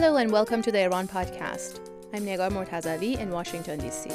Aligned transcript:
Hello 0.00 0.14
and 0.16 0.30
welcome 0.30 0.62
to 0.62 0.70
the 0.70 0.84
Iran 0.84 1.08
podcast. 1.08 1.80
I'm 2.14 2.24
Negar 2.24 2.52
Mortazavi 2.52 3.18
in 3.18 3.32
Washington, 3.32 3.80
D.C. 3.80 4.08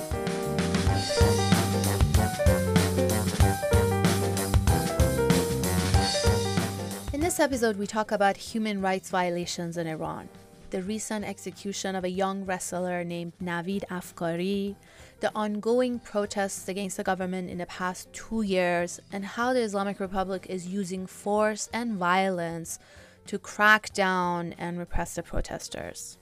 In 7.13 7.19
this 7.19 7.37
episode, 7.37 7.75
we 7.75 7.85
talk 7.85 8.13
about 8.13 8.37
human 8.37 8.79
rights 8.79 9.09
violations 9.09 9.75
in 9.75 9.87
Iran, 9.87 10.29
the 10.69 10.81
recent 10.81 11.25
execution 11.25 11.97
of 11.97 12.05
a 12.05 12.09
young 12.09 12.45
wrestler 12.45 13.03
named 13.03 13.33
Navid 13.43 13.83
Afkari, 13.91 14.77
the 15.19 15.33
ongoing 15.35 15.99
protests 15.99 16.69
against 16.69 16.95
the 16.95 17.03
government 17.03 17.49
in 17.49 17.57
the 17.57 17.65
past 17.65 18.07
two 18.13 18.41
years, 18.41 19.01
and 19.11 19.25
how 19.25 19.51
the 19.51 19.59
Islamic 19.59 19.99
Republic 19.99 20.45
is 20.47 20.65
using 20.65 21.05
force 21.07 21.69
and 21.73 21.97
violence 21.97 22.79
to 23.27 23.39
crack 23.39 23.93
down 23.93 24.53
and 24.57 24.77
repress 24.77 25.15
the 25.15 25.23
protesters. 25.23 26.17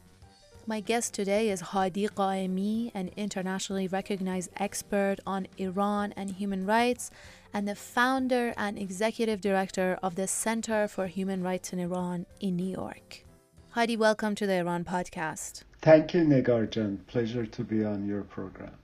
My 0.68 0.80
guest 0.80 1.14
today 1.14 1.50
is 1.50 1.62
Hadi 1.62 2.08
Ghaemi, 2.08 2.92
an 2.94 3.10
internationally 3.18 3.88
recognized 3.88 4.52
expert 4.58 5.18
on 5.26 5.48
Iran 5.58 6.14
and 6.16 6.30
human 6.30 6.66
rights, 6.66 7.10
and 7.54 7.68
the 7.68 7.76
founder 7.76 8.54
and 8.56 8.78
executive 8.78 9.42
director 9.42 9.98
of 10.04 10.16
the 10.16 10.28
Center 10.28 10.88
for 10.88 11.08
Human 11.08 11.42
Rights 11.42 11.74
in 11.74 11.80
Iran 11.80 12.26
in 12.40 12.56
New 12.56 12.72
York. 12.72 13.26
Hadi, 13.72 13.98
welcome 13.98 14.36
to 14.36 14.46
the 14.46 14.56
Iran 14.56 14.84
podcast. 14.86 15.64
Thank 15.82 16.14
you, 16.14 16.22
Negarjan. 16.22 17.08
Pleasure 17.08 17.46
to 17.48 17.64
be 17.64 17.84
on 17.84 18.08
your 18.08 18.22
program. 18.22 18.76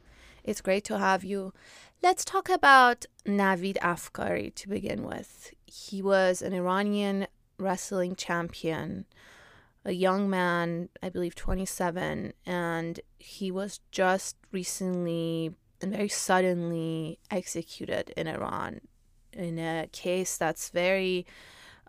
It's 0.43 0.61
great 0.61 0.83
to 0.85 0.97
have 0.97 1.23
you. 1.23 1.53
Let's 2.01 2.25
talk 2.25 2.49
about 2.49 3.05
Navid 3.25 3.77
Afkari 3.77 4.53
to 4.55 4.69
begin 4.69 5.03
with. 5.03 5.51
He 5.65 6.01
was 6.01 6.41
an 6.41 6.53
Iranian 6.53 7.27
wrestling 7.57 8.15
champion, 8.15 9.05
a 9.85 9.91
young 9.91 10.29
man, 10.29 10.89
I 11.01 11.09
believe 11.09 11.35
27, 11.35 12.33
and 12.45 12.99
he 13.19 13.51
was 13.51 13.79
just 13.91 14.35
recently 14.51 15.55
and 15.81 15.93
very 15.93 16.07
suddenly 16.07 17.19
executed 17.29 18.11
in 18.17 18.27
Iran 18.27 18.81
in 19.33 19.59
a 19.59 19.87
case 19.91 20.37
that's 20.37 20.69
very 20.69 21.25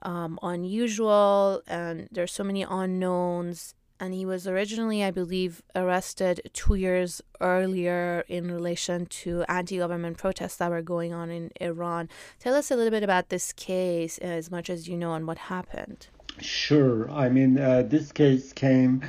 um, 0.03 0.39
unusual 0.43 1.63
and 1.67 2.09
there's 2.13 2.33
so 2.33 2.45
many 2.45 2.63
unknowns 2.63 3.75
and 4.01 4.15
he 4.15 4.25
was 4.25 4.47
originally, 4.47 5.03
I 5.03 5.11
believe, 5.11 5.63
arrested 5.75 6.51
two 6.53 6.75
years 6.75 7.21
earlier 7.41 8.25
in 8.29 8.51
relation 8.51 9.07
to 9.07 9.45
anti 9.49 9.79
government 9.79 10.19
protests 10.19 10.57
that 10.57 10.71
were 10.71 10.83
going 10.83 11.13
on 11.13 11.31
in 11.31 11.51
Iran. 11.61 12.09
Tell 12.39 12.55
us 12.55 12.71
a 12.71 12.77
little 12.77 12.91
bit 12.91 13.03
about 13.03 13.29
this 13.29 13.53
case, 13.53 14.19
as 14.19 14.51
much 14.51 14.71
as 14.71 14.89
you 14.89 14.97
know, 14.97 15.15
and 15.15 15.27
what 15.27 15.39
happened. 15.39 16.09
Sure. 16.41 17.11
I 17.11 17.29
mean, 17.29 17.59
uh, 17.59 17.83
this 17.83 18.13
case 18.13 18.53
came 18.53 19.03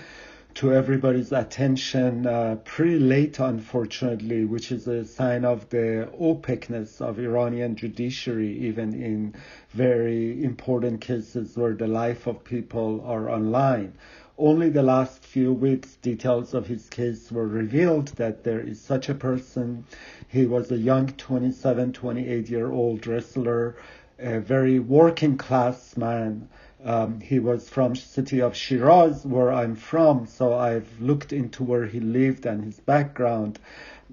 to 0.56 0.74
everybody's 0.74 1.32
attention 1.32 2.26
uh, 2.26 2.58
pretty 2.66 2.98
late, 3.00 3.40
unfortunately, 3.40 4.44
which 4.44 4.72
is 4.72 4.88
a 4.88 5.06
sign 5.06 5.46
of 5.46 5.70
the 5.70 6.10
opaqueness 6.20 7.00
of 7.00 7.20
Iranian 7.20 7.76
judiciary, 7.76 8.58
even 8.58 8.94
in 8.94 9.36
very 9.70 10.44
important 10.44 11.00
cases 11.00 11.56
where 11.56 11.76
the 11.76 11.88
life 11.88 12.26
of 12.26 12.44
people 12.44 13.02
are 13.06 13.30
on 13.30 13.52
line 13.52 13.94
only 14.40 14.70
the 14.70 14.82
last 14.82 15.22
few 15.22 15.52
weeks 15.52 15.98
details 15.98 16.54
of 16.54 16.66
his 16.66 16.88
case 16.88 17.30
were 17.30 17.46
revealed 17.46 18.08
that 18.16 18.46
there 18.46 18.62
is 18.62 18.80
such 18.80 19.10
a 19.10 19.14
person. 19.14 19.84
He 20.30 20.46
was 20.46 20.72
a 20.72 20.78
young 20.78 21.08
27, 21.08 21.92
28 21.92 22.50
year 22.50 22.72
old 22.72 23.06
wrestler, 23.06 23.76
a 24.18 24.40
very 24.40 24.80
working 24.80 25.38
class 25.38 25.98
man. 25.98 26.48
Um, 26.86 27.20
he 27.20 27.40
was 27.40 27.68
from 27.68 27.98
city 27.98 28.42
of 28.42 28.56
Shiraz, 28.56 29.26
where 29.26 29.52
I'm 29.52 29.76
from, 29.76 30.26
so 30.26 30.54
I've 30.54 31.02
looked 31.02 31.34
into 31.34 31.62
where 31.62 31.86
he 31.86 32.00
lived 32.00 32.46
and 32.46 32.64
his 32.64 32.80
background. 32.80 33.60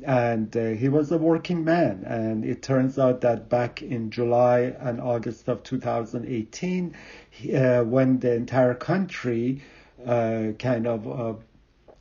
And 0.04 0.54
uh, 0.56 0.70
he 0.70 0.88
was 0.88 1.12
a 1.12 1.19
working 1.19 1.65
man. 1.65 2.03
And 2.04 2.44
it 2.44 2.62
turns 2.62 2.98
out 2.98 3.20
that 3.20 3.48
back 3.48 3.81
in 3.81 4.10
July 4.10 4.75
and 4.81 5.00
August 5.00 5.48
of 5.48 5.62
2018, 5.62 6.94
he, 7.31 7.54
uh, 7.54 7.84
when 7.84 8.19
the 8.19 8.34
entire 8.34 8.75
country 8.75 9.62
uh, 10.04 10.52
kind 10.58 10.86
of 10.86 11.08
uh, 11.08 11.34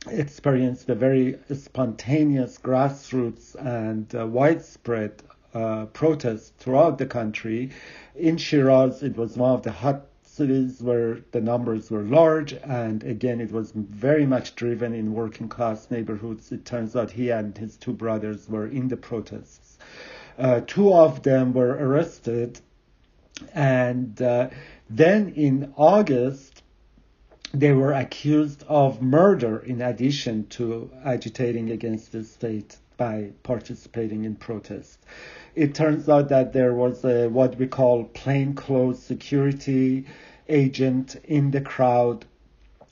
experienced 0.08 0.88
a 0.88 0.94
very 0.94 1.38
spontaneous 1.52 2.58
grassroots 2.58 3.54
and 3.54 4.14
uh, 4.14 4.26
widespread 4.26 5.22
uh, 5.54 5.86
protests 5.86 6.52
throughout 6.58 6.98
the 6.98 7.06
country. 7.06 7.70
In 8.14 8.36
Shiraz, 8.36 9.02
it 9.02 9.16
was 9.16 9.36
one 9.36 9.52
of 9.52 9.62
the 9.62 9.72
hot 9.72 10.06
cities 10.22 10.82
where 10.82 11.20
the 11.32 11.40
numbers 11.40 11.90
were 11.90 12.02
large, 12.02 12.52
and 12.52 13.02
again, 13.04 13.40
it 13.40 13.50
was 13.50 13.72
very 13.72 14.26
much 14.26 14.54
driven 14.54 14.92
in 14.92 15.14
working 15.14 15.48
class 15.48 15.90
neighborhoods. 15.90 16.52
It 16.52 16.66
turns 16.66 16.94
out 16.94 17.10
he 17.10 17.30
and 17.30 17.56
his 17.56 17.76
two 17.78 17.94
brothers 17.94 18.48
were 18.48 18.66
in 18.66 18.88
the 18.88 18.98
protests. 18.98 19.78
Uh, 20.38 20.60
two 20.66 20.92
of 20.92 21.22
them 21.22 21.54
were 21.54 21.70
arrested, 21.70 22.60
and 23.54 24.20
uh, 24.20 24.50
then 24.90 25.32
in 25.36 25.72
August, 25.76 26.55
they 27.52 27.72
were 27.72 27.92
accused 27.92 28.64
of 28.68 29.00
murder 29.00 29.58
in 29.58 29.80
addition 29.80 30.46
to 30.48 30.90
agitating 31.04 31.70
against 31.70 32.12
the 32.12 32.24
state 32.24 32.76
by 32.96 33.30
participating 33.42 34.24
in 34.24 34.34
protests. 34.34 34.98
It 35.54 35.74
turns 35.74 36.08
out 36.08 36.28
that 36.30 36.52
there 36.52 36.74
was 36.74 37.04
a, 37.04 37.28
what 37.28 37.56
we 37.58 37.66
call 37.66 38.04
plainclothes 38.04 39.02
security 39.02 40.06
agent 40.48 41.16
in 41.24 41.50
the 41.50 41.60
crowd 41.60 42.24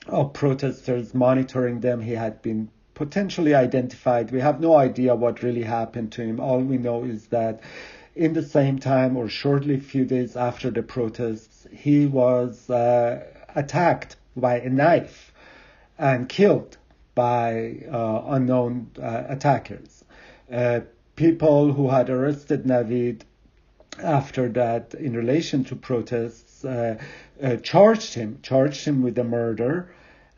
of 0.06 0.32
protesters 0.32 1.14
monitoring 1.14 1.80
them. 1.80 2.00
He 2.00 2.12
had 2.12 2.42
been 2.42 2.70
potentially 2.94 3.54
identified. 3.54 4.30
We 4.30 4.40
have 4.40 4.60
no 4.60 4.76
idea 4.76 5.14
what 5.14 5.42
really 5.42 5.62
happened 5.62 6.12
to 6.12 6.22
him. 6.22 6.40
All 6.40 6.60
we 6.60 6.78
know 6.78 7.04
is 7.04 7.26
that 7.26 7.60
in 8.14 8.32
the 8.32 8.42
same 8.42 8.78
time 8.78 9.16
or 9.16 9.28
shortly 9.28 9.74
a 9.76 9.80
few 9.80 10.04
days 10.04 10.36
after 10.36 10.70
the 10.70 10.82
protests, 10.82 11.66
he 11.72 12.06
was 12.06 12.70
uh, 12.70 13.24
attacked 13.54 14.16
by 14.36 14.60
a 14.60 14.68
knife 14.68 15.32
and 15.98 16.28
killed 16.28 16.76
by 17.14 17.78
uh, 17.90 18.22
unknown 18.26 18.90
uh, 19.00 19.24
attackers. 19.28 20.04
Uh, 20.50 20.80
people 21.16 21.72
who 21.72 21.88
had 21.88 22.10
arrested 22.10 22.64
Navid 22.64 23.22
after 24.02 24.48
that 24.48 24.94
in 24.94 25.16
relation 25.16 25.64
to 25.64 25.76
protests 25.76 26.64
uh, 26.64 26.98
uh, 27.42 27.56
charged 27.56 28.14
him, 28.14 28.38
charged 28.42 28.84
him 28.84 29.02
with 29.02 29.14
the 29.14 29.24
murder. 29.24 29.90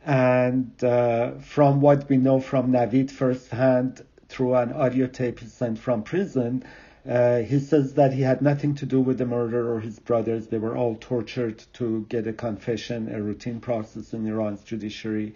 And 0.05 0.73
uh, 0.85 1.33
from 1.41 1.81
what 1.81 2.09
we 2.09 2.17
know 2.17 2.41
from 2.41 2.71
Navid 2.71 3.11
firsthand 3.11 4.05
through 4.29 4.55
an 4.55 4.73
audio 4.73 5.06
tape 5.06 5.41
he 5.41 5.47
sent 5.47 5.79
from 5.79 6.03
prison, 6.03 6.65
uh, 7.09 7.39
he 7.39 7.61
says 7.61 7.94
that 7.94 8.12
he 8.12 8.22
had 8.22 8.43
nothing 8.43 8.75
to 8.75 8.87
do 8.87 9.00
with 9.00 9.19
the 9.19 9.27
murder 9.27 9.72
or 9.72 9.81
his 9.81 9.99
brothers. 9.99 10.49
They 10.49 10.59
were 10.59 10.77
all 10.77 10.97
tortured 10.97 11.62
to 11.75 12.05
get 12.09 12.27
a 12.27 12.33
confession, 12.33 13.15
a 13.15 13.22
routine 13.22 13.61
process 13.61 14.12
in 14.12 14.27
Iran's 14.27 14.62
judiciary. 14.62 15.34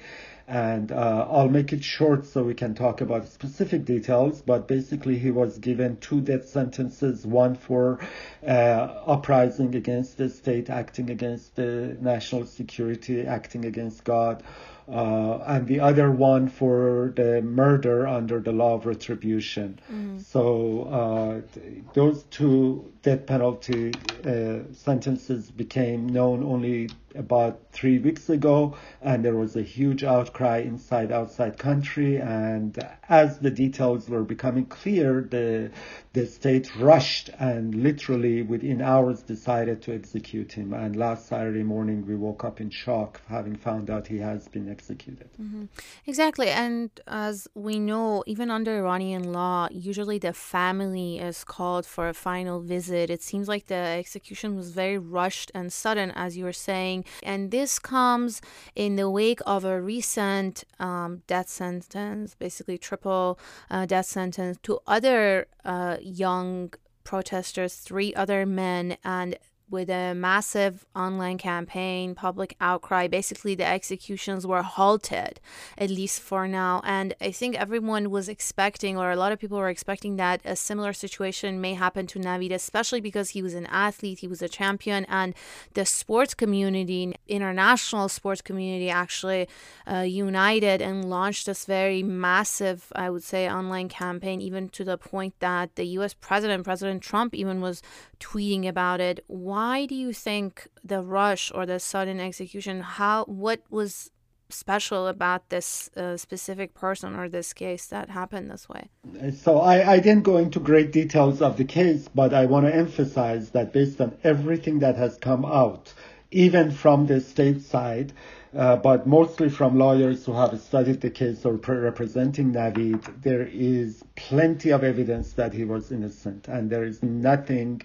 And 0.48 0.90
uh, 0.90 1.28
I'll 1.30 1.48
make 1.48 1.72
it 1.72 1.84
short 1.84 2.26
so 2.26 2.42
we 2.42 2.54
can 2.54 2.74
talk 2.74 3.00
about 3.00 3.28
specific 3.28 3.84
details. 3.84 4.42
But 4.42 4.66
basically, 4.66 5.16
he 5.16 5.30
was 5.30 5.58
given 5.58 5.98
two 5.98 6.20
death 6.20 6.48
sentences 6.48 7.24
one 7.24 7.54
for 7.54 8.00
uh, 8.44 8.50
uprising 8.50 9.76
against 9.76 10.16
the 10.16 10.28
state, 10.28 10.68
acting 10.68 11.08
against 11.08 11.54
the 11.54 11.96
national 12.00 12.46
security, 12.46 13.24
acting 13.24 13.64
against 13.64 14.02
God 14.02 14.42
uh, 14.88 15.38
and 15.46 15.66
the 15.66 15.80
other 15.80 16.10
one 16.10 16.48
for 16.48 17.12
the 17.16 17.42
murder 17.42 18.06
under 18.06 18.40
the 18.40 18.52
law 18.52 18.74
of 18.74 18.86
retribution. 18.86 19.78
Mm. 19.92 20.20
So 20.24 20.84
uh, 20.84 21.60
those 21.94 22.24
two 22.24 22.92
death 23.02 23.26
penalty 23.26 23.92
uh, 24.24 24.58
sentences 24.72 25.50
became 25.50 26.06
known 26.06 26.44
only 26.44 26.90
about 27.14 27.60
three 27.72 27.98
weeks 27.98 28.28
ago, 28.28 28.76
and 29.02 29.24
there 29.24 29.34
was 29.34 29.56
a 29.56 29.62
huge 29.62 30.04
outcry 30.04 30.58
inside 30.58 31.10
outside 31.10 31.58
country. 31.58 32.16
And 32.16 32.78
as 33.08 33.38
the 33.38 33.50
details 33.50 34.08
were 34.08 34.22
becoming 34.22 34.66
clear, 34.66 35.26
the 35.28 35.70
the 36.12 36.26
state 36.26 36.74
rushed 36.76 37.30
and 37.38 37.74
literally 37.74 38.42
within 38.42 38.82
hours 38.82 39.22
decided 39.22 39.80
to 39.82 39.94
execute 39.94 40.52
him. 40.52 40.72
And 40.72 40.96
last 40.96 41.28
Saturday 41.28 41.62
morning, 41.62 42.06
we 42.06 42.16
woke 42.16 42.44
up 42.44 42.60
in 42.60 42.70
shock 42.70 43.20
having 43.28 43.56
found 43.56 43.90
out 43.90 44.06
he 44.06 44.18
has 44.18 44.48
been 44.48 44.68
executed. 44.68 45.30
Mm-hmm. 45.40 45.64
Exactly, 46.06 46.48
and 46.48 46.90
as 47.06 47.48
we 47.54 47.78
know, 47.78 48.22
even 48.26 48.50
under 48.50 48.78
Iranian 48.78 49.32
law, 49.32 49.68
usually 49.70 50.18
the 50.18 50.32
family 50.32 51.18
is 51.18 51.44
called 51.44 51.86
for 51.86 52.08
a 52.08 52.14
final 52.14 52.60
visit. 52.60 52.89
It. 52.90 53.22
Seems 53.22 53.48
like 53.48 53.66
the 53.66 53.74
execution 53.74 54.56
was 54.56 54.70
very 54.70 54.98
rushed 54.98 55.50
and 55.54 55.72
sudden, 55.72 56.10
as 56.12 56.36
you 56.36 56.44
were 56.44 56.52
saying. 56.52 57.04
And 57.22 57.50
this 57.50 57.78
comes 57.78 58.40
in 58.74 58.96
the 58.96 59.08
wake 59.10 59.40
of 59.46 59.64
a 59.64 59.80
recent 59.80 60.64
um, 60.78 61.22
death 61.26 61.48
sentence, 61.48 62.34
basically 62.34 62.78
triple 62.78 63.38
uh, 63.70 63.86
death 63.86 64.06
sentence 64.06 64.58
to 64.62 64.80
other 64.86 65.46
uh, 65.64 65.96
young 66.00 66.72
protesters, 67.04 67.74
three 67.74 68.14
other 68.14 68.46
men, 68.46 68.96
and 69.04 69.36
with 69.70 69.88
a 69.88 70.14
massive 70.14 70.84
online 70.94 71.38
campaign, 71.38 72.14
public 72.14 72.56
outcry. 72.60 73.06
Basically, 73.06 73.54
the 73.54 73.66
executions 73.66 74.46
were 74.46 74.62
halted, 74.62 75.40
at 75.78 75.90
least 75.90 76.20
for 76.20 76.48
now. 76.48 76.82
And 76.84 77.14
I 77.20 77.30
think 77.30 77.56
everyone 77.56 78.10
was 78.10 78.28
expecting, 78.28 78.98
or 78.98 79.10
a 79.10 79.16
lot 79.16 79.32
of 79.32 79.38
people 79.38 79.58
were 79.58 79.68
expecting, 79.68 80.16
that 80.16 80.40
a 80.44 80.56
similar 80.56 80.92
situation 80.92 81.60
may 81.60 81.74
happen 81.74 82.06
to 82.08 82.18
Navid, 82.18 82.52
especially 82.52 83.00
because 83.00 83.30
he 83.30 83.42
was 83.42 83.54
an 83.54 83.66
athlete, 83.66 84.18
he 84.18 84.28
was 84.28 84.42
a 84.42 84.48
champion, 84.48 85.04
and 85.06 85.34
the 85.74 85.86
sports 85.86 86.34
community, 86.34 87.14
international 87.28 88.08
sports 88.08 88.42
community, 88.42 88.90
actually 88.90 89.48
uh, 89.90 90.00
united 90.00 90.82
and 90.82 91.08
launched 91.08 91.46
this 91.46 91.64
very 91.64 92.02
massive, 92.02 92.92
I 92.96 93.10
would 93.10 93.22
say, 93.22 93.48
online 93.48 93.88
campaign, 93.88 94.40
even 94.40 94.68
to 94.70 94.84
the 94.84 94.98
point 94.98 95.34
that 95.40 95.76
the 95.76 95.84
US 95.98 96.14
president, 96.14 96.64
President 96.64 97.02
Trump, 97.02 97.34
even 97.34 97.60
was 97.60 97.82
tweeting 98.18 98.66
about 98.66 99.00
it. 99.00 99.24
Why 99.26 99.59
do 99.86 99.94
you 99.94 100.12
think 100.12 100.68
the 100.84 101.02
rush 101.02 101.50
or 101.54 101.66
the 101.66 101.80
sudden 101.80 102.18
execution? 102.20 102.80
How 102.98 103.24
what 103.24 103.60
was 103.70 104.10
special 104.48 105.06
about 105.06 105.48
this 105.48 105.90
uh, 105.96 106.16
specific 106.16 106.74
person 106.74 107.14
or 107.14 107.28
this 107.28 107.52
case 107.52 107.86
that 107.86 108.08
happened 108.10 108.50
this 108.50 108.68
way? 108.68 108.84
So 109.32 109.60
I, 109.60 109.94
I 109.94 109.98
didn't 110.00 110.24
go 110.24 110.36
into 110.36 110.60
great 110.60 110.90
details 110.92 111.40
of 111.42 111.56
the 111.56 111.64
case, 111.64 112.08
but 112.14 112.34
I 112.34 112.46
want 112.46 112.66
to 112.66 112.74
emphasize 112.74 113.50
that 113.50 113.72
based 113.72 114.00
on 114.00 114.16
everything 114.24 114.78
that 114.80 114.96
has 114.96 115.16
come 115.18 115.44
out, 115.44 115.92
even 116.30 116.70
from 116.70 117.06
the 117.06 117.20
state 117.20 117.62
side, 117.62 118.12
uh, 118.56 118.76
but 118.76 119.06
mostly 119.06 119.48
from 119.48 119.78
lawyers 119.78 120.26
who 120.26 120.32
have 120.32 120.58
studied 120.60 121.00
the 121.00 121.10
case 121.10 121.44
or 121.44 121.54
representing 121.54 122.52
Navid, 122.52 123.22
there 123.22 123.48
is 123.52 124.02
plenty 124.16 124.70
of 124.70 124.82
evidence 124.82 125.34
that 125.34 125.52
he 125.52 125.64
was 125.64 125.92
innocent, 125.92 126.48
and 126.48 126.70
there 126.70 126.84
is 126.84 127.02
nothing 127.02 127.82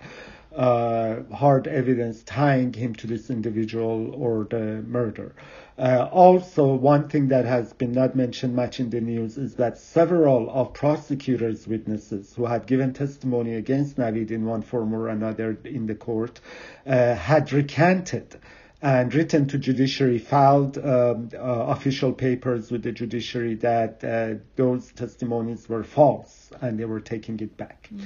uh, 0.56 1.22
hard 1.34 1.68
evidence 1.68 2.24
tying 2.24 2.74
him 2.74 2.96
to 2.96 3.07
this 3.07 3.30
individual 3.30 4.13
or 4.16 4.48
the 4.50 4.84
murder. 4.88 5.36
Uh, 5.78 6.07
also, 6.12 6.74
one 6.74 7.10
thing 7.10 7.28
that 7.28 7.44
has 7.44 7.74
been 7.74 7.92
not 7.92 8.16
mentioned 8.16 8.56
much 8.56 8.80
in 8.80 8.90
the 8.90 9.02
news 9.02 9.38
is 9.38 9.56
that 9.56 9.78
several 9.78 10.50
of 10.50 10.74
prosecutors' 10.74 11.68
witnesses 11.68 12.34
who 12.34 12.46
had 12.46 12.66
given 12.66 12.94
testimony 12.94 13.56
against 13.56 13.98
Navid 13.98 14.31
in 14.31 14.46
one 14.46 14.62
form 14.62 14.96
or 14.96 15.10
another 15.10 15.57
in 15.66 15.86
the 15.86 15.96
court 15.96 16.40
uh, 16.88 17.13
had 17.16 17.51
recanted 17.51 18.38
and 18.86 19.16
written 19.16 19.48
to 19.48 19.58
judiciary, 19.58 20.20
filed 20.20 20.78
um, 20.78 21.30
uh, 21.34 21.40
official 21.76 22.14
papers 22.14 22.70
with 22.70 22.84
the 22.84 22.92
judiciary 22.92 23.56
that 23.56 24.04
uh, 24.04 24.36
those 24.58 24.92
testimonies 24.92 25.68
were 25.68 25.84
false 25.84 26.52
and 26.62 26.80
they 26.80 26.86
were 26.86 27.00
taking 27.00 27.40
it 27.40 27.58
back. 27.58 27.90
Mm. 27.92 28.06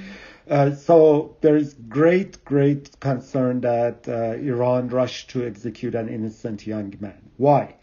Uh, 0.50 0.74
so 0.74 1.36
there 1.42 1.58
is 1.58 1.74
great, 1.90 2.46
great 2.46 2.98
concern 3.02 3.60
that 3.60 4.08
uh, 4.08 4.40
Iran 4.40 4.88
rushed 4.88 5.32
to 5.32 5.46
execute 5.46 5.96
an 5.96 6.08
innocent 6.08 6.66
young 6.66 6.96
man. 7.02 7.30
Why? 7.36 7.76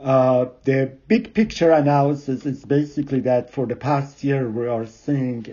Uh, 0.00 0.46
the 0.64 0.96
big 1.08 1.34
picture 1.34 1.72
analysis 1.72 2.46
is 2.46 2.64
basically 2.64 3.20
that 3.20 3.52
for 3.52 3.66
the 3.66 3.76
past 3.76 4.24
year 4.24 4.48
we 4.48 4.66
are 4.66 4.86
seeing 4.86 5.44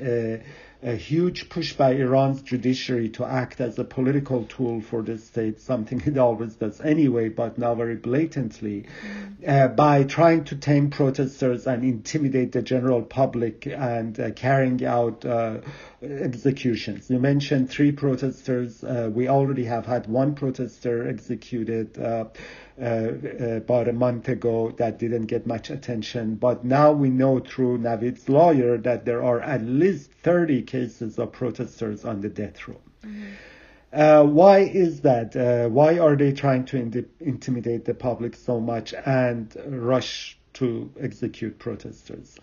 a 0.87 0.95
huge 0.95 1.49
push 1.49 1.73
by 1.73 1.91
Iran's 1.91 2.41
judiciary 2.41 3.09
to 3.09 3.25
act 3.25 3.59
as 3.59 3.77
a 3.77 3.83
political 3.83 4.45
tool 4.45 4.79
for 4.79 5.01
the 5.01 5.17
state, 5.17 5.59
something 5.59 6.01
it 6.05 6.17
always 6.17 6.55
does 6.55 6.79
anyway, 6.79 7.27
but 7.27 7.57
now 7.57 7.75
very 7.75 7.97
blatantly, 7.97 8.85
uh, 9.45 9.67
by 9.67 10.03
trying 10.03 10.45
to 10.45 10.55
tame 10.55 10.89
protesters 10.89 11.67
and 11.67 11.83
intimidate 11.83 12.53
the 12.53 12.61
general 12.61 13.01
public 13.01 13.67
and 13.67 14.17
uh, 14.17 14.31
carrying 14.31 14.83
out 14.85 15.25
uh, 15.25 15.57
executions. 16.01 17.09
You 17.09 17.19
mentioned 17.19 17.69
three 17.69 17.91
protesters. 17.91 18.81
Uh, 18.81 19.09
we 19.13 19.27
already 19.27 19.65
have 19.65 19.85
had 19.85 20.07
one 20.07 20.35
protester 20.35 21.09
executed. 21.09 21.97
Uh, 22.79 22.83
uh, 22.83 23.45
about 23.55 23.87
a 23.87 23.93
month 23.93 24.29
ago 24.29 24.69
that 24.77 24.99
didn't 24.99 25.25
get 25.25 25.47
much 25.47 25.71
attention. 25.71 26.35
But 26.35 26.63
now 26.63 26.91
we 26.91 27.09
know 27.09 27.39
through 27.39 27.79
Navid's 27.79 28.29
lawyer 28.29 28.77
that 28.77 29.03
there 29.03 29.23
are 29.23 29.41
at 29.41 29.63
least 29.63 30.11
30 30.21 30.61
cases 30.61 31.17
of 31.17 31.31
protesters 31.31 32.05
on 32.05 32.21
the 32.21 32.29
death 32.29 32.67
row. 32.67 32.79
Mm-hmm. 33.03 33.31
Uh, 33.91 34.23
why 34.25 34.59
is 34.59 35.01
that? 35.01 35.35
Uh, 35.35 35.69
why 35.69 35.97
are 35.97 36.15
they 36.15 36.31
trying 36.33 36.65
to 36.65 36.77
in- 36.77 37.09
intimidate 37.19 37.85
the 37.85 37.95
public 37.95 38.35
so 38.35 38.59
much 38.59 38.93
and 38.93 39.55
rush 39.65 40.37
to 40.53 40.91
execute 40.99 41.57
protesters? 41.57 42.37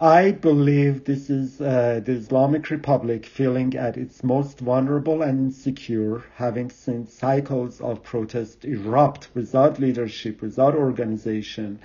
I 0.00 0.30
believe 0.30 1.06
this 1.06 1.28
is 1.28 1.60
uh, 1.60 2.00
the 2.04 2.12
Islamic 2.12 2.70
Republic 2.70 3.26
feeling 3.26 3.74
at 3.74 3.96
its 3.96 4.22
most 4.22 4.60
vulnerable 4.60 5.22
and 5.22 5.46
insecure, 5.46 6.22
having 6.36 6.70
seen 6.70 7.08
cycles 7.08 7.80
of 7.80 8.04
protest 8.04 8.64
erupt 8.64 9.28
without 9.34 9.80
leadership, 9.80 10.40
without 10.40 10.76
organization, 10.76 11.80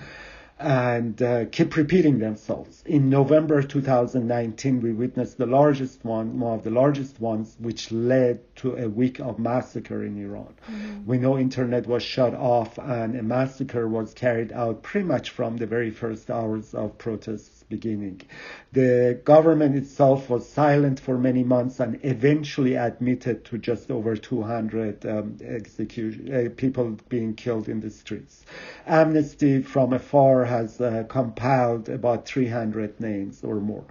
and 0.60 1.20
uh, 1.20 1.46
keep 1.46 1.74
repeating 1.74 2.20
themselves. 2.20 2.84
In 2.86 3.10
November 3.10 3.62
2019, 3.62 4.80
we 4.80 4.92
witnessed 4.92 5.36
the 5.36 5.46
largest 5.46 6.04
one, 6.04 6.38
one 6.38 6.58
of 6.58 6.62
the 6.62 6.70
largest 6.70 7.20
ones, 7.20 7.56
which 7.58 7.90
led 7.90 8.38
to 8.56 8.76
a 8.76 8.88
week 8.88 9.18
of 9.18 9.40
massacre 9.40 10.04
in 10.04 10.16
Iran. 10.24 10.54
Mm-hmm. 10.70 11.06
We 11.06 11.18
know 11.18 11.36
internet 11.36 11.88
was 11.88 12.04
shut 12.04 12.34
off 12.34 12.78
and 12.78 13.16
a 13.16 13.22
massacre 13.24 13.88
was 13.88 14.14
carried 14.14 14.52
out 14.52 14.84
pretty 14.84 15.08
much 15.08 15.30
from 15.30 15.56
the 15.56 15.66
very 15.66 15.90
first 15.90 16.30
hours 16.30 16.72
of 16.74 16.96
protests 16.98 17.53
beginning. 17.68 18.20
The 18.72 19.20
government 19.24 19.76
itself 19.76 20.30
was 20.30 20.48
silent 20.48 21.00
for 21.00 21.18
many 21.18 21.44
months 21.44 21.80
and 21.80 21.98
eventually 22.02 22.74
admitted 22.74 23.44
to 23.46 23.58
just 23.58 23.90
over 23.90 24.16
200 24.16 25.06
um, 25.06 25.36
execution, 25.42 26.34
uh, 26.34 26.48
people 26.56 26.98
being 27.08 27.34
killed 27.34 27.68
in 27.68 27.80
the 27.80 27.90
streets. 27.90 28.44
Amnesty 28.86 29.62
from 29.62 29.92
afar 29.92 30.44
has 30.44 30.80
uh, 30.80 31.04
compiled 31.08 31.88
about 31.88 32.26
300 32.26 33.00
names 33.00 33.42
or 33.42 33.60
more, 33.60 33.84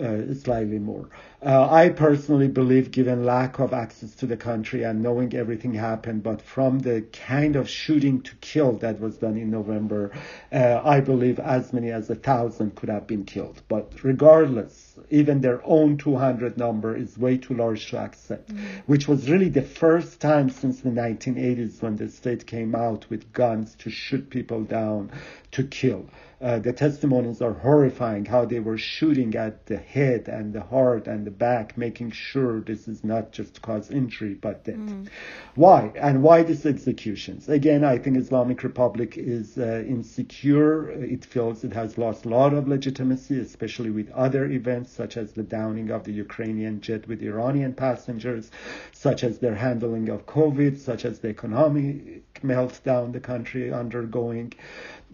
uh, 0.00 0.34
slightly 0.34 0.78
more. 0.78 1.08
Uh, 1.42 1.68
I 1.70 1.90
personally 1.90 2.48
believe, 2.48 2.90
given 2.90 3.24
lack 3.24 3.58
of 3.58 3.72
access 3.72 4.14
to 4.16 4.26
the 4.26 4.36
country 4.36 4.82
and 4.82 5.02
knowing 5.02 5.34
everything 5.34 5.74
happened, 5.74 6.22
but 6.22 6.40
from 6.40 6.80
the 6.80 7.02
kind 7.12 7.56
of 7.56 7.68
shooting 7.68 8.22
to 8.22 8.34
kill 8.36 8.72
that 8.78 9.00
was 9.00 9.18
done 9.18 9.36
in 9.36 9.50
November, 9.50 10.12
uh, 10.50 10.80
I 10.84 11.00
believe 11.00 11.38
as 11.38 11.72
many 11.72 11.90
as 11.90 12.08
a 12.10 12.14
thousand 12.14 12.74
could 12.74 12.88
have 12.88 13.06
been 13.06 13.24
killed. 13.24 13.62
But 13.68 14.02
regardless, 14.02 14.98
even 15.10 15.40
their 15.40 15.60
own 15.64 15.98
200 15.98 16.56
number 16.56 16.96
is 16.96 17.18
way 17.18 17.36
too 17.36 17.54
large 17.54 17.90
to 17.90 17.98
accept, 17.98 18.48
mm-hmm. 18.48 18.66
which 18.86 19.06
was 19.06 19.30
really 19.30 19.50
the 19.50 19.62
first 19.62 20.20
time 20.20 20.50
since 20.50 20.80
the 20.80 20.90
1980s 20.90 21.82
when 21.82 21.96
the 21.96 22.08
state 22.08 22.46
came 22.46 22.74
out 22.74 23.08
with 23.10 23.32
guns 23.32 23.74
to 23.76 23.90
shoot 23.90 24.30
people 24.30 24.64
down, 24.64 25.10
to 25.52 25.64
kill. 25.64 26.06
Uh, 26.38 26.58
the 26.58 26.72
testimonies 26.72 27.40
are 27.40 27.54
horrifying 27.54 28.26
how 28.26 28.44
they 28.44 28.60
were 28.60 28.76
shooting 28.76 29.34
at 29.34 29.64
the 29.66 29.76
head 29.78 30.28
and 30.28 30.52
the 30.52 30.60
heart 30.60 31.06
and 31.06 31.26
the 31.26 31.30
back, 31.30 31.78
making 31.78 32.10
sure 32.10 32.60
this 32.60 32.86
is 32.86 33.02
not 33.02 33.32
just 33.32 33.62
cause 33.62 33.90
injury 33.90 34.34
but 34.34 34.62
death. 34.64 34.76
Mm. 34.76 35.08
Why? 35.54 35.90
And 35.96 36.22
why 36.22 36.42
these 36.42 36.66
executions? 36.66 37.48
Again, 37.48 37.84
I 37.84 37.96
think 37.96 38.18
Islamic 38.18 38.62
Republic 38.62 39.16
is 39.16 39.56
uh, 39.56 39.82
insecure. 39.88 40.90
It 40.90 41.24
feels 41.24 41.64
it 41.64 41.72
has 41.72 41.96
lost 41.96 42.26
a 42.26 42.28
lot 42.28 42.52
of 42.52 42.68
legitimacy, 42.68 43.40
especially 43.40 43.90
with 43.90 44.10
other 44.10 44.44
events 44.44 44.92
such 44.92 45.16
as 45.16 45.32
the 45.32 45.42
downing 45.42 45.90
of 45.90 46.04
the 46.04 46.12
Ukrainian 46.12 46.82
jet 46.82 47.08
with 47.08 47.22
Iranian 47.22 47.72
passengers, 47.72 48.50
such 48.92 49.24
as 49.24 49.38
their 49.38 49.54
handling 49.54 50.10
of 50.10 50.26
COVID, 50.26 50.76
such 50.78 51.06
as 51.06 51.20
the 51.20 51.28
economic 51.28 52.30
meltdown 52.42 53.12
the 53.12 53.20
country 53.20 53.72
undergoing. 53.72 54.52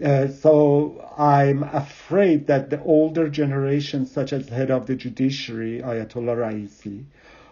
Uh, 0.03 0.29
so 0.29 1.13
I'm 1.19 1.63
afraid 1.65 2.47
that 2.47 2.71
the 2.71 2.83
older 2.83 3.29
generation, 3.29 4.07
such 4.07 4.33
as 4.33 4.49
head 4.49 4.71
of 4.71 4.87
the 4.87 4.95
judiciary, 4.95 5.81
Ayatollah 5.81 6.37
Raisi, 6.37 7.05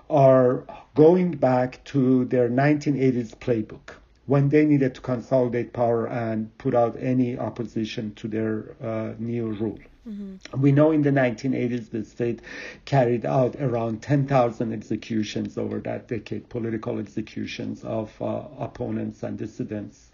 are 0.08 0.64
going 0.94 1.32
back 1.32 1.82
to 1.84 2.24
their 2.26 2.48
1980s 2.48 3.36
playbook 3.36 3.94
when 4.26 4.48
they 4.48 4.64
needed 4.64 4.94
to 4.94 5.00
consolidate 5.00 5.72
power 5.72 6.06
and 6.06 6.56
put 6.58 6.74
out 6.74 6.96
any 7.00 7.38
opposition 7.38 8.14
to 8.14 8.28
their 8.28 8.74
uh, 8.82 9.12
new 9.18 9.50
rule. 9.52 9.78
Mm-hmm. 10.08 10.60
We 10.60 10.72
know 10.72 10.92
in 10.92 11.02
the 11.02 11.10
1980s 11.10 11.90
the 11.90 12.04
state 12.04 12.40
carried 12.84 13.26
out 13.26 13.56
around 13.60 14.02
10,000 14.02 14.72
executions 14.72 15.58
over 15.58 15.78
that 15.80 16.08
decade, 16.08 16.48
political 16.48 16.98
executions 16.98 17.84
of 17.84 18.10
uh, 18.20 18.44
opponents 18.58 19.22
and 19.22 19.36
dissidents. 19.36 20.10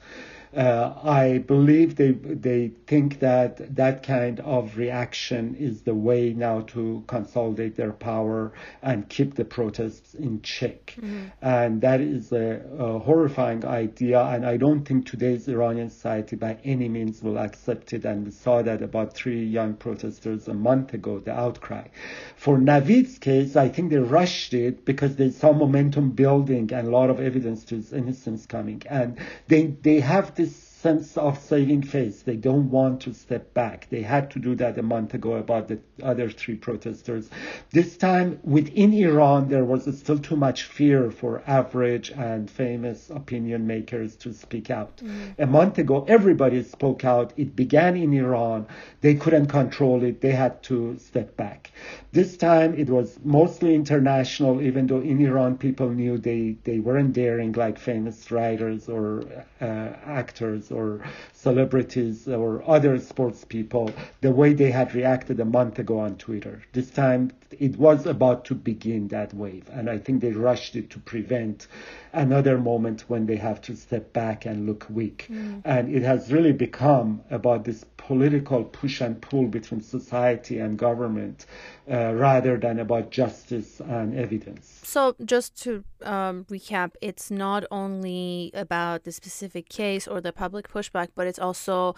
Uh, 0.57 0.95
I 1.03 1.39
believe 1.39 1.97
they 1.97 2.13
they 2.13 2.73
think 2.87 3.21
that 3.21 3.77
that 3.77 4.03
kind 4.03 4.41
of 4.41 4.79
reaction 4.79 5.55
is 5.55 5.83
the 5.83 5.95
way 5.95 6.33
now 6.33 6.61
to 6.61 7.05
consolidate 7.07 7.77
their 7.77 7.93
power 7.93 8.55
and 8.81 9.07
keep 9.07 9.35
the 9.35 9.45
protests 9.45 10.15
in 10.15 10.41
check, 10.41 10.95
mm-hmm. 10.97 11.27
and 11.43 11.83
that 11.83 12.01
is 12.01 12.33
a, 12.33 12.63
a, 12.79 12.99
horrifying 13.01 13.67
idea. 13.67 14.19
And 14.23 14.47
I 14.47 14.57
don't 14.57 14.83
think 14.87 15.05
today's 15.05 15.47
Iranian 15.47 15.91
society 15.91 16.37
by 16.37 16.57
any 16.65 16.89
means 16.89 17.23
will 17.23 17.39
accept 17.39 17.93
it. 17.93 18.07
And 18.07 18.25
we 18.25 18.31
saw 18.31 18.63
that 18.63 18.81
about 18.81 19.13
three 19.13 19.45
young 19.45 19.75
protesters 19.75 20.49
a 20.49 20.55
month 20.55 20.95
ago, 20.95 21.19
the 21.19 21.39
outcry. 21.39 21.89
For 22.37 22.57
Navid's 22.57 23.19
case, 23.19 23.57
I 23.57 23.69
think 23.69 23.91
they 23.91 23.99
rushed 23.99 24.55
it 24.55 24.87
because 24.87 25.17
they 25.17 25.31
saw 25.31 25.53
momentum 25.53 26.13
building 26.13 26.73
and 26.73 26.89
a 26.89 26.91
lot 26.91 27.11
of 27.11 27.21
evidence 27.21 27.63
to 27.67 27.75
his 27.75 27.93
innocence 27.93 28.47
coming, 28.47 28.81
and 28.89 29.19
they 29.49 29.67
they 29.83 30.01
have 30.01 30.35
this 30.35 30.46
sense 30.87 31.16
of 31.16 31.37
saving 31.37 31.83
face. 31.83 32.23
They 32.23 32.37
don't 32.37 32.71
want 32.71 33.00
to 33.00 33.12
step 33.12 33.52
back. 33.55 33.88
They 33.90 34.02
had 34.02 34.31
to 34.31 34.38
do 34.38 34.55
that 34.55 34.78
a 34.78 34.83
month 34.83 35.14
ago 35.14 35.33
about 35.35 35.66
the 35.66 35.81
other 36.00 36.31
three 36.31 36.55
protesters. 36.55 37.28
This 37.73 37.97
time 37.97 38.38
within 38.45 38.93
Iran, 38.93 39.49
there 39.49 39.64
was 39.64 39.83
still 39.99 40.21
too 40.21 40.37
much 40.37 40.62
fear 40.62 41.11
for 41.11 41.43
average 41.45 42.11
and 42.11 42.49
famous 42.49 43.11
opinion 43.11 43.66
makers 43.66 44.14
to 44.23 44.33
speak 44.33 44.71
out. 44.71 44.99
Mm. 44.99 45.38
A 45.40 45.47
month 45.47 45.78
ago, 45.78 46.05
everybody 46.07 46.62
spoke 46.62 47.05
out. 47.05 47.33
It 47.37 47.57
began 47.57 47.97
in 47.97 48.12
Iran. 48.12 48.66
They 49.00 49.14
couldn't 49.16 49.49
control 49.49 50.05
it. 50.05 50.21
They 50.21 50.37
had 50.45 50.62
to 50.64 50.97
step 50.99 51.37
back. 51.37 51.73
This 52.12 52.37
time 52.37 52.75
it 52.78 52.88
was 52.88 53.19
mostly 53.25 53.75
international, 53.75 54.62
even 54.62 54.87
though 54.87 55.00
in 55.00 55.21
Iran 55.21 55.59
people 55.59 55.90
knew 55.90 56.16
they, 56.16 56.57
they 56.62 56.78
weren't 56.78 57.12
daring 57.12 57.52
like 57.52 57.76
famous 57.76 58.31
writers 58.31 58.88
or 58.88 59.25
uh, 59.61 59.88
actors 60.21 60.71
or 60.76 61.02
celebrities 61.33 62.28
or 62.28 62.62
other 62.68 62.99
sports 62.99 63.45
people 63.45 63.90
the 64.21 64.30
way 64.30 64.52
they 64.52 64.71
had 64.71 64.95
reacted 64.95 65.40
a 65.40 65.45
month 65.45 65.78
ago 65.78 65.99
on 66.00 66.16
Twitter. 66.16 66.62
This 66.73 66.90
time 66.90 67.33
it 67.59 67.76
was 67.76 68.06
about 68.06 68.45
to 68.47 68.54
begin 68.54 69.09
that 69.09 69.33
wave, 69.33 69.68
and 69.73 69.88
I 69.88 69.99
think 69.99 70.21
they 70.21 70.33
rushed 70.33 70.76
it 70.76 70.90
to 70.90 70.99
prevent 70.99 71.68
another 72.12 72.59
moment 72.59 73.04
when 73.09 73.26
they 73.26 73.37
have 73.37 73.61
to 73.62 73.76
step 73.76 74.12
back 74.12 74.47
and 74.47 74.66
look 74.66 74.87
weak. 74.90 75.26
Mm. 75.30 75.62
And 75.64 75.95
it 75.95 76.02
has 76.02 76.33
really 76.33 76.52
become 76.52 77.23
about 77.30 77.64
this 77.64 77.85
political 77.97 78.65
push 78.65 79.00
and 79.00 79.21
pull 79.21 79.47
between 79.47 79.81
society 79.81 80.59
and 80.59 80.79
government 80.79 81.47
uh, 81.91 82.12
rather 82.15 82.57
than 82.57 82.79
about 82.79 83.11
justice 83.11 83.81
and 83.81 84.15
evidence. 84.15 84.81
So, 84.83 85.17
just 85.25 85.61
to 85.62 85.85
um, 86.03 86.45
recap, 86.45 86.93
it's 87.00 87.31
not 87.31 87.65
only 87.71 88.50
about 88.55 89.05
the 89.05 89.12
specific 89.12 89.69
case 89.69 90.07
or 90.07 90.21
the 90.21 90.33
public 90.33 90.71
pushback, 90.71 91.09
but 91.15 91.26
it's 91.26 91.38
also 91.38 91.95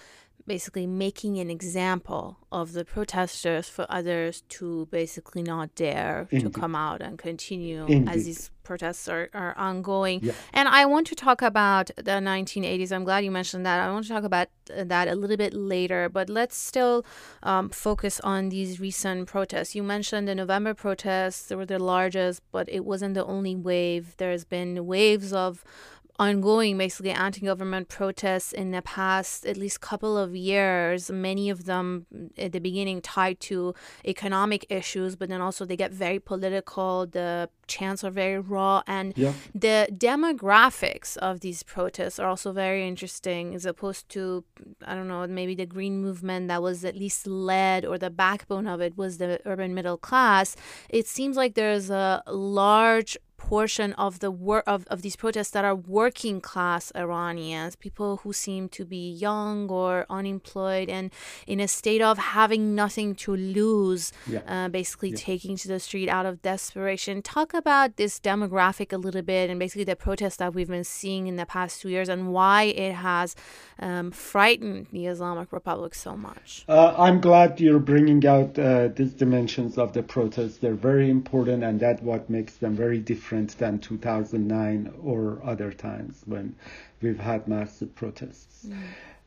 basically 0.46 0.86
making 0.86 1.38
an 1.38 1.50
example 1.50 2.38
of 2.50 2.72
the 2.72 2.84
protesters 2.84 3.68
for 3.68 3.86
others 3.88 4.42
to 4.48 4.86
basically 4.90 5.42
not 5.42 5.74
dare 5.74 6.26
Indeed. 6.30 6.52
to 6.52 6.60
come 6.60 6.74
out 6.74 7.02
and 7.02 7.18
continue 7.18 7.84
Indeed. 7.86 8.08
as 8.08 8.24
these 8.24 8.50
protests 8.68 9.08
are, 9.08 9.28
are 9.32 9.54
ongoing. 9.56 10.20
Yeah. 10.22 10.32
And 10.52 10.68
I 10.68 10.84
want 10.84 11.06
to 11.08 11.14
talk 11.14 11.40
about 11.40 11.90
the 11.96 12.16
1980s. 12.32 12.92
I'm 12.92 13.04
glad 13.04 13.24
you 13.24 13.30
mentioned 13.30 13.64
that. 13.64 13.80
I 13.80 13.90
want 13.90 14.04
to 14.06 14.12
talk 14.12 14.24
about 14.24 14.48
that 14.66 15.08
a 15.08 15.14
little 15.14 15.38
bit 15.38 15.54
later, 15.54 16.08
but 16.10 16.28
let's 16.28 16.56
still 16.56 17.04
um, 17.42 17.70
focus 17.70 18.20
on 18.20 18.50
these 18.50 18.78
recent 18.78 19.26
protests. 19.26 19.74
You 19.74 19.82
mentioned 19.82 20.28
the 20.28 20.34
November 20.34 20.74
protests, 20.74 21.46
they 21.46 21.54
were 21.54 21.66
the 21.66 21.78
largest, 21.78 22.42
but 22.52 22.68
it 22.68 22.84
wasn't 22.84 23.14
the 23.14 23.24
only 23.24 23.56
wave. 23.56 24.14
There's 24.18 24.44
been 24.44 24.86
waves 24.86 25.32
of 25.32 25.64
ongoing 26.18 26.76
basically 26.76 27.10
anti-government 27.10 27.88
protests 27.88 28.52
in 28.52 28.72
the 28.72 28.82
past 28.82 29.46
at 29.46 29.56
least 29.56 29.80
couple 29.80 30.18
of 30.18 30.34
years 30.34 31.10
many 31.10 31.48
of 31.48 31.64
them 31.64 32.06
mm, 32.12 32.28
at 32.36 32.50
the 32.52 32.58
beginning 32.58 33.00
tied 33.00 33.38
to 33.38 33.72
economic 34.04 34.66
issues 34.68 35.14
but 35.14 35.28
then 35.28 35.40
also 35.40 35.64
they 35.64 35.76
get 35.76 35.92
very 35.92 36.18
political 36.18 37.06
the 37.06 37.48
chants 37.68 38.02
are 38.02 38.10
very 38.10 38.38
raw 38.38 38.82
and 38.86 39.12
yeah. 39.16 39.32
the 39.54 39.86
demographics 39.92 41.16
of 41.18 41.40
these 41.40 41.62
protests 41.62 42.18
are 42.18 42.28
also 42.28 42.50
very 42.50 42.86
interesting 42.86 43.54
as 43.54 43.64
opposed 43.64 44.08
to 44.08 44.44
i 44.86 44.94
don't 44.94 45.06
know 45.06 45.24
maybe 45.26 45.54
the 45.54 45.66
green 45.66 46.02
movement 46.02 46.48
that 46.48 46.60
was 46.60 46.84
at 46.84 46.96
least 46.96 47.28
led 47.28 47.84
or 47.84 47.96
the 47.96 48.10
backbone 48.10 48.66
of 48.66 48.80
it 48.80 48.96
was 48.98 49.18
the 49.18 49.38
urban 49.44 49.72
middle 49.72 49.96
class 49.96 50.56
it 50.88 51.06
seems 51.06 51.36
like 51.36 51.54
there's 51.54 51.90
a 51.90 52.22
large 52.26 53.16
portion 53.48 53.94
of 53.94 54.18
the 54.18 54.30
work 54.30 54.62
of, 54.66 54.86
of 54.88 55.00
these 55.00 55.16
protests 55.16 55.52
that 55.52 55.64
are 55.64 55.74
working 55.74 56.38
class 56.38 56.92
Iranians, 56.94 57.76
people 57.76 58.18
who 58.18 58.30
seem 58.30 58.68
to 58.68 58.84
be 58.84 59.10
young 59.10 59.70
or 59.70 60.04
unemployed 60.10 60.90
and 60.90 61.10
in 61.46 61.58
a 61.58 61.66
state 61.66 62.02
of 62.02 62.18
having 62.18 62.74
nothing 62.74 63.14
to 63.14 63.34
lose, 63.34 64.12
yeah. 64.26 64.40
uh, 64.46 64.68
basically 64.68 65.10
yeah. 65.10 65.16
taking 65.16 65.56
to 65.56 65.66
the 65.66 65.80
street 65.80 66.10
out 66.10 66.26
of 66.26 66.42
desperation. 66.42 67.22
Talk 67.22 67.54
about 67.54 67.96
this 67.96 68.20
demographic 68.20 68.92
a 68.92 68.98
little 68.98 69.22
bit 69.22 69.48
and 69.48 69.58
basically 69.58 69.84
the 69.84 69.96
protests 69.96 70.36
that 70.36 70.52
we've 70.52 70.68
been 70.68 70.84
seeing 70.84 71.26
in 71.26 71.36
the 71.36 71.46
past 71.46 71.80
two 71.80 71.88
years 71.88 72.10
and 72.10 72.30
why 72.34 72.64
it 72.64 72.92
has 72.92 73.34
um, 73.78 74.10
frightened 74.10 74.88
the 74.92 75.06
Islamic 75.06 75.50
Republic 75.52 75.94
so 75.94 76.14
much. 76.14 76.66
Uh, 76.68 76.94
I'm 76.98 77.18
glad 77.18 77.60
you're 77.60 77.78
bringing 77.78 78.26
out 78.26 78.58
uh, 78.58 78.88
these 78.88 79.14
dimensions 79.14 79.78
of 79.78 79.94
the 79.94 80.02
protests. 80.02 80.58
They're 80.58 80.74
very 80.74 81.08
important, 81.08 81.64
and 81.64 81.80
that's 81.80 82.02
what 82.02 82.28
makes 82.28 82.54
them 82.58 82.76
very 82.76 82.98
different 82.98 83.37
different 83.46 83.58
than 83.58 83.78
2009 83.78 84.92
or 85.02 85.40
other 85.44 85.72
times 85.72 86.22
when 86.26 86.54
we've 87.02 87.20
had 87.20 87.46
massive 87.46 87.94
protests. 87.94 88.66
Mm. 88.66 88.76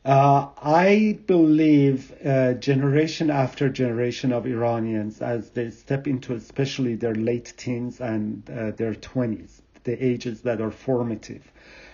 Uh, 0.04 0.48
I 0.62 1.20
believe 1.28 2.12
uh, 2.26 2.54
generation 2.54 3.30
after 3.30 3.70
generation 3.70 4.34
of 4.34 4.48
Iranians, 4.48 5.22
as 5.22 5.52
they 5.52 5.70
step 5.70 6.08
into 6.08 6.34
especially 6.34 6.96
their 6.96 7.14
late 7.14 7.54
teens 7.56 8.02
and 8.02 8.50
uh, 8.50 8.72
their 8.72 8.96
20s, 8.96 9.62
the 9.84 10.04
ages 10.04 10.42
that 10.42 10.60
are 10.60 10.72
formative 10.72 11.44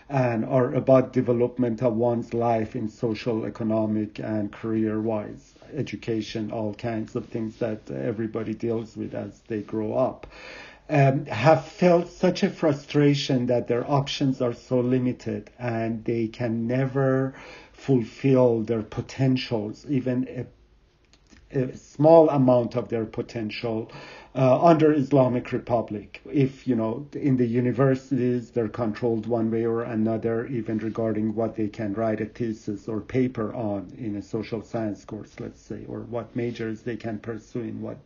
and 0.09 0.45
are 0.45 0.73
about 0.73 1.11
development 1.11 1.83
of 1.83 1.93
one's 1.97 2.33
life 2.33 2.77
in 2.77 2.87
social, 2.87 3.45
economic, 3.45 4.19
and 4.19 4.53
career 4.53 5.01
wise, 5.01 5.53
education, 5.75 6.49
all 6.49 6.73
kinds 6.73 7.13
of 7.17 7.25
things 7.25 7.57
that 7.57 7.91
everybody 7.91 8.53
deals 8.53 8.95
with 8.95 9.13
as 9.13 9.41
they 9.49 9.61
grow 9.61 9.93
up 9.93 10.25
um, 10.89 11.25
have 11.25 11.65
felt 11.65 12.09
such 12.09 12.43
a 12.43 12.49
frustration 12.49 13.47
that 13.47 13.67
their 13.67 13.89
options 13.89 14.41
are 14.41 14.53
so 14.53 14.79
limited 14.79 15.49
and 15.59 16.03
they 16.05 16.27
can 16.27 16.67
never 16.67 17.33
fulfill 17.73 18.61
their 18.61 18.81
potentials, 18.81 19.85
even 19.89 20.45
a, 21.53 21.59
a 21.59 21.75
small 21.77 22.29
amount 22.29 22.75
of 22.75 22.89
their 22.89 23.05
potential 23.05 23.91
uh, 24.37 24.63
under 24.63 24.93
Islamic 24.93 25.51
Republic. 25.51 26.21
If, 26.31 26.67
you 26.67 26.75
know, 26.75 27.07
in 27.13 27.37
the 27.37 27.45
universities, 27.45 28.51
they're 28.51 28.67
controlled 28.67 29.25
one 29.25 29.49
way 29.49 29.65
or 29.65 29.83
another, 29.83 30.45
even 30.47 30.77
regarding 30.77 31.33
what 31.33 31.55
they 31.55 31.67
can 31.67 31.93
write 31.95 32.21
a 32.21 32.25
thesis 32.25 32.87
or 32.87 33.01
paper 33.01 33.53
on 33.55 33.91
in 33.97 34.15
a 34.15 34.21
social 34.21 34.61
science 34.61 35.03
course, 35.05 35.33
let's 35.39 35.61
say, 35.61 35.85
or 35.87 36.01
what 36.01 36.35
majors 36.35 36.81
they 36.81 36.95
can 36.95 37.17
pursue 37.17 37.61
in 37.61 37.81
what. 37.81 37.97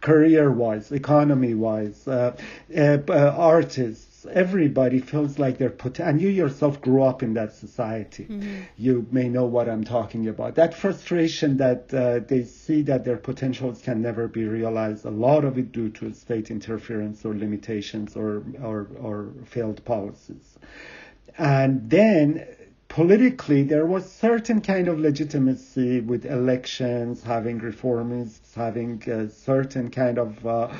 Career-wise, 0.00 0.90
economy-wise, 0.90 2.08
uh, 2.08 2.34
uh 2.74 3.34
artists, 3.36 4.11
everybody 4.30 5.00
feels 5.00 5.38
like 5.38 5.58
they're 5.58 5.70
put 5.70 6.00
and 6.00 6.20
you 6.20 6.28
yourself 6.28 6.80
grew 6.80 7.02
up 7.02 7.22
in 7.22 7.34
that 7.34 7.52
society. 7.52 8.24
Mm-hmm. 8.24 8.62
you 8.76 9.06
may 9.10 9.28
know 9.28 9.44
what 9.44 9.68
i'm 9.68 9.84
talking 9.84 10.28
about. 10.28 10.54
That 10.54 10.74
frustration 10.74 11.56
that 11.58 11.92
uh, 11.92 12.20
they 12.20 12.44
see 12.44 12.82
that 12.82 13.04
their 13.04 13.16
potentials 13.16 13.82
can 13.82 14.02
never 14.02 14.28
be 14.28 14.44
realized 14.44 15.04
a 15.04 15.10
lot 15.10 15.44
of 15.44 15.58
it 15.58 15.72
due 15.72 15.90
to 15.90 16.12
state 16.14 16.50
interference 16.50 17.24
or 17.24 17.34
limitations 17.34 18.16
or 18.16 18.44
or, 18.62 18.88
or 19.00 19.32
failed 19.46 19.84
policies. 19.84 20.58
And 21.38 21.88
then 21.88 22.46
politically 22.92 23.62
there 23.62 23.86
was 23.86 24.10
certain 24.10 24.60
kind 24.60 24.86
of 24.86 24.98
legitimacy 24.98 26.00
with 26.00 26.26
elections 26.26 27.22
having 27.22 27.58
reformists 27.58 28.54
having 28.54 29.02
a 29.08 29.30
certain 29.30 29.90
kind 29.90 30.18
of 30.18 30.46
uh, 30.46 30.50
uh, 30.50 30.76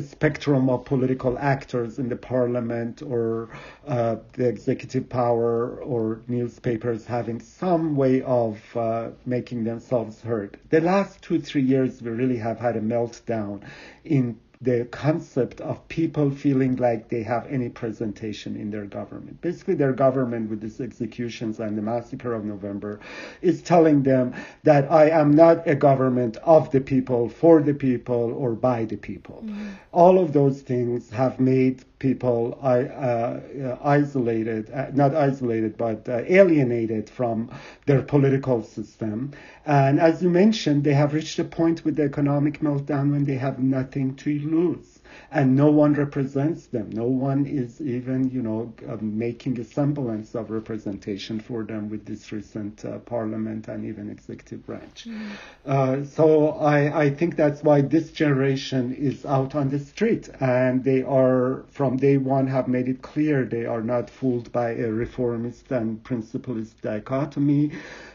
spectrum 0.00 0.68
of 0.68 0.84
political 0.84 1.38
actors 1.38 1.98
in 1.98 2.08
the 2.08 2.16
parliament 2.16 3.02
or 3.02 3.48
uh, 3.86 4.16
the 4.32 4.46
executive 4.46 5.08
power 5.08 5.82
or 5.82 6.20
newspapers 6.28 7.06
having 7.06 7.40
some 7.40 7.96
way 7.96 8.22
of 8.22 8.58
uh, 8.76 9.10
making 9.26 9.64
themselves 9.64 10.20
heard. 10.22 10.58
The 10.70 10.80
last 10.80 11.22
two, 11.22 11.40
three 11.40 11.62
years, 11.62 12.02
we 12.02 12.10
really 12.10 12.38
have 12.38 12.58
had 12.58 12.76
a 12.76 12.80
meltdown 12.80 13.62
in 14.04 14.38
the 14.60 14.84
concept 14.86 15.60
of 15.60 15.86
people 15.88 16.30
feeling 16.30 16.76
like 16.76 17.08
they 17.08 17.22
have 17.22 17.46
any 17.48 17.68
presentation 17.68 18.56
in 18.56 18.70
their 18.70 18.86
government. 18.86 19.40
Basically, 19.40 19.74
their 19.74 19.92
government, 19.92 20.50
with 20.50 20.60
these 20.60 20.80
executions 20.80 21.60
and 21.60 21.76
the 21.76 21.82
massacre 21.82 22.32
of 22.32 22.44
November, 22.44 23.00
is 23.42 23.62
telling 23.62 24.02
them 24.02 24.34
that 24.62 24.90
I 24.90 25.10
am 25.10 25.34
not 25.34 25.66
a 25.66 25.74
government 25.74 26.36
of 26.38 26.70
the 26.70 26.80
people, 26.80 27.28
for 27.28 27.60
the 27.60 27.74
people, 27.74 28.32
or 28.34 28.52
by 28.52 28.84
the 28.84 28.96
people. 28.96 29.42
Mm-hmm. 29.44 29.68
All 29.92 30.18
of 30.18 30.32
those 30.32 30.62
things 30.62 31.10
have 31.10 31.40
made 31.40 31.84
people 32.04 32.58
uh, 32.62 32.66
uh, 32.66 33.78
isolated, 33.82 34.70
uh, 34.70 34.90
not 34.92 35.14
isolated, 35.14 35.76
but 35.78 36.06
uh, 36.06 36.22
alienated 36.26 37.08
from 37.08 37.50
their 37.86 38.02
political 38.02 38.62
system. 38.62 39.32
And 39.64 39.98
as 39.98 40.22
you 40.22 40.28
mentioned, 40.28 40.84
they 40.84 40.92
have 40.92 41.14
reached 41.14 41.38
a 41.38 41.44
point 41.44 41.84
with 41.84 41.96
the 41.96 42.04
economic 42.04 42.60
meltdown 42.60 43.12
when 43.12 43.24
they 43.24 43.36
have 43.36 43.58
nothing 43.58 44.16
to 44.16 44.30
lose 44.40 44.93
and 45.30 45.56
no 45.56 45.70
one 45.70 45.94
represents 45.94 46.66
them. 46.66 46.90
No 46.90 47.04
one 47.04 47.46
is 47.46 47.80
even, 47.80 48.30
you 48.30 48.42
know, 48.42 48.72
uh, 48.88 48.96
making 49.00 49.58
a 49.60 49.64
semblance 49.64 50.34
of 50.34 50.50
representation 50.50 51.40
for 51.40 51.64
them 51.64 51.88
with 51.90 52.04
this 52.06 52.32
recent 52.32 52.84
uh, 52.84 52.98
parliament 53.00 53.68
and 53.68 53.84
even 53.84 54.10
executive 54.10 54.64
branch. 54.66 55.06
Mm. 55.06 55.30
Uh, 55.66 56.04
so 56.04 56.50
I, 56.50 57.04
I 57.04 57.10
think 57.10 57.36
that's 57.36 57.62
why 57.62 57.80
this 57.80 58.12
generation 58.12 58.94
is 58.94 59.24
out 59.24 59.54
on 59.54 59.70
the 59.70 59.78
street, 59.78 60.28
and 60.40 60.84
they 60.84 61.02
are 61.02 61.64
from 61.70 61.96
day 61.96 62.16
one 62.16 62.46
have 62.46 62.68
made 62.68 62.88
it 62.88 63.02
clear 63.02 63.44
they 63.44 63.66
are 63.66 63.82
not 63.82 64.10
fooled 64.10 64.50
by 64.52 64.70
a 64.70 64.90
reformist 64.90 65.70
and 65.72 66.02
principlist 66.02 66.80
dichotomy, 66.82 67.72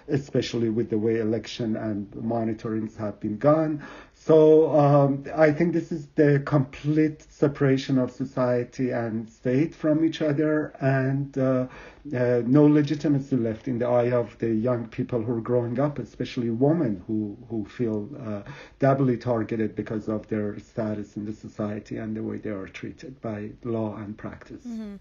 especially 0.07 0.69
with 0.69 0.89
the 0.89 0.97
way 0.97 1.19
election 1.19 1.75
and 1.75 2.09
monitorings 2.11 2.95
have 2.97 3.19
been 3.19 3.37
gone. 3.37 3.83
So 4.21 4.77
um, 4.77 5.23
I 5.33 5.51
think 5.51 5.73
this 5.73 5.93
is 5.93 6.07
the 6.15 6.43
complete 6.45 7.25
separation 7.31 7.97
of 7.97 8.11
society 8.11 8.91
and 8.91 9.29
state 9.29 9.73
from 9.73 10.03
each 10.03 10.21
other, 10.21 10.73
and 10.81 11.35
uh, 11.37 11.67
uh, 12.13 12.41
no 12.45 12.65
legitimacy 12.65 13.37
left 13.37 13.69
in 13.69 13.79
the 13.79 13.87
eye 13.87 14.11
of 14.11 14.37
the 14.39 14.49
young 14.49 14.87
people 14.89 15.21
who 15.23 15.37
are 15.37 15.41
growing 15.41 15.79
up, 15.79 15.99
especially 15.99 16.49
women 16.49 17.01
who 17.07 17.37
who 17.49 17.65
feel 17.65 18.09
uh, 18.27 18.41
doubly 18.77 19.17
targeted 19.17 19.73
because 19.73 20.09
of 20.09 20.27
their 20.27 20.59
status 20.59 21.15
in 21.15 21.25
the 21.25 21.33
society 21.33 21.95
and 21.97 22.15
the 22.15 22.21
way 22.21 22.37
they 22.37 22.49
are 22.49 22.67
treated 22.67 23.19
by 23.21 23.49
law 23.63 23.95
and 23.95 24.17
practice. 24.17 24.65
Mm-hmm. 24.67 24.97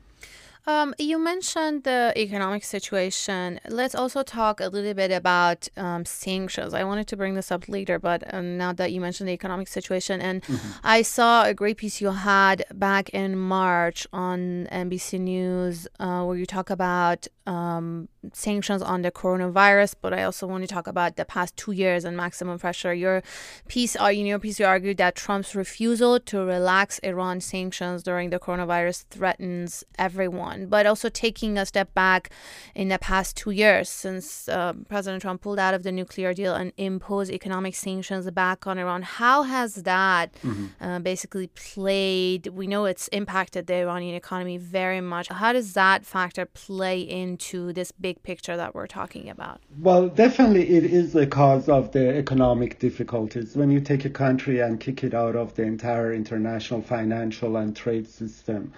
Um, 0.67 0.95
you 0.99 1.19
mentioned 1.19 1.85
the 1.85 2.12
economic 2.17 2.65
situation. 2.65 3.61
Let's 3.69 3.95
also 3.95 4.23
talk 4.23 4.61
a 4.61 4.69
little 4.69 4.95
bit 4.95 5.11
about 5.11 5.69
um, 5.77 6.05
sanctions. 6.05 6.75
I 6.75 6.85
wanted 6.85 7.07
to 7.09 7.17
bring 7.17 7.35
this 7.35 7.50
up 7.50 7.69
later, 7.69 7.99
but 7.99 8.23
um, 8.35 8.59
now 8.59 8.73
that 8.75 8.93
you 8.93 9.00
mentioned 9.00 9.29
the 9.29 9.33
economic 9.33 9.69
situation, 9.69 10.21
and 10.21 10.43
mm-hmm. 10.43 10.71
I 10.85 11.03
saw 11.03 11.45
a 11.45 11.55
great 11.55 11.79
piece 11.79 12.00
you 12.00 12.11
had 12.11 12.65
back 12.75 13.09
in 13.11 13.38
March 13.38 14.07
on 14.12 14.69
NBC 14.71 15.21
News 15.21 15.88
uh, 15.99 16.25
where 16.25 16.37
you 16.37 16.47
talk 16.47 16.71
about 16.71 17.27
um, 17.49 18.09
sanctions 18.35 18.83
on 18.83 19.00
the 19.00 19.11
coronavirus, 19.11 19.95
but 20.02 20.12
I 20.12 20.23
also 20.23 20.47
want 20.47 20.64
to 20.64 20.69
talk 20.69 20.87
about 20.87 21.17
the 21.17 21.25
past 21.25 21.57
two 21.57 21.73
years 21.73 22.05
and 22.05 22.14
maximum 22.14 22.59
pressure. 22.59 22.93
Your 22.93 23.23
piece, 23.69 23.99
uh, 23.99 24.11
in 24.12 24.26
your 24.26 24.38
piece, 24.38 24.61
you 24.61 24.67
argued 24.67 24.99
that 24.99 25.14
Trump's 25.14 25.55
refusal 25.55 26.21
to 26.21 26.45
relax 26.45 26.99
Iran 26.99 27.40
sanctions 27.40 28.02
during 28.02 28.28
the 28.28 28.38
coronavirus 28.38 29.07
threatens 29.09 29.83
everyone. 29.99 30.67
But 30.67 30.85
also 30.85 31.09
taking 31.09 31.57
a 31.57 31.64
step 31.64 31.95
back 31.95 32.31
in 32.75 32.88
the 32.88 32.99
past 32.99 33.35
two 33.35 33.50
years 33.50 33.88
since 33.88 34.47
uh, 34.50 34.75
President 34.90 35.23
Trump 35.23 35.40
pulled 35.40 35.59
out 35.59 35.73
of 35.73 35.85
the 35.85 35.93
nuclear 35.93 36.35
deal 36.35 36.55
and 36.55 36.73
imposed 36.76 37.33
economic 37.33 37.75
sanctions 37.75 38.31
back 38.31 38.67
on 38.67 38.76
Iran, 38.78 39.00
how 39.00 39.45
has 39.45 39.76
that 39.85 40.35
mm-hmm. 40.45 40.85
uh, 40.85 40.99
basically 40.99 41.47
played? 41.47 42.49
We 42.49 42.67
know 42.67 42.85
it's 42.85 43.09
impacted 43.09 43.69
the 43.69 43.76
Iranian 43.76 44.17
economy 44.17 44.59
very 44.59 45.00
much. 45.00 45.28
How 45.28 45.55
does 45.55 45.73
that 45.73 46.05
factor 46.05 46.45
play 46.45 47.00
in? 47.00 47.38
Into 47.38 47.73
this 47.73 47.92
big 47.92 48.21
picture 48.25 48.57
that 48.57 48.75
we're 48.75 48.88
talking 48.88 49.30
about? 49.30 49.61
Well, 49.78 50.09
definitely 50.09 50.68
it 50.76 50.85
is 50.85 51.14
a 51.14 51.25
cause 51.26 51.68
of 51.68 51.92
the 51.92 52.16
economic 52.16 52.80
difficulties. 52.80 53.54
When 53.54 53.71
you 53.71 53.80
take 53.80 54.04
a 54.04 54.11
country 54.11 54.59
and 54.59 54.80
kick 54.80 55.04
it 55.04 55.14
out 55.14 55.37
of 55.37 55.54
the 55.54 55.62
entire 55.62 56.12
international 56.12 56.83
financial 56.83 57.57
and 57.57 57.76
trade 57.76 58.09
system, 58.09 58.73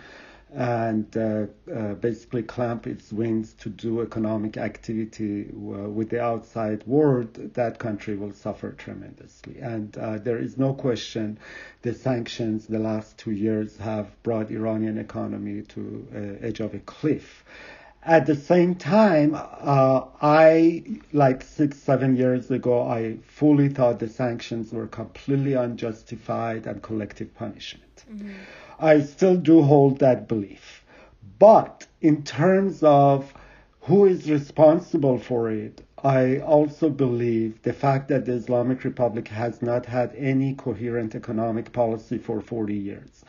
and 0.52 1.17
uh, 1.17 1.47
uh, 1.73 1.95
basically 1.95 2.43
clamp 2.43 2.87
its 2.87 3.12
wings 3.12 3.55
to 3.55 3.69
do 3.69 4.00
economic 4.00 4.57
activity 4.57 5.47
uh, 5.49 5.88
with 5.88 6.11
the 6.11 6.21
outside 6.21 6.85
world, 6.87 7.33
that 7.55 7.79
country 7.79 8.17
will 8.17 8.33
suffer 8.33 8.73
tremendously. 8.73 9.61
And 9.61 9.97
uh, 9.97 10.19
there 10.19 10.38
is 10.38 10.59
no 10.59 10.75
question 10.75 11.38
the 11.83 11.95
sanctions 11.95 12.67
the 12.67 12.81
last 12.81 13.17
two 13.17 13.31
years 13.31 13.76
have 13.76 14.21
brought 14.25 14.50
Iranian 14.50 14.99
economy 14.99 15.62
to 15.62 16.07
uh, 16.12 16.47
edge 16.47 16.59
of 16.59 16.75
a 16.75 16.81
cliff. 16.81 17.45
At 18.02 18.25
the 18.25 18.35
same 18.35 18.76
time, 18.76 19.35
uh, 19.35 20.04
I, 20.23 20.85
like 21.12 21.42
six, 21.42 21.76
seven 21.76 22.16
years 22.16 22.50
ago, 22.50 22.83
I 22.83 23.19
fully 23.26 23.69
thought 23.69 23.99
the 23.99 24.09
sanctions 24.09 24.73
were 24.73 24.87
completely 24.87 25.52
unjustified 25.52 26.66
and 26.66 26.83
collective 26.83 27.35
punishment. 27.35 28.04
Mm-hmm. 28.11 28.30
I 28.78 29.00
still 29.00 29.37
do 29.37 29.62
hold 29.62 29.99
that 29.99 30.28
belief. 30.28 30.83
But 31.38 31.87
in 32.00 32.23
terms 32.23 32.83
of 32.83 33.35
who 33.83 34.07
is 34.07 34.31
responsible 34.31 35.18
for 35.18 35.51
it, 35.51 35.83
I 36.03 36.38
also 36.38 36.88
believe 36.88 37.61
the 37.62 37.75
fact 37.75 38.09
that 38.09 38.25
the 38.25 38.33
Islamic 38.33 38.83
Republic 38.85 39.29
has 39.29 39.61
not 39.61 39.85
had 39.85 40.14
any 40.16 40.55
coherent 40.55 41.14
economic 41.14 41.72
policy 41.72 42.16
for 42.16 42.40
40 42.40 42.75
years 42.75 43.25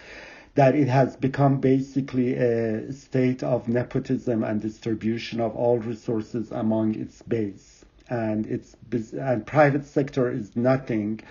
that 0.56 0.76
it 0.76 0.88
has 0.88 1.16
become 1.16 1.60
basically 1.60 2.36
a 2.36 2.92
state 2.92 3.42
of 3.42 3.68
nepotism 3.68 4.44
and 4.44 4.62
distribution 4.62 5.40
of 5.40 5.56
all 5.56 5.80
resources 5.80 6.52
among 6.52 6.96
its 6.96 7.22
base. 7.22 7.86
And 8.10 8.46
its 8.46 8.76
and 9.14 9.46
private 9.46 9.86
sector 9.86 10.30
is 10.30 10.56
nothing 10.56 11.22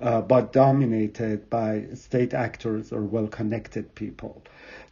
uh, 0.00 0.22
but 0.22 0.52
dominated 0.52 1.50
by 1.50 1.84
state 1.94 2.32
actors 2.32 2.90
or 2.90 3.02
well-connected 3.02 3.94
people. 3.94 4.42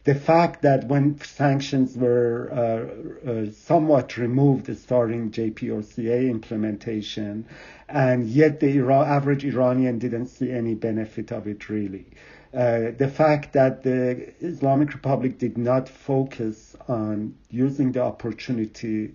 The 0.03 0.13
fact 0.13 0.61
that 0.61 0.87
when 0.87 1.19
sanctions 1.21 1.97
were 1.97 2.49
uh, 2.51 3.29
uh, 3.29 3.51
somewhat 3.51 4.17
removed 4.17 4.75
starting 4.77 5.31
JCPOA 5.31 6.29
implementation, 6.29 7.45
and 7.87 8.27
yet 8.29 8.59
the 8.59 8.77
Iran, 8.77 9.07
average 9.07 9.43
Iranian 9.43 9.97
didn't 9.97 10.27
see 10.27 10.51
any 10.51 10.75
benefit 10.75 11.31
of 11.31 11.47
it 11.47 11.69
really. 11.69 12.05
Uh, 12.53 12.91
the 12.97 13.07
fact 13.07 13.53
that 13.53 13.83
the 13.83 14.33
Islamic 14.39 14.93
Republic 14.93 15.37
did 15.37 15.57
not 15.57 15.87
focus 15.87 16.75
on 16.87 17.35
using 17.51 17.91
the 17.91 18.01
opportunity 18.01 19.13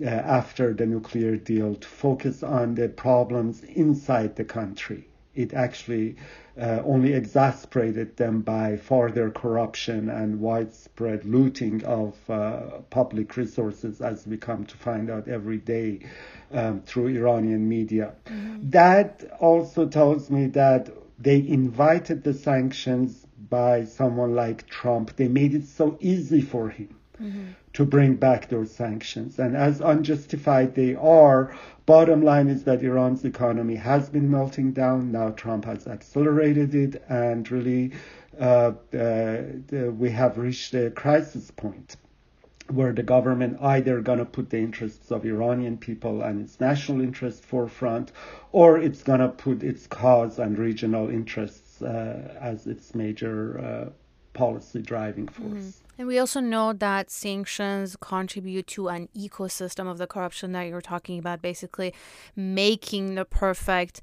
uh, 0.00 0.04
after 0.06 0.72
the 0.72 0.86
nuclear 0.86 1.36
deal 1.36 1.74
to 1.74 1.88
focus 1.88 2.44
on 2.44 2.76
the 2.76 2.88
problems 2.88 3.64
inside 3.64 4.36
the 4.36 4.44
country. 4.44 5.08
It 5.34 5.54
actually 5.54 6.16
uh, 6.60 6.82
only 6.84 7.14
exacerbated 7.14 8.16
them 8.16 8.42
by 8.42 8.76
further 8.76 9.30
corruption 9.30 10.08
and 10.08 10.40
widespread 10.40 11.24
looting 11.24 11.84
of 11.84 12.14
uh, 12.30 12.80
public 12.90 13.36
resources, 13.36 14.00
as 14.00 14.26
we 14.26 14.36
come 14.36 14.64
to 14.66 14.76
find 14.76 15.10
out 15.10 15.26
every 15.26 15.58
day 15.58 16.00
um, 16.52 16.80
through 16.82 17.08
Iranian 17.08 17.68
media. 17.68 18.14
Mm-hmm. 18.26 18.70
That 18.70 19.24
also 19.40 19.88
tells 19.88 20.30
me 20.30 20.46
that 20.48 20.90
they 21.18 21.36
invited 21.46 22.22
the 22.22 22.34
sanctions 22.34 23.26
by 23.50 23.84
someone 23.84 24.34
like 24.34 24.68
Trump. 24.68 25.16
They 25.16 25.28
made 25.28 25.54
it 25.54 25.66
so 25.66 25.96
easy 26.00 26.40
for 26.40 26.68
him 26.68 26.96
mm-hmm. 27.20 27.46
to 27.72 27.84
bring 27.84 28.14
back 28.16 28.48
those 28.48 28.70
sanctions. 28.70 29.38
And 29.38 29.56
as 29.56 29.80
unjustified 29.80 30.74
they 30.74 30.94
are, 30.94 31.56
bottom 31.86 32.22
line 32.22 32.48
is 32.48 32.64
that 32.64 32.82
Iran's 32.82 33.24
economy 33.24 33.76
has 33.76 34.08
been 34.08 34.30
melting 34.30 34.72
down. 34.72 35.10
Now 35.12 35.30
Trump 35.30 35.64
has 35.64 35.86
accelerated 35.86 36.74
it, 36.74 37.02
and 37.08 37.50
really 37.50 37.92
uh, 38.40 38.72
uh, 38.94 39.42
we 39.70 40.10
have 40.10 40.38
reached 40.38 40.74
a 40.74 40.90
crisis 40.90 41.50
point 41.50 41.96
where 42.70 42.92
the 42.92 43.02
government 43.02 43.58
either 43.62 44.00
going 44.00 44.18
to 44.18 44.24
put 44.24 44.50
the 44.50 44.58
interests 44.58 45.10
of 45.10 45.24
Iranian 45.24 45.78
people 45.78 46.22
and 46.22 46.40
its 46.40 46.60
national 46.60 47.00
interest 47.00 47.44
forefront, 47.44 48.12
or 48.52 48.78
it's 48.78 49.02
going 49.02 49.20
to 49.20 49.28
put 49.28 49.62
its 49.62 49.86
cause 49.86 50.38
and 50.38 50.58
regional 50.58 51.08
interests 51.08 51.82
uh, 51.82 52.36
as 52.40 52.66
its 52.66 52.94
major 52.94 53.58
uh, 53.58 53.90
policy 54.32 54.82
driving 54.82 55.28
force. 55.28 55.48
Mm-hmm. 55.48 55.84
And 55.98 56.06
we 56.06 56.18
also 56.20 56.38
know 56.38 56.72
that 56.74 57.10
sanctions 57.10 57.96
contribute 58.00 58.68
to 58.68 58.88
an 58.88 59.08
ecosystem 59.16 59.90
of 59.90 59.98
the 59.98 60.06
corruption 60.06 60.52
that 60.52 60.68
you're 60.68 60.80
talking 60.80 61.18
about, 61.18 61.42
basically 61.42 61.92
making 62.36 63.16
the 63.16 63.24
perfect 63.24 64.00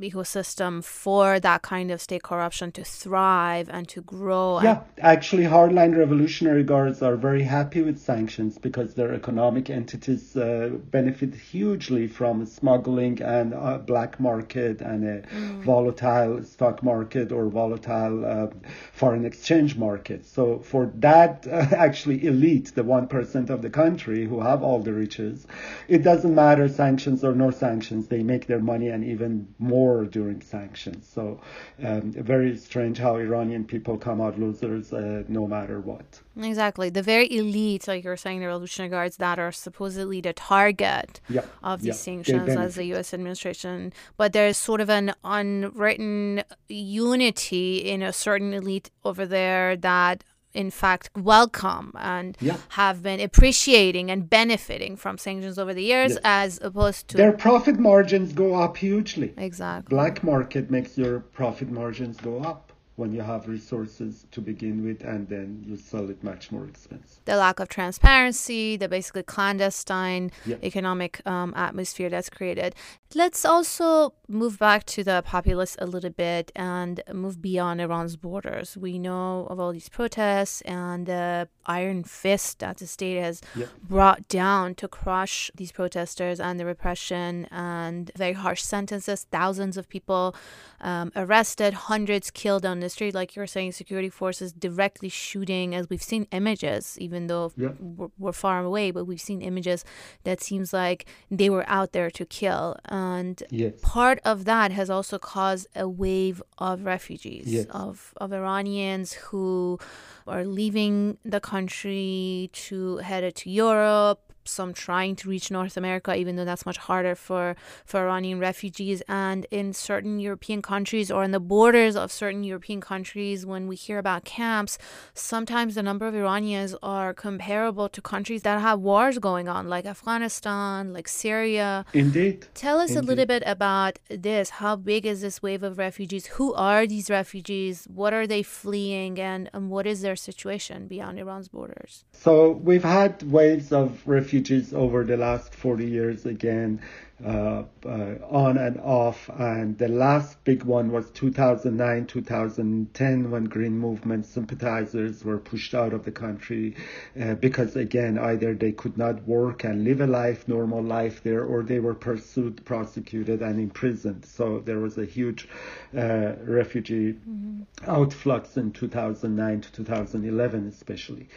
ecosystem 0.00 0.82
for 0.82 1.40
that 1.40 1.62
kind 1.62 1.90
of 1.90 2.00
state 2.00 2.22
corruption 2.22 2.70
to 2.72 2.84
thrive 2.84 3.68
and 3.68 3.88
to 3.88 4.00
grow. 4.02 4.60
Yeah, 4.62 4.82
actually, 4.98 5.44
hardline 5.44 5.96
revolutionary 5.96 6.62
guards 6.62 7.02
are 7.02 7.16
very 7.16 7.42
happy 7.42 7.82
with 7.82 7.98
sanctions 7.98 8.58
because 8.58 8.94
their 8.94 9.12
economic 9.12 9.70
entities 9.70 10.36
uh, 10.36 10.70
benefit 10.90 11.34
hugely 11.34 12.06
from 12.06 12.46
smuggling 12.46 13.20
and 13.22 13.54
uh, 13.54 13.78
black 13.78 14.20
market 14.20 14.80
and 14.80 15.04
a 15.04 15.22
mm. 15.22 15.62
volatile 15.62 16.42
stock 16.44 16.82
market 16.82 17.32
or 17.32 17.48
volatile 17.48 18.24
uh, 18.24 18.46
foreign 18.92 19.24
exchange 19.24 19.76
market. 19.76 20.24
So 20.24 20.60
for 20.60 20.92
that, 20.96 21.46
uh, 21.46 21.66
actually, 21.76 22.24
elite, 22.24 22.72
the 22.74 22.84
one 22.84 23.08
percent 23.08 23.50
of 23.50 23.62
the 23.62 23.70
country 23.70 24.26
who 24.26 24.40
have 24.40 24.62
all 24.62 24.80
the 24.80 24.92
riches, 24.92 25.46
it 25.88 26.02
doesn't 26.02 26.34
matter 26.34 26.68
sanctions 26.68 27.24
or 27.24 27.34
no 27.34 27.50
sanctions. 27.50 28.06
They 28.06 28.22
make 28.22 28.46
their 28.46 28.60
money 28.60 28.88
and 28.88 29.04
even 29.04 29.48
more 29.58 29.87
war 29.88 30.04
during 30.04 30.40
sanctions. 30.40 31.08
So 31.16 31.40
um, 31.84 32.12
very 32.12 32.56
strange 32.56 32.98
how 32.98 33.16
Iranian 33.16 33.64
people 33.64 33.96
come 33.96 34.20
out 34.20 34.38
losers 34.38 34.92
uh, 34.92 35.22
no 35.28 35.46
matter 35.46 35.80
what. 35.80 36.20
Exactly. 36.36 36.88
The 36.90 37.02
very 37.02 37.28
elite, 37.40 37.88
like 37.88 38.04
you 38.04 38.10
were 38.10 38.16
saying, 38.16 38.40
the 38.40 38.46
Revolutionary 38.46 38.90
Guards 38.90 39.16
that 39.16 39.38
are 39.38 39.52
supposedly 39.52 40.20
the 40.20 40.32
target 40.32 41.20
yeah. 41.28 41.44
of 41.62 41.82
these 41.82 41.88
yeah. 41.88 42.08
sanctions 42.08 42.48
as 42.50 42.74
the 42.76 42.84
U.S. 42.94 43.12
administration. 43.12 43.92
But 44.16 44.32
there's 44.32 44.56
sort 44.56 44.80
of 44.80 44.90
an 44.90 45.14
unwritten 45.24 46.42
unity 46.68 47.78
in 47.78 48.02
a 48.02 48.12
certain 48.12 48.52
elite 48.54 48.90
over 49.04 49.26
there 49.26 49.76
that 49.76 50.24
in 50.54 50.70
fact 50.70 51.10
welcome 51.16 51.92
and 51.98 52.36
yeah. 52.40 52.56
have 52.70 53.02
been 53.02 53.20
appreciating 53.20 54.10
and 54.10 54.30
benefiting 54.30 54.96
from 54.96 55.18
sanctions 55.18 55.58
over 55.58 55.74
the 55.74 55.82
years 55.82 56.12
yes. 56.12 56.20
as 56.24 56.58
opposed 56.62 57.08
to 57.08 57.16
their 57.16 57.32
profit 57.32 57.78
margins 57.78 58.32
go 58.32 58.54
up 58.54 58.76
hugely 58.76 59.34
exactly 59.36 59.88
black 59.90 60.24
market 60.24 60.70
makes 60.70 60.96
your 60.96 61.20
profit 61.20 61.70
margins 61.70 62.16
go 62.18 62.40
up 62.40 62.67
when 62.98 63.12
you 63.12 63.20
have 63.20 63.46
resources 63.46 64.26
to 64.32 64.40
begin 64.40 64.84
with 64.84 65.04
and 65.04 65.28
then 65.28 65.62
you 65.64 65.76
sell 65.76 66.10
it 66.10 66.22
much 66.24 66.50
more 66.50 66.66
expensive. 66.66 67.20
The 67.26 67.36
lack 67.36 67.60
of 67.60 67.68
transparency, 67.68 68.76
the 68.76 68.88
basically 68.88 69.22
clandestine 69.22 70.32
yeah. 70.44 70.56
economic 70.64 71.24
um, 71.24 71.54
atmosphere 71.56 72.10
that's 72.10 72.28
created. 72.28 72.74
Let's 73.14 73.44
also 73.44 74.14
move 74.26 74.58
back 74.58 74.84
to 74.86 75.04
the 75.04 75.22
populace 75.24 75.76
a 75.78 75.86
little 75.86 76.10
bit 76.10 76.50
and 76.56 77.00
move 77.12 77.40
beyond 77.40 77.80
Iran's 77.80 78.16
borders. 78.16 78.76
We 78.76 78.98
know 78.98 79.46
of 79.48 79.60
all 79.60 79.72
these 79.72 79.88
protests 79.88 80.60
and 80.62 81.06
the 81.06 81.48
iron 81.66 82.02
fist 82.02 82.58
that 82.58 82.78
the 82.78 82.86
state 82.86 83.20
has 83.20 83.40
yeah. 83.54 83.66
brought 83.82 84.26
down 84.28 84.74
to 84.74 84.88
crush 84.88 85.52
these 85.54 85.70
protesters 85.70 86.40
and 86.40 86.58
the 86.58 86.66
repression 86.66 87.46
and 87.52 88.10
very 88.16 88.32
harsh 88.32 88.62
sentences. 88.62 89.26
Thousands 89.30 89.76
of 89.76 89.88
people 89.88 90.34
um, 90.80 91.12
arrested, 91.16 91.74
hundreds 91.74 92.30
killed 92.30 92.64
on 92.64 92.80
the 92.80 92.88
street. 92.88 93.14
Like 93.14 93.34
you 93.34 93.40
were 93.40 93.46
saying, 93.46 93.72
security 93.72 94.08
forces 94.08 94.52
directly 94.52 95.08
shooting, 95.08 95.74
as 95.74 95.88
we've 95.88 96.02
seen 96.02 96.26
images, 96.32 96.96
even 97.00 97.26
though 97.26 97.52
yeah. 97.56 97.70
we're, 97.78 98.08
we're, 98.18 98.32
far 98.32 98.64
away, 98.64 98.90
but 98.90 99.04
we've 99.04 99.20
seen 99.20 99.42
images 99.42 99.84
that 100.24 100.40
seems 100.40 100.72
like 100.72 101.06
they 101.30 101.50
were 101.50 101.64
out 101.68 101.92
there 101.92 102.10
to 102.10 102.24
kill. 102.24 102.76
And 102.86 103.42
yes. 103.50 103.74
part 103.82 104.20
of 104.24 104.44
that 104.44 104.70
has 104.72 104.90
also 104.90 105.18
caused 105.18 105.66
a 105.74 105.88
wave 105.88 106.42
of 106.58 106.84
refugees, 106.84 107.46
yes. 107.46 107.66
of, 107.70 108.14
of 108.18 108.32
Iranians 108.32 109.14
who 109.14 109.78
are 110.26 110.44
leaving 110.44 111.18
the 111.24 111.40
country 111.40 112.50
to 112.52 112.98
head 112.98 113.34
to 113.34 113.50
Europe 113.50 114.27
some 114.48 114.72
trying 114.72 115.16
to 115.16 115.28
reach 115.28 115.50
North 115.50 115.76
America, 115.76 116.14
even 116.14 116.36
though 116.36 116.44
that's 116.44 116.66
much 116.66 116.78
harder 116.78 117.14
for, 117.14 117.56
for 117.84 118.00
Iranian 118.00 118.38
refugees. 118.38 119.02
And 119.08 119.46
in 119.50 119.72
certain 119.72 120.18
European 120.18 120.62
countries 120.62 121.10
or 121.10 121.22
in 121.24 121.32
the 121.32 121.40
borders 121.40 121.94
of 121.96 122.10
certain 122.10 122.42
European 122.44 122.80
countries, 122.80 123.44
when 123.44 123.68
we 123.68 123.76
hear 123.76 123.98
about 123.98 124.24
camps, 124.24 124.78
sometimes 125.14 125.74
the 125.74 125.82
number 125.82 126.06
of 126.06 126.14
Iranians 126.14 126.74
are 126.82 127.12
comparable 127.12 127.88
to 127.90 128.00
countries 128.00 128.42
that 128.42 128.60
have 128.60 128.80
wars 128.80 129.18
going 129.18 129.48
on, 129.48 129.68
like 129.68 129.84
Afghanistan, 129.84 130.92
like 130.92 131.08
Syria. 131.08 131.84
Indeed. 131.92 132.46
Tell 132.54 132.78
us 132.80 132.90
Indeed. 132.90 133.04
a 133.04 133.06
little 133.06 133.26
bit 133.26 133.42
about 133.46 133.98
this. 134.08 134.50
How 134.50 134.76
big 134.76 135.04
is 135.04 135.20
this 135.20 135.42
wave 135.42 135.62
of 135.62 135.78
refugees? 135.78 136.26
Who 136.38 136.54
are 136.54 136.86
these 136.86 137.10
refugees? 137.10 137.86
What 137.92 138.12
are 138.14 138.26
they 138.26 138.42
fleeing? 138.42 139.20
And, 139.20 139.50
and 139.52 139.70
what 139.70 139.86
is 139.86 140.00
their 140.02 140.16
situation 140.16 140.88
beyond 140.88 141.18
Iran's 141.18 141.48
borders? 141.48 142.04
So 142.12 142.52
we've 142.52 142.84
had 142.84 143.22
waves 143.24 143.72
of 143.72 144.06
refugees 144.06 144.37
refugees 144.38 144.72
over 144.72 145.02
the 145.04 145.16
last 145.16 145.52
40 145.54 145.86
years 145.86 146.24
again 146.24 146.80
uh, 147.24 147.64
uh, 147.84 148.14
on 148.30 148.56
and 148.56 148.78
off. 148.78 149.28
And 149.28 149.76
the 149.76 149.88
last 149.88 150.44
big 150.44 150.62
one 150.62 150.92
was 150.92 151.10
2009, 151.10 152.06
2010, 152.06 153.30
when 153.32 153.44
Green 153.44 153.76
Movement 153.76 154.24
sympathizers 154.24 155.24
were 155.24 155.38
pushed 155.38 155.74
out 155.74 155.92
of 155.92 156.04
the 156.04 156.12
country 156.12 156.76
uh, 157.20 157.34
because, 157.34 157.74
again, 157.74 158.18
either 158.18 158.54
they 158.54 158.70
could 158.70 158.96
not 158.96 159.26
work 159.26 159.64
and 159.64 159.82
live 159.82 160.00
a 160.00 160.06
life, 160.06 160.46
normal 160.46 160.80
life 160.80 161.24
there, 161.24 161.44
or 161.44 161.64
they 161.64 161.80
were 161.80 161.94
pursued, 161.94 162.64
prosecuted, 162.64 163.42
and 163.42 163.58
imprisoned. 163.58 164.24
So 164.24 164.60
there 164.60 164.78
was 164.78 164.96
a 164.96 165.04
huge 165.04 165.48
uh, 165.96 166.34
refugee 166.44 167.14
mm-hmm. 167.14 167.62
outflux 167.90 168.56
in 168.56 168.70
2009 168.70 169.60
to 169.62 169.72
2011, 169.72 170.68
especially. 170.68 171.28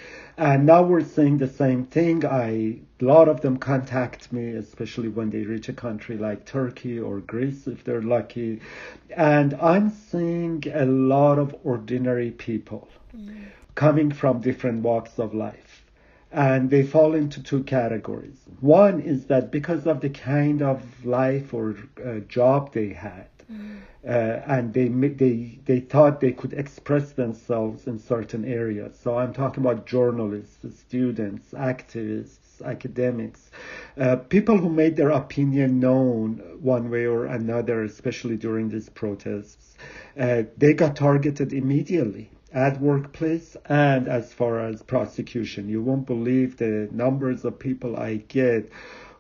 And 0.42 0.66
now 0.66 0.82
we're 0.82 1.04
seeing 1.04 1.38
the 1.38 1.48
same 1.48 1.86
thing. 1.86 2.26
I, 2.26 2.80
a 3.00 3.06
lot 3.06 3.28
of 3.28 3.42
them 3.42 3.58
contact 3.58 4.34
me, 4.34 4.54
especially 4.54 5.08
when 5.08 5.30
they 5.30 5.44
reach 5.44 5.70
a 5.70 5.74
country 5.74 6.18
like 6.18 6.48
Turkey 6.48 7.00
or 7.00 7.20
Greece 7.20 7.68
if 7.68 7.84
they're 7.84 8.02
lucky. 8.02 8.60
And 9.16 9.54
I'm 9.62 9.92
seeing 9.92 10.64
a 10.74 10.86
lot 10.86 11.38
of 11.38 11.56
ordinary 11.64 12.32
people 12.32 12.90
mm. 13.16 13.50
coming 13.76 14.12
from 14.12 14.42
different 14.42 14.82
walks 14.82 15.20
of 15.20 15.36
life. 15.36 15.86
And 16.32 16.72
they 16.72 16.82
fall 16.82 17.14
into 17.14 17.44
two 17.44 17.62
categories. 17.64 18.40
One 18.62 19.00
is 19.00 19.26
that 19.26 19.52
because 19.52 19.86
of 19.86 20.02
the 20.02 20.10
kind 20.10 20.64
of 20.64 21.06
life 21.06 21.54
or 21.54 21.76
uh, 22.04 22.22
job 22.22 22.74
they 22.74 22.94
had. 22.94 23.28
Uh, 24.08 24.42
and 24.48 24.74
they 24.74 24.88
they 24.88 25.60
they 25.66 25.80
thought 25.80 26.20
they 26.20 26.32
could 26.32 26.54
express 26.54 27.12
themselves 27.12 27.88
in 27.88 28.00
certain 28.00 28.46
areas. 28.46 28.98
So 29.00 29.18
I'm 29.18 29.34
talking 29.34 29.64
about 29.64 29.86
journalists, 29.86 30.80
students, 30.80 31.52
activists, 31.52 32.66
academics, 32.66 33.52
uh, 33.98 34.16
people 34.16 34.58
who 34.58 34.70
made 34.70 34.96
their 34.96 35.10
opinion 35.12 35.80
known 35.80 36.42
one 36.60 36.90
way 36.90 37.06
or 37.06 37.26
another, 37.26 37.84
especially 37.84 38.38
during 38.38 38.70
these 38.70 38.90
protests, 38.90 39.78
uh, 40.20 40.44
they 40.58 40.74
got 40.74 40.96
targeted 40.96 41.54
immediately 41.54 42.30
at 42.54 42.82
workplace 42.82 43.56
and 43.66 44.08
as 44.08 44.34
far 44.34 44.60
as 44.60 44.82
prosecution. 44.82 45.70
You 45.70 45.82
won't 45.82 46.06
believe 46.06 46.58
the 46.58 46.90
numbers 46.92 47.46
of 47.46 47.60
people 47.60 47.96
I 47.96 48.18
get 48.18 48.72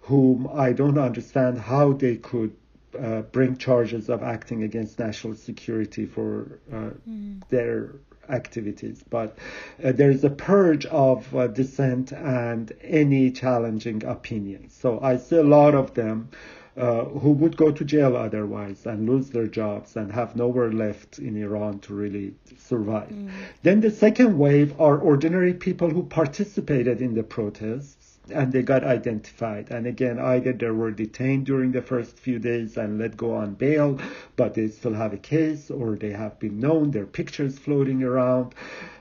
whom 0.01 0.49
I 0.51 0.73
don't 0.73 0.97
understand 0.97 1.59
how 1.59 1.93
they 1.93 2.17
could 2.17 2.55
uh, 2.99 3.21
bring 3.21 3.57
charges 3.57 4.09
of 4.09 4.23
acting 4.23 4.63
against 4.63 4.99
national 4.99 5.35
security 5.35 6.05
for 6.05 6.59
uh, 6.71 6.89
mm. 7.07 7.41
their 7.49 7.95
activities. 8.29 9.03
But 9.09 9.37
uh, 9.83 9.91
there 9.91 10.11
is 10.11 10.23
a 10.23 10.29
purge 10.29 10.85
of 10.85 11.35
uh, 11.35 11.47
dissent 11.47 12.11
and 12.11 12.71
any 12.81 13.31
challenging 13.31 14.03
opinions. 14.03 14.73
So 14.73 14.99
I 15.01 15.17
see 15.17 15.37
a 15.37 15.43
lot 15.43 15.75
of 15.75 15.93
them. 15.93 16.29
Uh, 16.77 17.03
who 17.03 17.31
would 17.31 17.57
go 17.57 17.69
to 17.69 17.83
jail 17.83 18.15
otherwise 18.15 18.85
and 18.85 19.05
lose 19.05 19.29
their 19.31 19.45
jobs 19.45 19.97
and 19.97 20.09
have 20.09 20.37
nowhere 20.37 20.71
left 20.71 21.19
in 21.19 21.35
Iran 21.35 21.79
to 21.79 21.93
really 21.93 22.33
survive. 22.57 23.09
Mm. 23.09 23.29
Then 23.61 23.81
the 23.81 23.91
second 23.91 24.37
wave 24.37 24.79
are 24.79 24.97
ordinary 24.97 25.53
people 25.53 25.89
who 25.89 26.03
participated 26.03 27.01
in 27.01 27.13
the 27.13 27.23
protests 27.23 28.00
and 28.29 28.51
they 28.51 28.61
got 28.61 28.83
identified. 28.83 29.71
And 29.71 29.87
again, 29.87 30.19
either 30.19 30.53
they 30.53 30.69
were 30.69 30.91
detained 30.91 31.45
during 31.45 31.71
the 31.71 31.81
first 31.81 32.19
few 32.19 32.39
days 32.39 32.77
and 32.77 32.99
let 32.99 33.17
go 33.17 33.33
on 33.33 33.55
bail, 33.55 33.99
but 34.35 34.53
they 34.53 34.67
still 34.67 34.93
have 34.93 35.13
a 35.13 35.17
case, 35.17 35.71
or 35.71 35.95
they 35.95 36.11
have 36.11 36.39
been 36.39 36.59
known, 36.59 36.91
their 36.91 37.05
pictures 37.05 37.57
floating 37.57 38.03
around. 38.03 38.53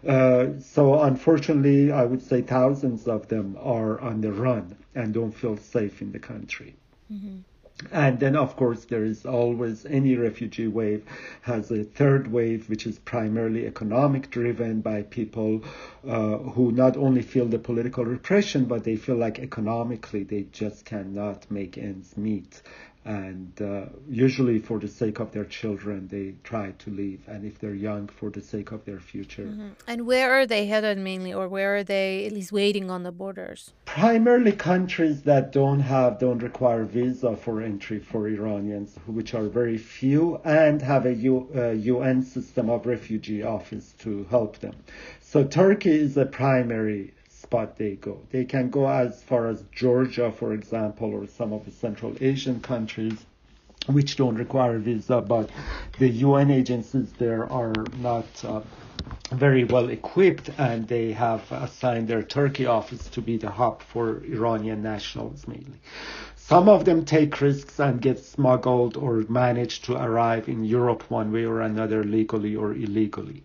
Uh, 0.07 0.59
so 0.59 1.01
unfortunately, 1.03 1.93
I 1.93 2.05
would 2.05 2.23
say 2.23 2.43
thousands 2.43 3.07
of 3.07 3.29
them 3.29 3.57
are 3.61 4.01
on 4.01 4.21
the 4.21 4.33
run 4.33 4.77
and 4.95 5.13
don't 5.13 5.33
feel 5.33 5.57
safe 5.57 6.01
in 6.01 6.13
the 6.13 6.19
country. 6.19 6.75
Mm-hmm. 7.13 7.39
And 7.93 8.21
then, 8.21 8.37
of 8.37 8.57
course, 8.57 8.85
there 8.85 9.05
is 9.05 9.25
always 9.25 9.87
any 9.87 10.15
refugee 10.15 10.67
wave 10.67 11.03
has 11.43 11.71
a 11.71 11.83
third 11.83 12.31
wave, 12.31 12.69
which 12.69 12.87
is 12.87 12.99
primarily 12.99 13.67
economic 13.67 14.31
driven 14.31 14.81
by 14.81 15.03
people 15.03 15.65
uh, 16.07 16.37
who 16.39 16.73
not 16.73 16.97
only 16.97 17.23
feel 17.23 17.47
the 17.47 17.59
political 17.59 18.05
repression, 18.05 18.67
but 18.67 18.85
they 18.85 18.97
feel 18.97 19.17
like 19.17 19.39
economically 19.39 20.25
they 20.25 20.47
just 20.53 20.85
cannot 20.85 21.51
make 21.51 21.79
ends 21.79 22.17
meet 22.17 22.61
and 23.05 23.61
uh, 23.63 23.87
usually 24.09 24.59
for 24.59 24.79
the 24.79 24.89
sake 24.89 25.21
of 25.21 25.33
their 25.33 25.45
children 25.45 26.07
they 26.09 26.35
try 26.45 26.73
to 26.73 26.91
leave. 26.91 27.21
And 27.27 27.45
if 27.45 27.59
they're 27.59 27.75
young 27.75 28.09
for 28.09 28.31
the 28.31 28.43
sake 28.43 28.73
of 28.73 28.85
their 28.85 29.01
future. 29.01 29.45
Mm-hmm. 29.45 29.69
and 29.87 30.07
where 30.07 30.31
are 30.33 30.47
they 30.47 30.67
headed 30.67 30.99
mainly 30.99 31.33
or 31.33 31.49
where 31.49 31.77
are 31.77 31.85
they 31.85 32.27
at 32.27 32.33
least 32.33 32.53
waiting 32.53 32.91
on 32.91 33.03
the 33.03 33.13
borders? 33.13 33.73
Primarily 33.87 34.53
countries 34.53 35.23
that 35.23 35.53
don't 35.53 35.81
have 35.81 36.19
don't 36.19 36.43
require 36.43 36.85
visa 36.85 37.37
for 37.37 37.63
entry 37.63 37.99
for 37.99 38.29
iranians 38.29 38.97
which 39.07 39.35
are 39.35 39.49
very 39.49 39.79
few 39.79 40.41
and 40.45 40.83
have 40.83 41.07
a 41.07 41.15
U, 41.15 41.49
uh, 41.55 42.01
un 42.03 42.23
system 42.23 42.69
of 42.69 42.87
refugee 42.87 43.43
office 43.43 43.95
to 44.01 44.25
help 44.31 44.59
them. 44.59 44.75
So 45.21 45.45
turkey 45.45 45.93
is 45.93 46.17
a 46.17 46.27
primary 46.27 47.15
spot 47.51 47.77
they 47.79 47.97
go. 47.97 48.17
They 48.31 48.45
can 48.45 48.71
go 48.71 48.89
as 48.89 49.25
far 49.25 49.49
as 49.49 49.65
Georgia, 49.73 50.31
for 50.31 50.53
example, 50.53 51.13
or 51.13 51.27
some 51.27 51.53
of 51.53 51.65
the 51.65 51.73
Central 51.73 52.15
Asian 52.21 52.61
countries 52.61 53.27
which 53.89 54.15
don't 54.15 54.37
require 54.37 54.77
a 54.77 54.79
visa, 54.79 55.21
but 55.21 55.51
the 55.99 56.09
UN 56.09 56.53
agencies 56.53 57.11
there 57.19 57.51
are 57.51 57.73
not 57.99 58.29
uh, 58.45 58.61
very 59.33 59.65
well 59.65 59.89
equipped 59.89 60.49
and 60.59 60.87
they 60.87 61.11
have 61.11 61.43
assigned 61.51 62.07
their 62.07 62.23
Turkey 62.23 62.67
office 62.67 63.09
to 63.09 63.21
be 63.21 63.37
the 63.37 63.51
hub 63.51 63.83
for 63.83 64.23
Iranian 64.25 64.81
nationals 64.81 65.49
mainly. 65.49 65.81
Some 66.37 66.69
of 66.69 66.85
them 66.85 67.05
take 67.05 67.41
risks 67.41 67.81
and 67.81 68.01
get 68.01 68.21
smuggled 68.21 68.97
or 68.97 69.25
manage 69.29 69.83
to 69.83 69.97
arrive 69.97 70.49
in 70.49 70.65
Europe 70.65 71.03
one 71.11 71.33
way 71.33 71.45
or 71.47 71.61
another, 71.63 72.05
legally 72.05 72.55
or 72.55 72.75
illegally. 72.75 73.43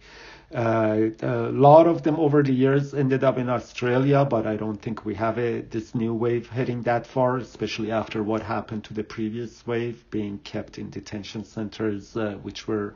Uh, 0.55 1.09
a 1.21 1.51
lot 1.51 1.85
of 1.85 2.03
them 2.03 2.15
over 2.15 2.41
the 2.41 2.53
years 2.53 2.93
ended 2.93 3.25
up 3.25 3.37
in 3.37 3.49
Australia, 3.49 4.23
but 4.23 4.47
I 4.47 4.55
don't 4.55 4.81
think 4.81 5.03
we 5.03 5.13
have 5.15 5.37
a, 5.37 5.59
this 5.59 5.93
new 5.93 6.13
wave 6.13 6.47
heading 6.47 6.83
that 6.83 7.05
far, 7.05 7.35
especially 7.35 7.91
after 7.91 8.23
what 8.23 8.41
happened 8.41 8.85
to 8.85 8.93
the 8.93 9.03
previous 9.03 9.67
wave, 9.67 10.09
being 10.11 10.39
kept 10.39 10.77
in 10.77 10.89
detention 10.89 11.43
centers, 11.43 12.15
uh, 12.15 12.35
which 12.41 12.69
were 12.69 12.95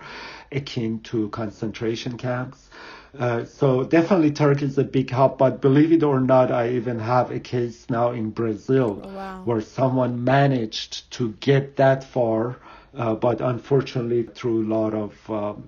akin 0.53 1.01
to 1.01 1.27
concentration 1.29 2.17
camps. 2.17 2.69
Uh, 3.17 3.43
so 3.43 3.83
definitely 3.83 4.31
Turkey 4.31 4.65
is 4.65 4.77
a 4.77 4.85
big 4.85 5.09
hub, 5.11 5.37
but 5.37 5.59
believe 5.59 5.91
it 5.91 6.03
or 6.03 6.21
not, 6.21 6.53
I 6.53 6.69
even 6.69 6.97
have 6.99 7.29
a 7.29 7.41
case 7.41 7.89
now 7.89 8.11
in 8.11 8.29
Brazil 8.29 9.01
oh, 9.03 9.07
wow. 9.09 9.41
where 9.43 9.59
someone 9.59 10.23
managed 10.23 11.11
to 11.11 11.33
get 11.41 11.75
that 11.75 12.05
far, 12.05 12.55
uh, 12.93 13.15
but 13.15 13.41
unfortunately 13.41 14.23
through 14.23 14.63
a 14.63 14.67
lot 14.73 14.93
of 14.93 15.29
um, 15.29 15.67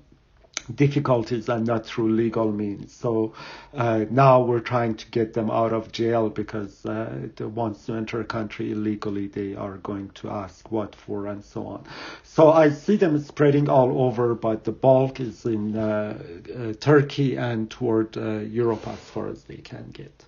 difficulties 0.71 1.49
and 1.49 1.65
not 1.65 1.86
through 1.86 2.12
legal 2.12 2.51
means. 2.51 2.93
So 2.93 3.34
uh, 3.73 4.05
now 4.10 4.41
we're 4.41 4.60
trying 4.60 4.95
to 4.95 5.07
get 5.12 5.34
them 5.34 5.49
out 5.49 5.73
of 5.73 5.91
jail 5.91 6.29
because 6.29 6.86
uh, 6.86 7.27
once 7.39 7.86
to 7.86 7.93
enter 7.93 8.21
a 8.21 8.25
country 8.25 8.71
illegally, 8.71 9.27
they 9.27 9.55
are 9.55 9.77
going 9.77 10.10
to 10.15 10.29
ask 10.29 10.71
what 10.71 10.95
for 10.95 11.27
and 11.27 11.43
so 11.43 11.67
on. 11.67 11.86
So 12.23 12.51
I 12.51 12.69
see 12.69 12.95
them 12.95 13.19
spreading 13.19 13.69
all 13.69 14.03
over, 14.03 14.36
but 14.36 14.63
the 14.63 14.71
bulk 14.71 15.19
is 15.19 15.45
in 15.45 15.75
uh, 15.75 16.17
uh 16.57 16.73
Turkey 16.79 17.36
and 17.36 17.69
toward 17.69 18.17
uh, 18.17 18.39
Europe 18.39 18.88
as 18.88 18.99
far 18.99 19.27
as 19.27 19.43
they 19.43 19.57
can 19.57 19.89
get. 19.91 20.25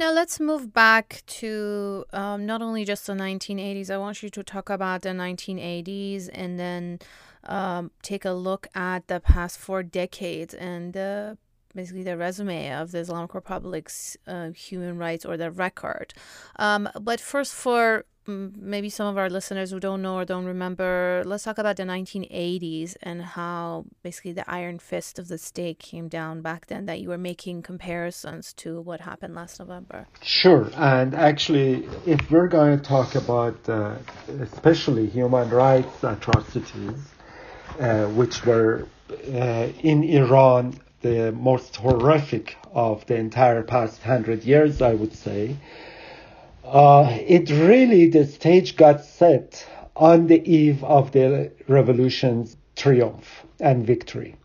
Now 0.00 0.12
let's 0.12 0.40
move 0.40 0.72
back 0.72 1.22
to 1.26 2.06
um, 2.14 2.46
not 2.46 2.62
only 2.62 2.86
just 2.86 3.06
the 3.06 3.12
1980s. 3.12 3.90
I 3.90 3.98
want 3.98 4.22
you 4.22 4.30
to 4.30 4.42
talk 4.42 4.70
about 4.70 5.02
the 5.02 5.10
1980s 5.10 6.30
and 6.32 6.58
then 6.58 7.00
um, 7.44 7.90
take 8.00 8.24
a 8.24 8.30
look 8.30 8.66
at 8.74 9.08
the 9.08 9.20
past 9.20 9.58
four 9.58 9.82
decades 9.82 10.54
and 10.54 10.96
uh, 10.96 11.34
basically 11.74 12.02
the 12.02 12.16
resume 12.16 12.72
of 12.72 12.92
the 12.92 13.00
Islamic 13.00 13.34
Republic's 13.34 14.16
uh, 14.26 14.52
human 14.52 14.96
rights 14.96 15.26
or 15.26 15.36
the 15.36 15.50
record. 15.50 16.14
Um, 16.56 16.88
but 16.98 17.20
first, 17.20 17.52
for 17.52 18.06
maybe 18.26 18.88
some 18.88 19.06
of 19.06 19.18
our 19.18 19.30
listeners 19.30 19.70
who 19.70 19.80
don't 19.80 20.02
know 20.02 20.16
or 20.16 20.24
don't 20.24 20.44
remember, 20.44 21.22
let's 21.26 21.44
talk 21.44 21.58
about 21.58 21.76
the 21.76 21.84
1980s 21.84 22.96
and 23.02 23.22
how 23.22 23.84
basically 24.02 24.32
the 24.32 24.48
iron 24.50 24.78
fist 24.78 25.18
of 25.18 25.28
the 25.28 25.38
state 25.38 25.78
came 25.78 26.08
down 26.08 26.42
back 26.42 26.66
then, 26.66 26.86
that 26.86 27.00
you 27.00 27.08
were 27.08 27.18
making 27.18 27.62
comparisons 27.62 28.52
to 28.54 28.80
what 28.80 29.00
happened 29.00 29.34
last 29.34 29.58
November. 29.58 30.06
Sure. 30.22 30.70
And 30.76 31.14
actually, 31.14 31.88
if 32.06 32.30
we're 32.30 32.48
going 32.48 32.78
to 32.78 32.84
talk 32.84 33.14
about 33.14 33.56
uh, 33.68 33.96
especially 34.40 35.06
human 35.06 35.48
rights 35.50 36.02
atrocities, 36.02 37.08
uh, 37.78 38.06
which 38.06 38.44
were 38.44 38.86
uh, 39.10 39.68
in 39.82 40.04
Iran 40.04 40.78
the 41.02 41.32
most 41.32 41.76
horrific 41.76 42.56
of 42.72 43.06
the 43.06 43.16
entire 43.16 43.62
past 43.62 44.02
hundred 44.02 44.44
years, 44.44 44.82
I 44.82 44.94
would 44.94 45.14
say. 45.14 45.56
Uh, 46.70 47.18
it 47.26 47.50
really, 47.50 48.08
the 48.08 48.24
stage 48.24 48.76
got 48.76 49.04
set 49.04 49.66
on 49.96 50.28
the 50.28 50.40
eve 50.48 50.84
of 50.84 51.10
the 51.10 51.50
revolution's 51.66 52.56
triumph 52.76 53.44
and 53.58 53.84
victory. 53.84 54.36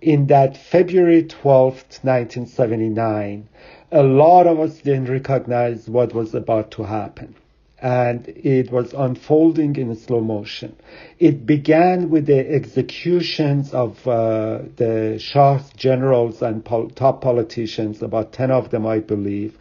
In 0.00 0.28
that 0.28 0.56
February 0.56 1.24
12th, 1.24 2.02
1979, 2.02 3.50
a 3.92 4.02
lot 4.02 4.46
of 4.46 4.58
us 4.60 4.78
didn't 4.78 5.10
recognize 5.10 5.90
what 5.90 6.14
was 6.14 6.34
about 6.34 6.70
to 6.70 6.84
happen 6.84 7.34
and 7.80 8.26
it 8.28 8.72
was 8.72 8.92
unfolding 8.92 9.76
in 9.76 9.94
slow 9.94 10.20
motion. 10.20 10.74
It 11.18 11.46
began 11.46 12.10
with 12.10 12.26
the 12.26 12.50
executions 12.50 13.72
of 13.72 14.06
uh, 14.08 14.62
the 14.76 15.18
Shah's 15.20 15.70
generals 15.76 16.42
and 16.42 16.64
pol- 16.64 16.90
top 16.90 17.20
politicians, 17.20 18.02
about 18.02 18.32
10 18.32 18.50
of 18.50 18.70
them, 18.70 18.86
I 18.86 18.98
believe, 18.98 19.56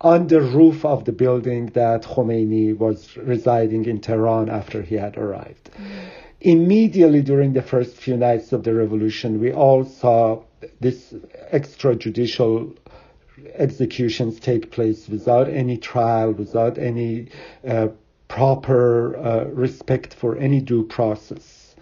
on 0.00 0.28
the 0.28 0.40
roof 0.40 0.84
of 0.84 1.04
the 1.04 1.12
building 1.12 1.66
that 1.74 2.02
Khomeini 2.02 2.76
was 2.76 3.16
residing 3.16 3.86
in 3.86 4.00
Tehran 4.00 4.48
after 4.48 4.82
he 4.82 4.94
had 4.94 5.16
arrived. 5.16 5.70
Mm. 5.76 6.08
Immediately 6.40 7.22
during 7.22 7.52
the 7.52 7.62
first 7.62 7.96
few 7.96 8.16
nights 8.16 8.52
of 8.52 8.62
the 8.62 8.72
revolution, 8.72 9.40
we 9.40 9.52
all 9.52 9.84
saw 9.84 10.42
this 10.80 11.12
extrajudicial 11.52 12.76
executions 13.54 14.38
take 14.38 14.70
place 14.70 15.08
without 15.08 15.48
any 15.48 15.76
trial, 15.76 16.32
without 16.32 16.78
any 16.78 17.28
uh, 17.66 17.88
proper 18.28 19.16
uh, 19.16 19.44
respect 19.46 20.14
for 20.14 20.36
any 20.36 20.60
due 20.60 20.84
process. 20.84 21.74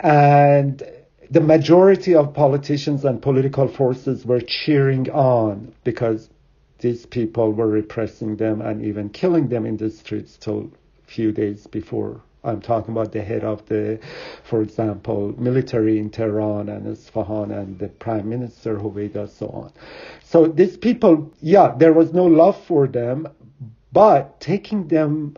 And 0.00 0.82
the 1.30 1.40
majority 1.40 2.14
of 2.14 2.34
politicians 2.34 3.04
and 3.04 3.20
political 3.20 3.68
forces 3.68 4.24
were 4.24 4.40
cheering 4.40 5.10
on 5.10 5.74
because 5.84 6.28
these 6.82 7.06
people 7.06 7.52
were 7.52 7.68
repressing 7.68 8.36
them 8.36 8.60
and 8.60 8.84
even 8.84 9.08
killing 9.08 9.48
them 9.48 9.64
in 9.64 9.76
the 9.78 9.88
streets 9.88 10.36
till 10.36 10.70
a 11.04 11.10
few 11.10 11.32
days 11.32 11.66
before 11.66 12.20
I'm 12.44 12.60
talking 12.60 12.92
about 12.92 13.12
the 13.12 13.22
head 13.22 13.44
of 13.44 13.64
the, 13.66 14.00
for 14.42 14.62
example, 14.62 15.32
military 15.40 15.98
in 15.98 16.10
Tehran 16.10 16.68
and 16.68 16.86
Isfahan 16.88 17.52
and 17.52 17.78
the 17.78 17.88
prime 17.88 18.28
minister 18.28 18.76
Hoveyda, 18.78 19.28
so 19.28 19.46
on. 19.48 19.72
So 20.24 20.46
these 20.46 20.76
people, 20.76 21.32
yeah, 21.40 21.72
there 21.76 21.92
was 21.92 22.12
no 22.12 22.24
love 22.24 22.60
for 22.64 22.88
them, 22.88 23.28
but 23.92 24.40
taking 24.40 24.88
them 24.88 25.36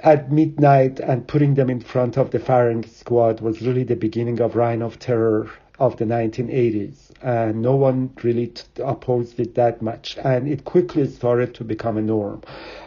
at 0.00 0.30
midnight 0.30 1.00
and 1.00 1.26
putting 1.26 1.54
them 1.54 1.68
in 1.68 1.80
front 1.80 2.16
of 2.16 2.30
the 2.30 2.38
firing 2.38 2.84
squad 2.84 3.40
was 3.40 3.60
really 3.60 3.82
the 3.82 3.96
beginning 3.96 4.40
of 4.40 4.54
reign 4.54 4.82
of 4.82 5.00
terror 5.00 5.50
of 5.80 5.96
the 5.96 6.04
1980s. 6.04 7.07
And 7.22 7.62
no 7.62 7.74
one 7.74 8.10
really 8.22 8.52
opposed 8.82 9.40
it 9.40 9.54
that 9.56 9.82
much. 9.82 10.16
And 10.18 10.48
it 10.48 10.64
quickly 10.64 11.06
started 11.06 11.54
to 11.56 11.64
become 11.64 11.96
a 11.96 12.02
norm. 12.02 12.42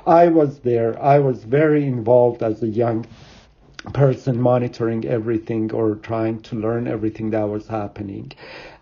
I 0.08 0.28
was 0.28 0.60
there. 0.60 1.02
I 1.02 1.20
was 1.20 1.44
very 1.44 1.86
involved 1.86 2.42
as 2.42 2.64
a 2.64 2.68
young 2.68 3.06
person 3.94 4.40
monitoring 4.40 5.06
everything 5.06 5.72
or 5.72 5.96
trying 5.96 6.40
to 6.42 6.56
learn 6.56 6.88
everything 6.88 7.32
that 7.32 7.50
was 7.50 7.68
happening. 7.68 8.32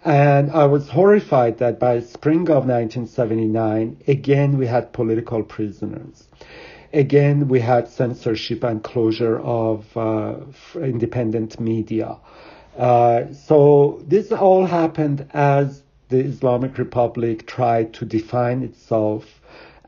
And 0.04 0.52
I 0.52 0.66
was 0.66 0.90
horrified 0.90 1.58
that 1.60 1.80
by 1.80 2.02
spring 2.02 2.50
of 2.50 2.66
1979, 2.68 3.98
again 4.08 4.58
we 4.58 4.68
had 4.68 4.94
political 4.94 5.44
prisoners. 5.44 6.28
Again, 6.92 7.48
we 7.48 7.60
had 7.60 7.88
censorship 7.88 8.64
and 8.64 8.84
closure 8.84 9.40
of 9.40 9.96
uh, 9.96 10.38
independent 10.76 11.60
media. 11.60 12.18
Uh, 12.80 13.34
so 13.34 14.02
this 14.08 14.32
all 14.32 14.66
happened 14.66 15.28
as 15.32 15.84
the 16.08 16.20
Islamic 16.20 16.78
Republic 16.78 17.46
tried 17.46 17.94
to 17.94 18.06
define 18.06 18.64
itself 18.64 19.42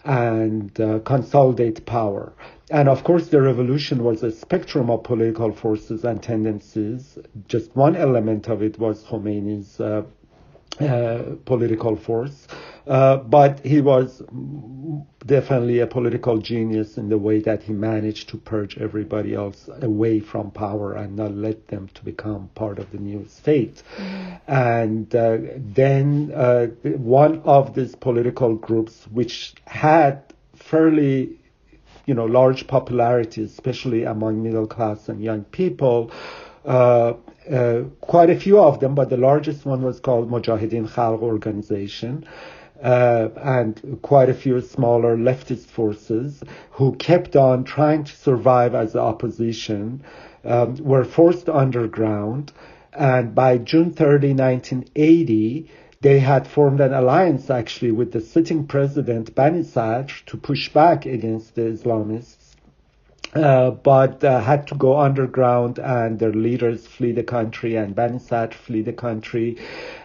and 0.03 0.77
uh, 0.79 0.99
consolidate 0.99 1.85
power. 1.85 2.33
And 2.69 2.89
of 2.89 3.05
course, 3.05 3.27
the 3.27 3.41
revolution 3.41 4.03
was 4.03 4.23
a 4.23 4.31
spectrum 4.31 4.89
of 4.89 5.03
political 5.03 5.53
forces 5.53 6.03
and 6.03 6.21
tendencies. 6.21 7.17
Just 7.47 7.73
one 7.77 7.95
element 7.95 8.49
of 8.49 8.61
it 8.61 8.77
was 8.77 9.03
Khomeini's 9.05 9.79
uh, 9.79 10.03
uh, 10.81 11.35
political 11.45 11.95
force. 11.95 12.47
Uh, 12.87 13.17
but 13.17 13.59
he 13.65 13.79
was 13.79 14.21
definitely 15.25 15.79
a 15.79 15.87
political 15.87 16.39
genius 16.39 16.97
in 16.97 17.09
the 17.09 17.17
way 17.17 17.39
that 17.39 17.61
he 17.63 17.73
managed 17.73 18.29
to 18.29 18.37
purge 18.37 18.77
everybody 18.77 19.35
else 19.35 19.69
away 19.81 20.19
from 20.19 20.49
power 20.51 20.93
and 20.93 21.15
not 21.15 21.31
let 21.31 21.67
them 21.67 21.87
to 21.93 22.03
become 22.03 22.49
part 22.55 22.79
of 22.79 22.91
the 22.91 22.97
new 22.97 23.25
state. 23.27 23.83
And 24.47 25.13
uh, 25.15 25.37
then 25.55 26.31
uh, 26.33 26.67
one 26.83 27.41
of 27.43 27.75
these 27.75 27.95
political 27.95 28.55
groups, 28.55 29.05
which 29.11 29.53
had 29.65 30.23
fairly 30.55 31.37
you 32.05 32.15
know, 32.15 32.25
large 32.25 32.67
popularity, 32.67 33.43
especially 33.43 34.03
among 34.03 34.43
middle 34.43 34.67
class 34.67 35.07
and 35.07 35.21
young 35.21 35.43
people. 35.45 36.11
Uh, 36.65 37.13
uh, 37.51 37.83
quite 38.01 38.29
a 38.29 38.39
few 38.39 38.59
of 38.59 38.79
them, 38.79 38.93
but 38.93 39.09
the 39.09 39.17
largest 39.17 39.65
one 39.65 39.81
was 39.81 39.99
called 39.99 40.29
Mujahideen 40.29 40.87
Khalq 40.87 41.21
Organization. 41.21 42.27
Uh, 42.81 43.29
and 43.43 43.99
quite 44.01 44.29
a 44.29 44.33
few 44.33 44.59
smaller 44.59 45.15
leftist 45.15 45.67
forces 45.67 46.43
who 46.71 46.95
kept 46.95 47.35
on 47.35 47.63
trying 47.63 48.03
to 48.03 48.15
survive 48.15 48.73
as 48.73 48.95
opposition 48.95 50.03
um, 50.43 50.75
were 50.77 51.03
forced 51.03 51.47
underground. 51.47 52.51
And 52.93 53.35
by 53.35 53.59
June 53.59 53.91
30, 53.91 54.33
1980, 54.33 55.69
they 56.01 56.19
had 56.19 56.47
formed 56.47 56.81
an 56.81 56.93
alliance 56.93 57.51
actually 57.51 57.91
with 57.91 58.11
the 58.11 58.21
sitting 58.21 58.65
president 58.65 59.35
Bani 59.35 59.63
Sadr 59.63 60.13
to 60.25 60.37
push 60.37 60.69
back 60.69 61.05
against 61.05 61.53
the 61.53 61.61
Islamists 61.61 62.41
uh, 63.33 63.71
but 63.71 64.23
uh, 64.23 64.41
had 64.41 64.67
to 64.67 64.75
go 64.75 64.99
underground 64.99 65.79
and 65.79 66.19
their 66.19 66.33
leaders 66.33 66.85
flee 66.85 67.11
the 67.11 67.23
country 67.23 67.75
and 67.75 67.95
Bani 67.95 68.19
flee 68.19 68.81
the 68.81 68.93
country. 68.93 69.57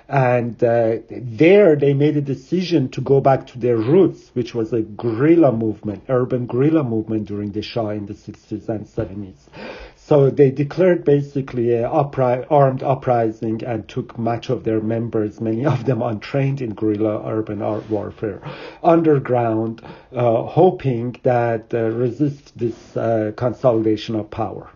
And 0.09 0.63
uh, 0.63 0.99
there 1.11 1.75
they 1.75 1.93
made 1.93 2.17
a 2.17 2.21
decision 2.21 2.89
to 2.91 3.01
go 3.01 3.21
back 3.21 3.47
to 3.49 3.59
their 3.59 3.77
roots, 3.77 4.31
which 4.35 4.55
was 4.55 4.73
a 4.73 4.83
guerrilla 4.83 5.51
movement, 5.51 6.05
urban 6.09 6.47
guerrilla 6.47 6.85
movement 6.85 7.27
during 7.27 7.51
the 7.51 7.63
Shah 7.63 7.89
in 7.91 8.07
the 8.07 8.15
60s 8.15 8.69
and 8.69 8.87
70s. 8.87 9.49
So 9.97 10.31
they 10.31 10.53
declared 10.53 11.05
basically 11.05 11.75
an 11.75 11.91
upri- 11.91 12.47
armed 12.49 12.85
uprising 12.85 13.65
and 13.65 13.89
took 13.89 14.17
much 14.17 14.49
of 14.51 14.63
their 14.63 14.81
members, 14.81 15.41
many 15.41 15.67
of 15.67 15.85
them 15.85 16.01
untrained 16.01 16.63
in 16.63 16.75
guerrilla 16.75 17.29
urban 17.29 17.59
warfare, 17.91 18.41
underground, 18.85 19.83
uh, 20.15 20.43
hoping 20.43 21.17
that 21.25 21.75
uh, 21.75 21.89
resist 21.91 22.57
this 22.57 22.97
uh, 22.97 23.33
consolidation 23.35 24.15
of 24.15 24.31
power. 24.31 24.71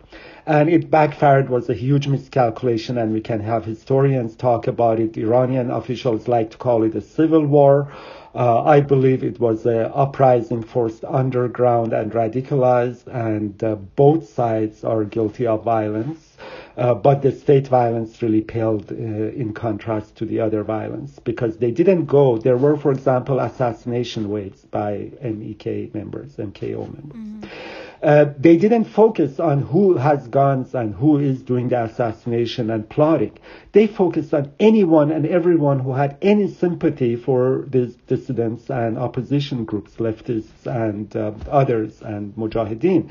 And 0.46 0.68
it 0.68 0.90
backfired 0.90 1.48
was 1.48 1.68
a 1.68 1.74
huge 1.74 2.06
miscalculation, 2.08 2.98
and 2.98 3.12
we 3.12 3.20
can 3.20 3.40
have 3.40 3.64
historians 3.64 4.36
talk 4.36 4.66
about 4.66 4.98
it. 4.98 5.16
Iranian 5.16 5.70
officials 5.70 6.28
like 6.28 6.50
to 6.50 6.56
call 6.56 6.82
it 6.82 6.94
a 6.94 7.00
civil 7.00 7.46
war. 7.46 7.92
Uh, 8.34 8.62
I 8.62 8.80
believe 8.80 9.24
it 9.24 9.40
was 9.40 9.66
an 9.66 9.90
uprising 9.92 10.62
forced 10.62 11.04
underground 11.04 11.92
and 11.92 12.12
radicalized, 12.12 13.06
and 13.08 13.62
uh, 13.64 13.74
both 13.74 14.28
sides 14.28 14.84
are 14.84 15.04
guilty 15.04 15.46
of 15.46 15.64
violence. 15.64 16.36
Uh, 16.76 16.94
but 16.94 17.22
the 17.22 17.32
state 17.32 17.66
violence 17.66 18.22
really 18.22 18.40
paled 18.40 18.90
uh, 18.92 18.94
in 18.94 19.52
contrast 19.52 20.16
to 20.16 20.24
the 20.24 20.40
other 20.40 20.62
violence 20.62 21.18
because 21.18 21.58
they 21.58 21.70
didn't 21.72 22.06
go. 22.06 22.38
There 22.38 22.56
were, 22.56 22.76
for 22.76 22.92
example, 22.92 23.40
assassination 23.40 24.30
waves 24.30 24.64
by 24.64 25.10
MEK 25.22 25.92
members, 25.92 26.36
MKO 26.36 26.86
members. 26.94 27.16
Mm-hmm. 27.16 27.79
Uh, 28.02 28.32
they 28.38 28.56
didn't 28.56 28.84
focus 28.84 29.38
on 29.38 29.60
who 29.60 29.96
has 29.96 30.26
guns 30.28 30.74
and 30.74 30.94
who 30.94 31.18
is 31.18 31.42
doing 31.42 31.68
the 31.68 31.84
assassination 31.84 32.70
and 32.70 32.88
plotting. 32.88 33.36
They 33.72 33.86
focused 33.86 34.32
on 34.32 34.52
anyone 34.58 35.10
and 35.10 35.26
everyone 35.26 35.80
who 35.80 35.92
had 35.92 36.16
any 36.22 36.48
sympathy 36.48 37.16
for 37.16 37.66
these 37.68 37.94
dissidents 38.06 38.70
and 38.70 38.98
opposition 38.98 39.64
groups, 39.66 39.96
leftists 39.96 40.66
and 40.66 41.14
uh, 41.14 41.32
others, 41.50 42.00
and 42.00 42.34
mujahideen. 42.36 43.10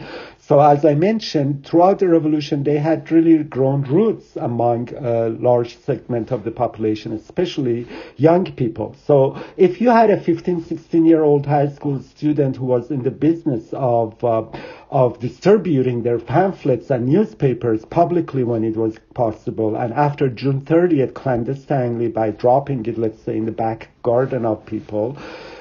So 0.49 0.59
as 0.59 0.83
I 0.83 0.95
mentioned, 0.95 1.63
throughout 1.63 1.99
the 1.99 2.07
revolution, 2.07 2.63
they 2.63 2.79
had 2.79 3.12
really 3.12 3.43
grown 3.43 3.83
roots 3.83 4.35
among 4.35 4.89
a 4.95 5.29
large 5.29 5.77
segment 5.77 6.31
of 6.31 6.43
the 6.43 6.49
population, 6.49 7.13
especially 7.13 7.88
young 8.17 8.51
people. 8.53 8.95
So 9.05 9.39
if 9.57 9.79
you 9.79 9.91
had 9.91 10.09
a 10.09 10.19
15, 10.19 10.63
16 10.63 11.05
year 11.05 11.21
old 11.21 11.45
high 11.45 11.67
school 11.67 12.01
student 12.01 12.55
who 12.55 12.65
was 12.65 12.89
in 12.89 13.03
the 13.03 13.12
business 13.12 13.71
of 13.73 14.23
uh, 14.23 14.45
of 14.89 15.19
distributing 15.19 16.01
their 16.01 16.17
pamphlets 16.17 16.89
and 16.89 17.05
newspapers 17.05 17.85
publicly 17.85 18.43
when 18.43 18.63
it 18.63 18.75
was 18.75 18.97
possible, 19.13 19.75
and 19.75 19.93
after 19.93 20.29
June 20.29 20.62
30th, 20.62 21.13
clandestinely 21.13 22.07
by 22.07 22.31
dropping 22.31 22.83
it, 22.88 22.97
let's 22.97 23.21
say, 23.21 23.38
in 23.38 23.45
the 23.45 23.51
back 23.51 23.89
garden 24.01 24.47
of 24.47 24.65
people 24.65 25.15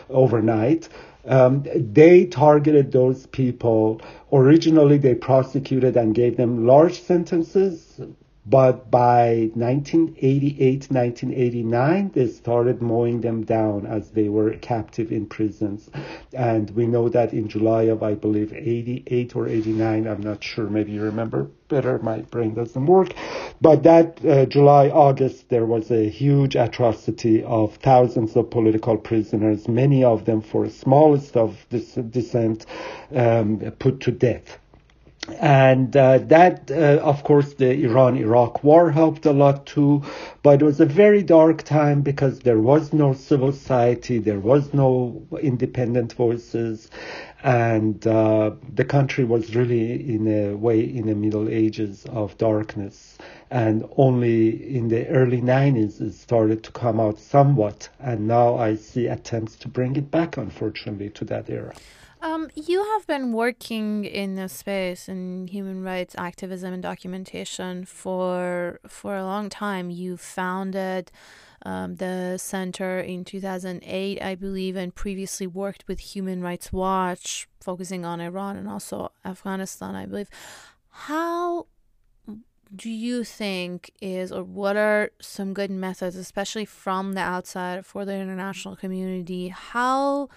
overnight, 0.09 0.89
um, 1.29 1.65
they 1.75 2.27
targeted 2.27 2.93
those 2.93 3.27
people. 3.27 4.01
Originally, 4.33 4.99
they 4.99 5.15
prosecuted 5.15 5.97
and 5.97 6.15
gave 6.15 6.37
them 6.37 6.67
large 6.67 7.01
sentences, 7.01 8.01
but 8.51 8.91
by 8.91 9.51
1988, 9.55 10.91
1989, 10.91 12.11
they 12.15 12.27
started 12.27 12.81
mowing 12.81 13.21
them 13.21 13.45
down 13.45 13.85
as 13.85 14.11
they 14.11 14.31
were 14.31 14.55
captive 14.55 15.13
in 15.13 15.27
prisons. 15.27 15.91
And 16.33 16.71
we 16.71 16.87
know 16.87 17.11
that 17.11 17.35
in 17.35 17.49
July 17.49 17.83
of, 17.83 18.03
I 18.03 18.15
believe, 18.15 18.55
88 18.55 19.37
or 19.37 19.49
89, 19.49 20.07
I'm 20.07 20.23
not 20.23 20.43
sure, 20.43 20.71
maybe 20.71 20.93
you 20.93 21.03
remember 21.03 21.51
better, 21.69 21.99
my 21.99 22.21
brain 22.21 22.55
doesn't 22.55 22.87
work. 22.87 23.13
But 23.61 23.83
that 23.83 24.25
uh, 24.25 24.47
July, 24.47 24.89
August, 24.89 25.51
there 25.51 25.67
was 25.67 25.91
a 25.91 26.09
huge 26.09 26.57
atrocity 26.57 27.43
of 27.45 27.75
thousands 27.77 28.35
of 28.35 28.51
political 28.51 28.97
prisoners, 28.97 29.69
many 29.69 30.03
of 30.05 30.25
them 30.25 30.41
for 30.41 30.71
smallest 30.71 31.37
of 31.37 31.67
dissent, 31.69 32.65
um, 33.15 33.59
put 33.79 34.01
to 34.01 34.11
death. 34.11 34.59
And 35.41 35.95
uh, 35.97 36.19
that, 36.19 36.71
uh, 36.71 37.01
of 37.03 37.23
course, 37.23 37.55
the 37.55 37.71
Iran 37.85 38.17
Iraq 38.17 38.65
war 38.65 38.91
helped 38.91 39.27
a 39.27 39.33
lot 39.33 39.67
too. 39.67 40.03
But 40.43 40.63
it 40.63 40.65
was 40.65 40.81
a 40.81 40.87
very 40.87 41.23
dark 41.23 41.63
time 41.65 42.01
because 42.03 42.41
there 42.41 42.59
was 42.59 42.93
no 42.93 43.13
civil 43.13 43.53
society, 43.53 44.19
there 44.19 44.41
was 44.41 44.73
no 44.73 45.23
independent 45.41 46.15
voices, 46.15 46.91
and 47.43 48.07
uh, 48.07 48.53
the 48.75 48.85
country 48.85 49.25
was 49.25 49.55
really, 49.55 50.15
in 50.15 50.27
a 50.27 50.57
way, 50.57 50.81
in 50.81 51.07
the 51.07 51.15
Middle 51.15 51.49
Ages 51.49 52.07
of 52.07 52.37
darkness. 52.39 53.19
And 53.51 53.89
only 53.97 54.77
in 54.77 54.89
the 54.89 55.07
early 55.09 55.41
90s 55.41 56.01
it 56.01 56.15
started 56.15 56.65
to 56.65 56.73
come 56.73 56.99
out 57.01 57.19
somewhat. 57.19 57.89
And 58.01 58.27
now 58.27 58.57
I 58.57 58.77
see 58.77 59.07
attempts 59.07 59.57
to 59.57 59.69
bring 59.69 59.97
it 59.97 60.11
back, 60.11 60.37
unfortunately, 60.37 61.11
to 61.11 61.25
that 61.27 61.49
era. 61.49 61.75
Um, 62.21 62.49
you 62.57 62.83
have 62.83 63.07
been 63.07 63.33
working 63.33 64.05
in 64.05 64.35
this 64.35 64.53
space 64.53 65.09
in 65.09 65.47
human 65.47 65.85
rights 65.85 66.17
activism 66.19 66.73
and 66.73 66.83
documentation 66.83 67.85
for 67.85 68.81
for 68.89 69.17
a 69.17 69.25
long 69.25 69.49
time. 69.49 69.91
You 69.91 70.17
founded 70.17 71.13
um, 71.63 71.97
the 71.97 72.37
center 72.39 72.99
in 72.99 73.25
2008, 73.25 74.23
I 74.23 74.35
believe, 74.35 74.75
and 74.77 74.95
previously 74.95 75.47
worked 75.47 75.87
with 75.87 76.01
Human 76.01 76.43
Rights 76.43 76.73
Watch, 76.73 77.49
focusing 77.61 78.05
on 78.05 78.21
Iran 78.21 78.57
and 78.57 78.69
also 78.69 79.13
Afghanistan, 79.25 79.95
I 79.95 80.07
believe. 80.07 80.29
How 80.91 81.67
do 82.75 82.91
you 82.91 83.25
think 83.25 83.91
is, 84.01 84.31
or 84.31 84.43
what 84.43 84.77
are 84.77 85.11
some 85.21 85.55
good 85.55 85.71
methods, 85.71 86.17
especially 86.17 86.65
from 86.65 87.15
the 87.15 87.21
outside 87.21 87.87
for 87.87 88.05
the 88.05 88.15
international 88.15 88.77
community? 88.77 89.49
How 89.49 90.29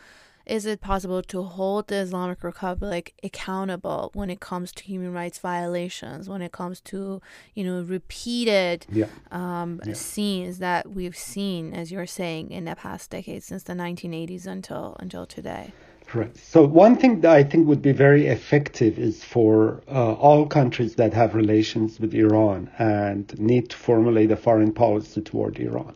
is 0.45 0.65
it 0.65 0.82
possible 0.82 1.21
to 1.23 1.43
hold 1.43 1.88
the 1.88 1.95
Islamic 1.95 2.43
Republic 2.43 3.13
accountable 3.23 4.12
when 4.13 4.30
it 4.30 4.39
comes 4.39 4.71
to 4.73 4.84
human 4.84 5.13
rights 5.13 5.39
violations, 5.39 6.27
when 6.27 6.41
it 6.41 6.51
comes 6.51 6.82
to, 6.82 7.21
you 7.54 7.63
know, 7.63 7.82
repeated 7.82 8.86
yeah. 8.91 9.06
Um, 9.32 9.82
yeah. 9.86 9.93
scenes 9.93 10.60
that 10.60 10.89
we've 10.89 11.17
seen, 11.17 11.73
as 11.73 11.91
you're 11.91 12.06
saying, 12.06 12.51
in 12.51 12.65
the 12.65 12.75
past 12.75 13.10
decade, 13.10 13.43
since 13.43 13.63
the 13.63 13.73
1980s 13.73 14.47
until 14.47 14.95
until 14.99 15.25
today? 15.25 15.73
Correct. 16.08 16.36
So 16.38 16.65
one 16.65 16.97
thing 16.97 17.21
that 17.21 17.32
I 17.32 17.43
think 17.43 17.69
would 17.69 17.82
be 17.82 17.93
very 17.93 18.27
effective 18.27 18.99
is 18.99 19.23
for 19.23 19.82
uh, 19.88 20.13
all 20.13 20.45
countries 20.45 20.95
that 20.95 21.13
have 21.13 21.36
relations 21.36 22.01
with 22.01 22.13
Iran 22.13 22.69
and 22.77 23.39
need 23.39 23.69
to 23.69 23.77
formulate 23.77 24.30
a 24.30 24.36
foreign 24.36 24.73
policy 24.73 25.21
toward 25.21 25.58
Iran 25.58 25.95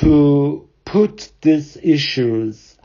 to 0.00 0.68
put 0.84 1.32
these 1.40 1.78
issues 1.82 2.77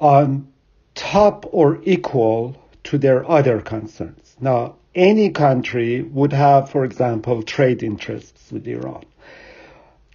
on 0.00 0.48
top 0.94 1.46
or 1.52 1.80
equal 1.84 2.56
to 2.84 2.98
their 2.98 3.28
other 3.30 3.60
concerns. 3.60 4.36
Now, 4.40 4.76
any 4.94 5.30
country 5.30 6.02
would 6.02 6.32
have, 6.32 6.70
for 6.70 6.84
example, 6.84 7.42
trade 7.42 7.82
interests 7.82 8.50
with 8.50 8.66
Iran. 8.66 9.04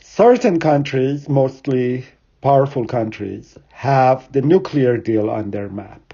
Certain 0.01 0.59
countries, 0.59 1.29
mostly 1.29 2.05
powerful 2.41 2.85
countries, 2.85 3.57
have 3.69 4.31
the 4.31 4.41
nuclear 4.41 4.97
deal 4.97 5.29
on 5.29 5.51
their 5.51 5.69
map. 5.69 6.13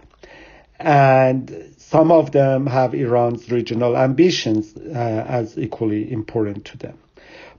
And 0.80 1.74
some 1.78 2.12
of 2.12 2.32
them 2.32 2.68
have 2.68 2.94
Iran's 2.94 3.50
regional 3.50 3.98
ambitions 3.98 4.76
uh, 4.76 5.26
as 5.28 5.58
equally 5.58 6.12
important 6.12 6.66
to 6.66 6.78
them. 6.78 6.98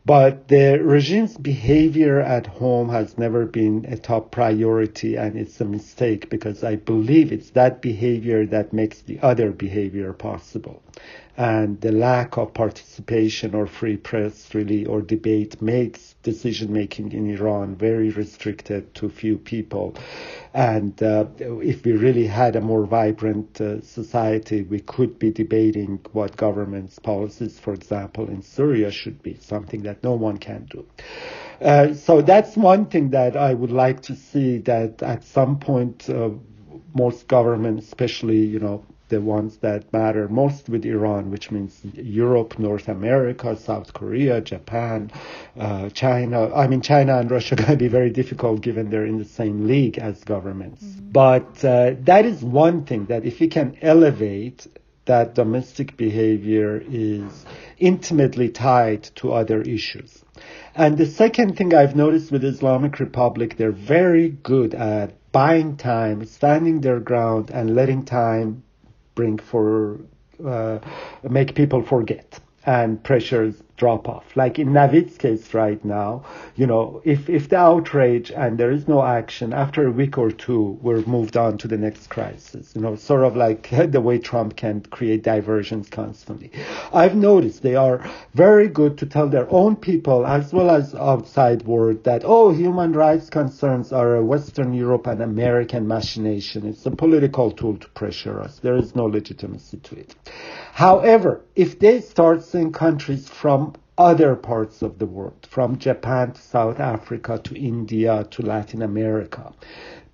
But 0.08 0.48
the 0.48 0.80
regime's 0.82 1.36
behavior 1.36 2.18
at 2.20 2.46
home 2.46 2.88
has 2.88 3.18
never 3.18 3.46
been 3.46 3.84
a 3.88 3.96
top 3.96 4.32
priority, 4.32 5.16
and 5.16 5.36
it's 5.38 5.60
a 5.60 5.66
mistake 5.66 6.30
because 6.30 6.64
I 6.64 6.76
believe 6.76 7.30
it's 7.30 7.50
that 7.50 7.82
behavior 7.82 8.46
that 8.46 8.72
makes 8.72 9.02
the 9.02 9.20
other 9.20 9.52
behavior 9.52 10.12
possible. 10.14 10.82
and 11.36 11.80
the 11.82 11.92
lack 11.92 12.36
of 12.38 12.54
participation 12.54 13.54
or 13.54 13.66
free 13.66 13.96
press 13.96 14.54
really 14.54 14.84
or 14.86 15.00
debate 15.02 15.62
makes 15.62 16.14
decision 16.32 16.72
making 16.72 17.12
in 17.12 17.24
Iran 17.36 17.74
very 17.74 18.10
restricted 18.10 18.82
to 18.96 19.08
few 19.08 19.36
people. 19.38 19.86
And 20.52 20.94
uh, 21.02 21.26
if 21.72 21.84
we 21.84 21.92
really 21.92 22.26
had 22.26 22.56
a 22.56 22.60
more 22.60 22.84
vibrant 22.84 23.60
uh, 23.60 23.80
society, 23.80 24.62
we 24.74 24.80
could 24.80 25.18
be 25.18 25.30
debating 25.30 25.90
what 26.12 26.36
government's 26.36 26.98
policies, 26.98 27.58
for 27.58 27.72
example, 27.72 28.24
in 28.28 28.42
Syria 28.42 28.90
should 28.90 29.22
be, 29.22 29.34
something 29.40 29.82
that 29.82 30.02
no 30.02 30.14
one 30.26 30.38
can 30.38 30.66
do. 30.76 30.80
Uh, 31.60 31.94
so 31.94 32.22
that's 32.22 32.56
one 32.56 32.84
thing 32.86 33.10
that 33.10 33.36
I 33.36 33.54
would 33.54 33.72
like 33.72 34.00
to 34.02 34.14
see 34.14 34.58
that 34.72 35.02
at 35.02 35.24
some 35.24 35.58
point 35.58 36.08
uh, 36.10 36.30
most 36.94 37.28
governments, 37.28 37.86
especially 37.86 38.40
you 38.54 38.60
know 38.60 38.84
the 39.08 39.20
ones 39.20 39.58
that 39.58 39.92
matter 39.92 40.28
most 40.28 40.68
with 40.68 40.84
Iran, 40.84 41.30
which 41.30 41.50
means 41.50 41.80
Europe, 41.94 42.58
North 42.58 42.88
America, 42.88 43.56
South 43.56 43.92
Korea, 43.92 44.40
Japan, 44.40 45.10
uh, 45.58 45.88
China. 45.90 46.54
I 46.54 46.66
mean, 46.66 46.80
China 46.80 47.18
and 47.18 47.30
Russia 47.30 47.54
are 47.54 47.56
going 47.56 47.70
to 47.70 47.76
be 47.76 47.88
very 47.88 48.10
difficult 48.10 48.60
given 48.60 48.90
they're 48.90 49.06
in 49.06 49.18
the 49.18 49.24
same 49.24 49.66
league 49.66 49.98
as 49.98 50.22
governments. 50.24 50.82
Mm-hmm. 50.84 51.12
But 51.12 51.64
uh, 51.64 51.94
that 52.00 52.24
is 52.24 52.42
one 52.42 52.84
thing 52.84 53.06
that 53.06 53.24
if 53.24 53.40
we 53.40 53.48
can 53.48 53.76
elevate 53.82 54.66
that 55.08 55.34
domestic 55.34 55.96
behavior 55.96 56.82
is 56.86 57.46
intimately 57.78 58.50
tied 58.50 59.02
to 59.16 59.32
other 59.32 59.62
issues. 59.62 60.22
And 60.74 60.98
the 60.98 61.06
second 61.06 61.56
thing 61.56 61.74
I've 61.74 61.96
noticed 61.96 62.30
with 62.30 62.44
Islamic 62.44 63.00
Republic, 63.00 63.56
they're 63.56 63.72
very 63.72 64.28
good 64.28 64.74
at 64.74 65.14
buying 65.32 65.76
time, 65.76 66.26
standing 66.26 66.82
their 66.82 67.00
ground, 67.00 67.50
and 67.50 67.74
letting 67.74 68.04
time 68.04 68.62
bring 69.18 69.36
for 69.36 69.98
uh, 70.46 70.78
make 71.28 71.56
people 71.56 71.82
forget 71.82 72.38
and 72.66 73.02
pressures 73.02 73.54
drop 73.79 74.09
off. 74.09 74.24
Like 74.37 74.59
in 74.59 74.72
Navid's 74.72 75.16
case 75.16 75.55
right 75.55 75.83
now, 75.85 76.24
you 76.57 76.66
know, 76.66 77.01
if, 77.05 77.31
if 77.31 77.49
the 77.49 77.57
outrage 77.57 78.31
and 78.31 78.59
there 78.59 78.72
is 78.72 78.87
no 78.89 79.03
action, 79.03 79.53
after 79.53 79.87
a 79.87 79.91
week 79.91 80.18
or 80.18 80.31
two, 80.31 80.79
we're 80.83 81.03
moved 81.07 81.37
on 81.37 81.57
to 81.59 81.68
the 81.68 81.79
next 81.79 82.09
crisis. 82.11 82.72
You 82.74 82.83
know, 82.83 82.97
sort 82.97 83.24
of 83.24 83.37
like 83.37 83.70
the 83.91 84.01
way 84.01 84.18
Trump 84.18 84.57
can 84.57 84.83
create 84.83 85.22
diversions 85.22 85.89
constantly. 85.89 86.51
I've 86.93 87.14
noticed 87.14 87.62
they 87.62 87.76
are 87.76 88.05
very 88.35 88.68
good 88.68 88.99
to 88.99 89.07
tell 89.07 89.29
their 89.29 89.51
own 89.51 89.76
people 89.76 90.26
as 90.26 90.53
well 90.53 90.70
as 90.70 90.95
outside 90.95 91.62
world 91.62 92.05
that, 92.05 92.22
oh, 92.24 92.51
human 92.51 92.93
rights 92.93 93.31
concerns 93.31 93.93
are 93.93 94.16
a 94.16 94.24
Western 94.24 94.72
Europe 94.74 95.07
and 95.07 95.22
American 95.22 95.87
machination. 95.87 96.66
It's 96.66 96.85
a 96.85 96.91
political 96.91 97.53
tool 97.53 97.76
to 97.76 97.89
pressure 97.91 98.41
us. 98.41 98.59
There 98.59 98.76
is 98.76 98.97
no 98.97 99.07
legitimacy 99.07 99.79
to 99.79 100.01
it. 100.01 100.16
However, 100.72 101.43
if 101.55 101.79
they 101.79 102.01
start 102.01 102.43
seeing 102.43 102.72
countries 102.72 103.29
from 103.29 103.67
other 103.99 104.36
parts 104.36 104.80
of 104.80 104.99
the 104.99 105.07
world, 105.07 105.46
from 105.51 105.76
Japan 105.78 106.32
to 106.32 106.40
South 106.40 106.80
Africa 106.80 107.40
to 107.44 107.59
India 107.59 108.26
to 108.30 108.42
Latin 108.42 108.80
America, 108.80 109.53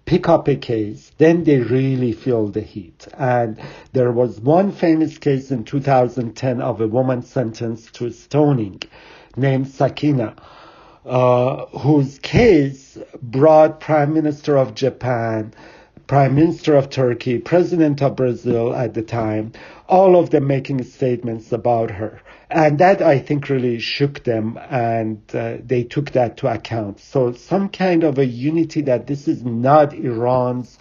pick 0.07 0.29
up 0.29 0.49
a 0.49 0.57
case, 0.57 1.13
then 1.19 1.45
they 1.45 1.59
really 1.59 2.13
feel 2.13 2.49
the 2.49 2.63
heat. 2.63 3.07
And 3.17 3.61
there 3.93 4.11
was 4.11 4.41
one 4.41 4.73
famous 4.73 5.19
case 5.19 5.51
in 5.51 5.65
2010 5.65 6.61
of 6.61 6.81
a 6.81 6.89
woman 6.89 7.23
sentenced 7.23 7.95
to 7.97 8.11
stoning 8.11 8.81
named 9.37 9.67
Sakineh. 9.67 10.37
Uh, 11.05 11.67
whose 11.67 12.19
case 12.21 12.97
brought 13.21 13.79
Prime 13.79 14.15
Minister 14.15 14.57
of 14.57 14.75
Japan, 14.75 15.53
Prime 16.07 16.35
Minister 16.35 16.77
of 16.77 16.89
Turkey, 16.89 17.39
President 17.39 18.01
of 18.03 18.17
Brazil 18.17 18.75
at 18.75 18.95
the 18.95 19.03
time, 19.03 19.53
all 19.87 20.17
of 20.17 20.31
them 20.31 20.47
making 20.47 20.83
statements 20.83 21.53
about 21.53 21.91
her. 21.91 22.23
And 22.51 22.79
that 22.79 23.03
I 23.03 23.19
think 23.19 23.49
really 23.49 23.79
shook 23.81 24.25
them 24.25 24.59
and 24.59 25.21
uh, 25.35 25.57
they 25.65 25.85
took 25.85 26.13
that 26.13 26.37
to 26.39 26.49
account. 26.49 27.01
So 27.01 27.33
some 27.33 27.69
kind 27.69 28.05
of 28.05 28.19
a 28.19 28.27
unity 28.27 28.83
that 28.83 29.07
this 29.07 29.29
is 29.29 29.43
not 29.45 29.95
Iran's 29.95 30.79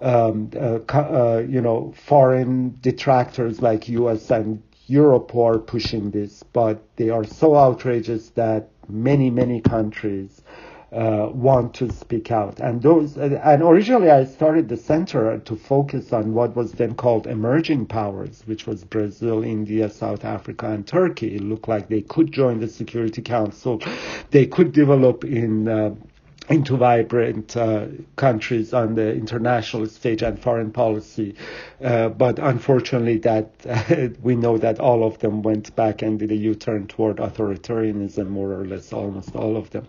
um, 0.00 0.50
uh, 0.54 0.78
uh, 0.92 1.42
you 1.48 1.60
know, 1.60 1.94
foreign 2.06 2.78
detractors 2.80 3.62
like 3.62 3.88
US 3.88 4.30
and 4.30 4.62
Europe 4.86 5.34
are 5.34 5.58
pushing 5.58 6.10
this, 6.10 6.42
but 6.52 6.82
they 6.96 7.10
are 7.10 7.24
so 7.24 7.56
outrageous 7.56 8.30
that 8.30 8.68
many, 8.88 9.30
many 9.30 9.60
countries 9.60 10.42
uh, 10.92 11.28
want 11.32 11.74
to 11.74 11.90
speak 11.92 12.30
out. 12.30 12.60
And 12.60 12.80
those, 12.80 13.18
uh, 13.18 13.40
and 13.44 13.62
originally 13.62 14.10
I 14.10 14.24
started 14.24 14.68
the 14.68 14.76
center 14.76 15.38
to 15.38 15.56
focus 15.56 16.12
on 16.12 16.32
what 16.32 16.54
was 16.54 16.72
then 16.72 16.94
called 16.94 17.26
emerging 17.26 17.86
powers, 17.86 18.42
which 18.46 18.66
was 18.66 18.84
Brazil, 18.84 19.42
India, 19.42 19.90
South 19.90 20.24
Africa, 20.24 20.70
and 20.70 20.86
Turkey. 20.86 21.34
It 21.36 21.42
looked 21.42 21.68
like 21.68 21.88
they 21.88 22.02
could 22.02 22.32
join 22.32 22.60
the 22.60 22.68
Security 22.68 23.22
Council. 23.22 23.82
They 24.30 24.46
could 24.46 24.72
develop 24.72 25.24
in 25.24 25.68
uh, 25.68 25.94
into 26.48 26.76
vibrant 26.76 27.56
uh, 27.56 27.86
countries 28.14 28.72
on 28.72 28.94
the 28.94 29.12
international 29.12 29.86
stage 29.86 30.22
and 30.22 30.40
foreign 30.40 30.70
policy. 30.70 31.34
Uh, 31.82 32.08
but 32.08 32.38
unfortunately, 32.38 33.18
that 33.18 33.50
uh, 33.68 34.08
we 34.22 34.36
know 34.36 34.56
that 34.58 34.78
all 34.78 35.04
of 35.04 35.18
them 35.18 35.42
went 35.42 35.74
back 35.74 36.02
and 36.02 36.18
did 36.18 36.30
a 36.30 36.36
U-turn 36.36 36.86
toward 36.86 37.16
authoritarianism, 37.16 38.28
more 38.28 38.52
or 38.52 38.64
less, 38.64 38.92
almost 38.92 39.34
all 39.34 39.56
of 39.56 39.70
them. 39.70 39.86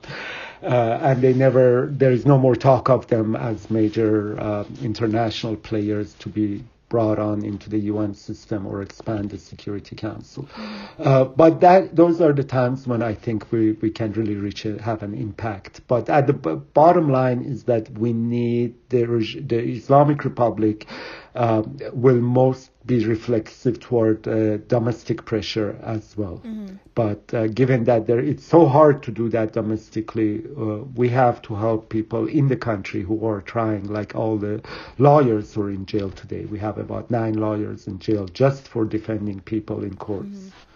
Uh, 0.63 0.99
and 1.01 1.21
they 1.21 1.33
never, 1.33 1.89
there 1.91 2.11
is 2.11 2.25
no 2.25 2.37
more 2.37 2.55
talk 2.55 2.89
of 2.89 3.07
them 3.07 3.35
as 3.35 3.69
major 3.69 4.39
uh, 4.39 4.65
international 4.81 5.55
players 5.55 6.13
to 6.15 6.29
be 6.29 6.63
brought 6.89 7.19
on 7.19 7.43
into 7.43 7.69
the 7.69 7.79
UN 7.79 8.13
system 8.13 8.65
or 8.65 8.81
expand 8.81 9.29
the 9.29 9.37
Security 9.37 9.95
Council. 9.95 10.47
Uh, 10.99 11.25
but 11.25 11.59
that 11.61 11.95
those 11.95 12.21
are 12.21 12.33
the 12.33 12.43
times 12.43 12.87
when 12.87 13.03
I 13.03 13.13
think 13.13 13.51
we, 13.51 13.73
we 13.73 13.89
can 13.91 14.13
really 14.13 14.35
reach 14.35 14.65
a, 14.65 14.81
have 14.81 15.03
an 15.03 15.13
impact. 15.13 15.81
But 15.87 16.09
at 16.09 16.27
the 16.27 16.33
b- 16.33 16.55
bottom 16.73 17.09
line 17.11 17.41
is 17.43 17.63
that 17.65 17.89
we 17.97 18.13
need 18.13 18.75
the, 18.89 19.03
the 19.45 19.59
Islamic 19.59 20.23
Republic 20.23 20.87
will 21.93 22.21
most 22.21 22.71
be 22.87 23.05
reflexive 23.05 23.79
toward 23.79 24.27
uh, 24.27 24.57
domestic 24.69 25.25
pressure 25.25 25.77
as 25.83 26.15
well. 26.17 26.41
Mm-hmm. 26.45 26.75
But 26.95 27.33
uh, 27.33 27.47
given 27.47 27.83
that 27.83 28.07
there, 28.07 28.19
it's 28.19 28.45
so 28.45 28.65
hard 28.65 29.03
to 29.03 29.11
do 29.11 29.29
that 29.29 29.51
domestically, 29.51 30.43
uh, 30.57 30.85
we 30.95 31.09
have 31.09 31.41
to 31.43 31.55
help 31.55 31.89
people 31.89 32.27
in 32.27 32.47
the 32.47 32.55
country 32.55 33.01
who 33.01 33.25
are 33.27 33.41
trying, 33.41 33.83
like 33.91 34.15
all 34.15 34.37
the 34.37 34.61
lawyers 34.97 35.53
who 35.53 35.63
are 35.63 35.69
in 35.69 35.85
jail 35.85 36.09
today. 36.09 36.45
We 36.45 36.59
have 36.59 36.77
about 36.77 37.11
nine 37.11 37.33
lawyers 37.33 37.87
in 37.87 37.99
jail 37.99 38.25
just 38.27 38.67
for 38.67 38.85
defending 38.85 39.41
people 39.41 39.83
in 39.83 39.95
courts. 39.97 40.37
Mm-hmm. 40.37 40.66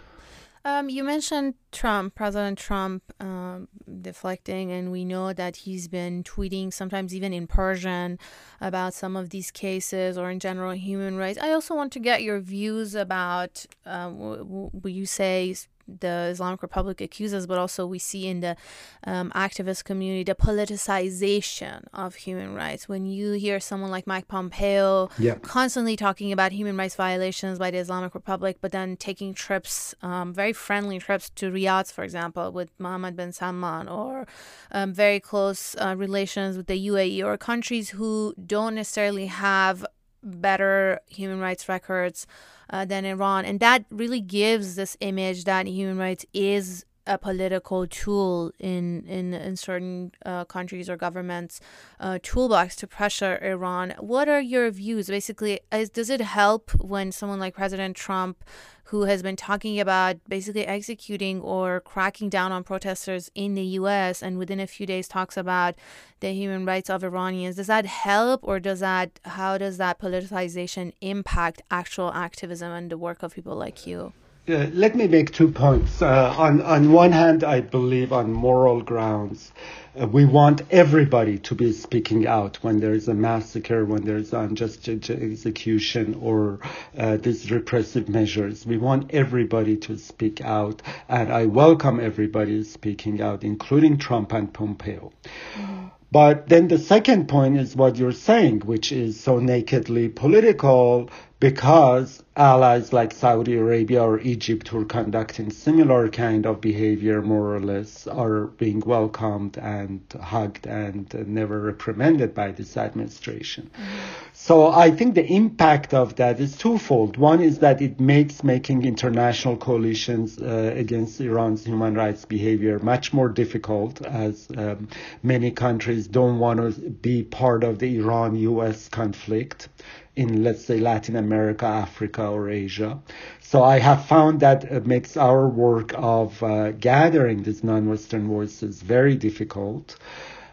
Um, 0.64 0.88
you 0.88 1.02
mentioned 1.02 1.54
Trump, 1.72 2.14
President 2.14 2.56
Trump, 2.56 3.02
um, 3.18 3.66
deflecting, 4.00 4.70
and 4.70 4.92
we 4.92 5.04
know 5.04 5.32
that 5.32 5.56
he's 5.56 5.88
been 5.88 6.22
tweeting, 6.22 6.72
sometimes 6.72 7.12
even 7.12 7.32
in 7.32 7.48
Persian, 7.48 8.16
about 8.60 8.94
some 8.94 9.16
of 9.16 9.30
these 9.30 9.50
cases 9.50 10.16
or 10.16 10.30
in 10.30 10.38
general 10.38 10.70
human 10.70 11.16
rights. 11.16 11.38
I 11.40 11.50
also 11.52 11.74
want 11.74 11.92
to 11.94 11.98
get 11.98 12.22
your 12.22 12.38
views 12.38 12.94
about 12.94 13.66
what 13.84 14.92
you 14.92 15.04
say 15.04 15.56
the 15.86 16.28
Islamic 16.30 16.62
Republic 16.62 17.00
accuses, 17.00 17.46
but 17.46 17.58
also 17.58 17.86
we 17.86 17.98
see 17.98 18.26
in 18.26 18.40
the 18.40 18.56
um, 19.04 19.30
activist 19.34 19.84
community 19.84 20.24
the 20.24 20.34
politicization 20.34 21.84
of 21.92 22.14
human 22.14 22.54
rights. 22.54 22.88
When 22.88 23.06
you 23.06 23.32
hear 23.32 23.60
someone 23.60 23.90
like 23.90 24.06
Mike 24.06 24.28
Pompeo 24.28 25.10
yeah. 25.18 25.36
constantly 25.42 25.96
talking 25.96 26.32
about 26.32 26.52
human 26.52 26.76
rights 26.76 26.94
violations 26.94 27.58
by 27.58 27.70
the 27.70 27.78
Islamic 27.78 28.14
Republic, 28.14 28.58
but 28.60 28.72
then 28.72 28.96
taking 28.96 29.34
trips, 29.34 29.94
um, 30.02 30.32
very 30.32 30.52
friendly 30.52 30.98
trips 30.98 31.30
to 31.30 31.50
Riyadh, 31.50 31.92
for 31.92 32.04
example, 32.04 32.52
with 32.52 32.70
Mohammed 32.78 33.16
bin 33.16 33.32
Salman, 33.32 33.88
or 33.88 34.26
um, 34.70 34.92
very 34.92 35.20
close 35.20 35.74
uh, 35.76 35.94
relations 35.96 36.56
with 36.56 36.66
the 36.66 36.88
UAE, 36.88 37.24
or 37.24 37.36
countries 37.36 37.90
who 37.90 38.34
don't 38.44 38.74
necessarily 38.74 39.26
have 39.26 39.84
better 40.22 41.00
human 41.08 41.40
rights 41.40 41.68
records 41.68 42.26
uh, 42.72 42.84
than 42.84 43.04
Iran. 43.04 43.44
And 43.44 43.60
that 43.60 43.84
really 43.90 44.20
gives 44.20 44.74
this 44.74 44.96
image 45.00 45.44
that 45.44 45.66
human 45.66 45.98
rights 45.98 46.26
is 46.32 46.84
a 47.06 47.18
political 47.18 47.86
tool 47.86 48.52
in 48.58 49.04
in, 49.06 49.34
in 49.34 49.56
certain 49.56 50.12
uh, 50.24 50.44
countries 50.44 50.88
or 50.88 50.96
governments 50.96 51.60
uh, 52.00 52.18
toolbox 52.22 52.76
to 52.76 52.86
pressure 52.86 53.38
Iran. 53.42 53.94
What 53.98 54.28
are 54.28 54.40
your 54.40 54.70
views? 54.70 55.08
Basically, 55.08 55.60
is, 55.72 55.90
does 55.90 56.10
it 56.10 56.20
help 56.20 56.70
when 56.80 57.10
someone 57.12 57.40
like 57.40 57.54
President 57.54 57.96
Trump 57.96 58.44
who 58.92 59.04
has 59.04 59.22
been 59.22 59.36
talking 59.36 59.80
about 59.80 60.16
basically 60.28 60.66
executing 60.66 61.40
or 61.40 61.80
cracking 61.80 62.28
down 62.28 62.52
on 62.52 62.62
protesters 62.62 63.30
in 63.34 63.54
the 63.54 63.64
US 63.80 64.22
and 64.22 64.36
within 64.36 64.60
a 64.60 64.66
few 64.66 64.84
days 64.84 65.08
talks 65.08 65.38
about 65.38 65.74
the 66.20 66.34
human 66.34 66.66
rights 66.66 66.90
of 66.90 67.02
Iranians. 67.02 67.56
Does 67.56 67.68
that 67.68 67.86
help 67.86 68.40
or 68.42 68.60
does 68.60 68.80
that 68.80 69.18
how 69.24 69.56
does 69.56 69.78
that 69.78 69.98
politicization 69.98 70.92
impact 71.00 71.62
actual 71.70 72.12
activism 72.12 72.70
and 72.70 72.90
the 72.90 72.98
work 72.98 73.22
of 73.22 73.34
people 73.34 73.56
like 73.56 73.86
you? 73.86 74.12
Uh, 74.48 74.66
let 74.72 74.96
me 74.96 75.06
make 75.06 75.30
two 75.30 75.52
points. 75.52 76.02
Uh, 76.02 76.34
on 76.36 76.60
on 76.62 76.90
one 76.90 77.12
hand, 77.12 77.44
I 77.44 77.60
believe 77.60 78.12
on 78.12 78.32
moral 78.32 78.82
grounds, 78.82 79.52
uh, 79.96 80.08
we 80.08 80.24
want 80.24 80.62
everybody 80.72 81.38
to 81.38 81.54
be 81.54 81.72
speaking 81.72 82.26
out 82.26 82.56
when 82.56 82.80
there 82.80 82.92
is 82.92 83.06
a 83.06 83.14
massacre, 83.14 83.84
when 83.84 84.04
there 84.04 84.16
is 84.16 84.32
unjust 84.32 84.88
execution 84.88 86.18
or 86.20 86.58
uh, 86.98 87.18
these 87.18 87.52
repressive 87.52 88.08
measures. 88.08 88.66
We 88.66 88.78
want 88.78 89.14
everybody 89.14 89.76
to 89.76 89.96
speak 89.96 90.40
out, 90.40 90.82
and 91.08 91.32
I 91.32 91.46
welcome 91.46 92.00
everybody 92.00 92.64
speaking 92.64 93.22
out, 93.22 93.44
including 93.44 93.98
Trump 93.98 94.32
and 94.32 94.52
Pompeo. 94.52 95.12
Mm-hmm. 95.54 95.86
But 96.12 96.50
then 96.50 96.68
the 96.68 96.78
second 96.78 97.28
point 97.28 97.56
is 97.56 97.74
what 97.74 97.96
you're 97.96 98.12
saying, 98.12 98.60
which 98.60 98.92
is 98.92 99.18
so 99.18 99.38
nakedly 99.38 100.10
political 100.10 101.08
because 101.42 102.22
allies 102.36 102.92
like 102.92 103.12
Saudi 103.12 103.54
Arabia 103.58 104.00
or 104.00 104.20
Egypt 104.20 104.68
who 104.68 104.80
are 104.80 104.84
conducting 104.84 105.50
similar 105.50 106.08
kind 106.08 106.46
of 106.46 106.60
behavior 106.60 107.20
more 107.20 107.56
or 107.56 107.60
less 107.60 108.06
are 108.06 108.46
being 108.46 108.78
welcomed 108.86 109.58
and 109.58 110.00
hugged 110.20 110.66
and 110.66 111.12
never 111.26 111.60
reprimanded 111.60 112.32
by 112.32 112.52
this 112.52 112.76
administration. 112.76 113.68
Mm-hmm. 113.74 113.98
So 114.32 114.68
I 114.68 114.92
think 114.92 115.16
the 115.16 115.26
impact 115.26 115.92
of 115.92 116.14
that 116.16 116.38
is 116.38 116.56
twofold. 116.56 117.16
One 117.16 117.42
is 117.42 117.58
that 117.58 117.82
it 117.82 117.98
makes 117.98 118.44
making 118.44 118.84
international 118.84 119.56
coalitions 119.56 120.40
uh, 120.40 120.72
against 120.76 121.20
Iran's 121.20 121.66
human 121.66 121.94
rights 121.94 122.24
behavior 122.24 122.78
much 122.78 123.12
more 123.12 123.28
difficult 123.28 124.00
as 124.06 124.46
um, 124.56 124.88
many 125.24 125.50
countries 125.50 126.06
don't 126.06 126.38
want 126.38 126.60
to 126.60 126.90
be 126.90 127.24
part 127.24 127.64
of 127.64 127.80
the 127.80 127.98
Iran-US 127.98 128.88
conflict 128.88 129.68
in, 130.14 130.44
let's 130.44 130.64
say, 130.64 130.78
Latin 130.78 131.16
America, 131.16 131.66
Africa, 131.66 132.26
or 132.26 132.50
Asia. 132.50 133.00
So 133.40 133.62
I 133.62 133.78
have 133.78 134.06
found 134.06 134.40
that 134.40 134.64
it 134.64 134.86
makes 134.86 135.16
our 135.16 135.48
work 135.48 135.92
of 135.94 136.42
uh, 136.42 136.72
gathering 136.72 137.42
these 137.42 137.64
non-Western 137.64 138.28
voices 138.28 138.82
very 138.82 139.14
difficult. 139.16 139.96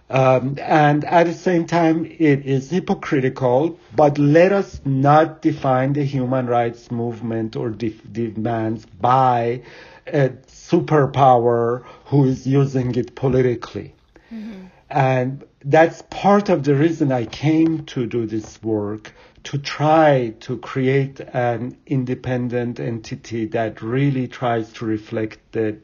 Um, 0.10 0.58
and 0.60 1.06
at 1.06 1.28
the 1.28 1.34
same 1.34 1.66
time, 1.68 2.06
it 2.06 2.46
is 2.46 2.72
hypocritical, 2.72 3.78
but 3.96 4.18
let 4.18 4.52
us 4.52 4.82
not 4.84 5.42
define 5.42 5.94
the 5.94 6.04
human 6.04 6.48
rights 6.48 6.90
movement 6.90 7.56
or 7.56 7.70
def- 7.70 8.02
demands 8.12 8.86
by 8.86 9.62
a 10.08 10.30
superpower 10.48 11.84
who 12.06 12.26
is 12.26 12.48
using 12.48 12.96
it 12.96 13.14
politically. 13.14 13.94
Mm-hmm. 14.34 14.66
And 14.90 15.44
that's 15.64 16.02
part 16.10 16.50
of 16.50 16.64
the 16.64 16.74
reason 16.74 17.12
I 17.12 17.26
came 17.26 17.86
to 17.88 18.08
do 18.08 18.26
this 18.26 18.62
work 18.64 19.14
to 19.44 19.58
try 19.58 20.34
to 20.42 20.58
create 20.58 21.20
an 21.20 21.78
independent 21.86 22.80
entity 22.80 23.46
that 23.48 23.82
really 23.82 24.28
tries 24.28 24.72
to 24.74 24.86
reflect 24.86 25.40
the 25.52 25.78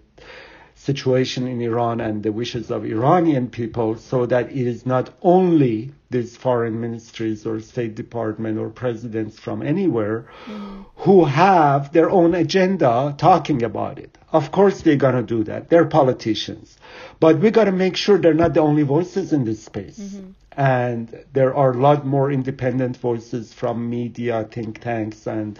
situation 0.75 1.47
in 1.47 1.61
Iran 1.61 1.99
and 1.99 2.21
the 2.21 2.31
wishes 2.31 2.69
of 2.69 2.85
Iranian 2.85 3.49
people 3.49 3.95
so 3.95 4.25
that 4.27 4.51
it 4.51 4.67
is 4.67 4.85
not 4.85 5.09
only 5.21 5.91
these 6.11 6.37
foreign 6.37 6.79
ministries 6.79 7.45
or 7.45 7.59
State 7.59 7.95
Department 7.95 8.59
or 8.59 8.69
presidents 8.69 9.39
from 9.39 9.63
anywhere 9.63 10.27
mm. 10.45 10.85
who 10.97 11.25
have 11.25 11.91
their 11.91 12.09
own 12.09 12.35
agenda 12.35 13.15
talking 13.17 13.63
about 13.63 13.97
it. 13.97 14.15
Of 14.31 14.51
course, 14.51 14.81
they're 14.81 14.95
going 14.95 15.15
to 15.15 15.23
do 15.23 15.43
that. 15.45 15.69
They're 15.69 15.85
politicians. 15.85 16.77
But 17.19 17.39
we 17.39 17.49
got 17.51 17.65
to 17.65 17.71
make 17.71 17.95
sure 17.95 18.17
they're 18.17 18.33
not 18.33 18.53
the 18.53 18.59
only 18.59 18.83
voices 18.83 19.33
in 19.33 19.45
this 19.45 19.63
space. 19.63 19.97
Mm-hmm. 19.97 20.31
And 20.57 21.25
there 21.33 21.53
are 21.53 21.71
a 21.71 21.77
lot 21.77 22.05
more 22.05 22.31
independent 22.31 22.97
voices 22.97 23.53
from 23.53 23.89
media, 23.89 24.47
think 24.49 24.79
tanks, 24.81 25.27
and 25.27 25.59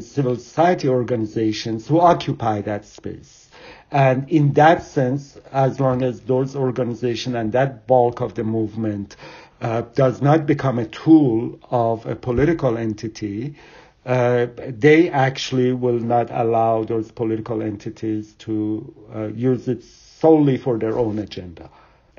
civil 0.00 0.36
society 0.36 0.88
organizations 0.88 1.86
who 1.88 2.00
occupy 2.00 2.62
that 2.62 2.84
space. 2.84 3.50
And 3.90 4.28
in 4.28 4.52
that 4.54 4.82
sense, 4.82 5.38
as 5.52 5.80
long 5.80 6.02
as 6.02 6.20
those 6.20 6.54
organizations 6.54 7.34
and 7.34 7.52
that 7.52 7.86
bulk 7.86 8.20
of 8.20 8.34
the 8.34 8.44
movement 8.44 9.16
uh, 9.60 9.82
does 9.94 10.22
not 10.22 10.46
become 10.46 10.78
a 10.78 10.86
tool 10.86 11.58
of 11.70 12.06
a 12.06 12.14
political 12.14 12.76
entity, 12.78 13.56
uh, 14.06 14.46
they 14.68 15.10
actually 15.10 15.72
will 15.72 15.98
not 15.98 16.30
allow 16.30 16.84
those 16.84 17.10
political 17.10 17.62
entities 17.62 18.34
to 18.34 18.94
uh, 19.14 19.26
use 19.26 19.68
it 19.68 19.82
solely 19.82 20.56
for 20.56 20.78
their 20.78 20.98
own 20.98 21.18
agenda. 21.18 21.68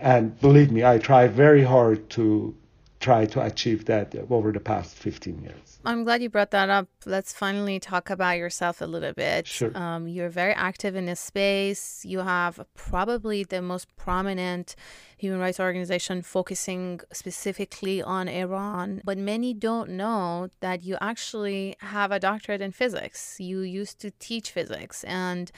And 0.02 0.40
believe 0.40 0.72
me, 0.72 0.84
I 0.84 0.98
try 0.98 1.28
very 1.28 1.64
hard 1.64 2.10
to 2.12 2.56
try 3.00 3.26
to 3.26 3.42
achieve 3.42 3.86
that 3.86 4.14
over 4.30 4.52
the 4.52 4.60
past 4.60 4.96
15 4.96 5.42
years. 5.42 5.80
I'm 5.86 6.04
glad 6.04 6.22
you 6.22 6.30
brought 6.30 6.52
that 6.52 6.70
up. 6.70 6.90
Let's 7.06 7.32
finally 7.32 7.80
talk 7.80 8.10
about 8.10 8.38
yourself 8.38 8.82
a 8.82 8.86
little 8.86 9.14
bit. 9.14 9.48
Sure. 9.48 9.76
Um, 9.78 10.08
you're 10.08 10.30
very 10.30 10.52
active 10.54 10.96
in 10.96 11.06
this 11.06 11.22
space. 11.22 12.04
You 12.04 12.20
have 12.20 12.60
probably 12.76 13.46
the 13.46 13.62
most 13.62 13.88
prominent 13.96 14.76
human 15.18 15.40
rights 15.40 15.60
organization 15.60 16.22
focusing 16.22 17.00
specifically 17.14 18.02
on 18.02 18.28
Iran. 18.28 19.02
But 19.06 19.18
many 19.18 19.54
don't 19.54 19.92
know 19.92 20.50
that 20.60 20.84
you 20.84 20.98
actually 21.00 21.78
have 21.80 22.12
a 22.12 22.20
doctorate 22.20 22.62
in 22.62 22.74
physics. 22.74 23.38
You 23.40 23.62
used 23.62 24.00
to 24.02 24.12
teach 24.12 24.52
physics 24.52 25.06
and 25.06 25.52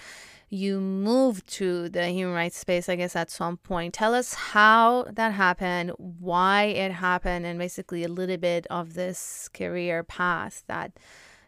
you 0.51 0.81
moved 0.81 1.47
to 1.47 1.87
the 1.87 2.07
human 2.09 2.35
rights 2.35 2.57
space, 2.57 2.89
I 2.89 2.97
guess, 2.97 3.15
at 3.15 3.31
some 3.31 3.55
point. 3.55 3.93
Tell 3.93 4.13
us 4.13 4.33
how 4.33 5.05
that 5.13 5.31
happened, 5.31 5.93
why 5.97 6.63
it 6.63 6.91
happened, 6.91 7.45
and 7.45 7.57
basically 7.57 8.03
a 8.03 8.09
little 8.09 8.35
bit 8.35 8.67
of 8.69 8.93
this 8.93 9.49
career 9.53 10.03
path 10.03 10.63
that 10.67 10.91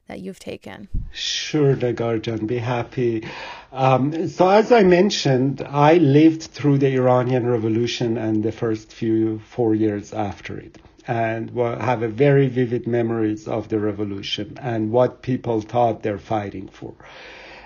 that 0.08 0.20
you've 0.20 0.40
taken. 0.40 0.90
Sure, 1.14 1.76
Negarjan, 1.76 2.46
be 2.46 2.58
happy. 2.58 3.26
Um, 3.72 4.28
so, 4.28 4.50
as 4.50 4.72
I 4.72 4.84
mentioned, 4.84 5.62
I 5.62 5.96
lived 5.96 6.44
through 6.44 6.80
the 6.80 6.94
Iranian 6.96 7.48
Revolution 7.48 8.18
and 8.18 8.44
the 8.44 8.52
first 8.52 8.92
few 8.92 9.40
four 9.40 9.76
years 9.76 10.14
after 10.14 10.58
it 10.58 10.78
and 11.08 11.50
have 11.58 12.04
a 12.04 12.08
very 12.08 12.48
vivid 12.48 12.88
memories 12.88 13.48
of 13.48 13.68
the 13.70 13.80
revolution 13.80 14.58
and 14.62 14.92
what 14.92 15.22
people 15.22 15.62
thought 15.62 16.04
they're 16.04 16.18
fighting 16.18 16.68
for. 16.70 16.94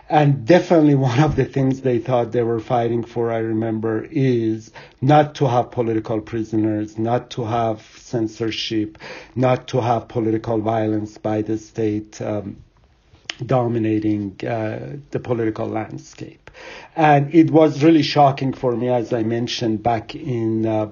And 0.10 0.46
definitely 0.46 0.96
one 0.96 1.20
of 1.20 1.36
the 1.36 1.44
things 1.44 1.82
they 1.82 2.00
thought 2.00 2.32
they 2.32 2.44
were 2.44 2.62
fighting 2.62 3.04
for, 3.04 3.32
I 3.32 3.40
remember, 3.40 4.08
is 4.10 4.72
not 5.02 5.36
to 5.36 5.48
have 5.48 5.72
political 5.72 6.22
prisoners, 6.22 6.98
not 6.98 7.30
to 7.32 7.44
have 7.44 7.82
censorship, 7.98 8.98
not 9.36 9.68
to 9.70 9.82
have 9.82 10.08
political 10.08 10.60
violence 10.60 11.18
by 11.18 11.42
the 11.42 11.58
state 11.58 12.22
um, 12.22 12.58
dominating 13.46 14.40
uh, 14.48 14.96
the 15.12 15.20
political 15.20 15.68
landscape. 15.68 16.50
And 16.96 17.34
it 17.36 17.52
was 17.52 17.84
really 17.84 18.02
shocking 18.02 18.54
for 18.54 18.76
me, 18.78 18.90
as 18.90 19.12
I 19.12 19.24
mentioned 19.24 19.84
back 19.84 20.16
in 20.16 20.66
uh, 20.66 20.92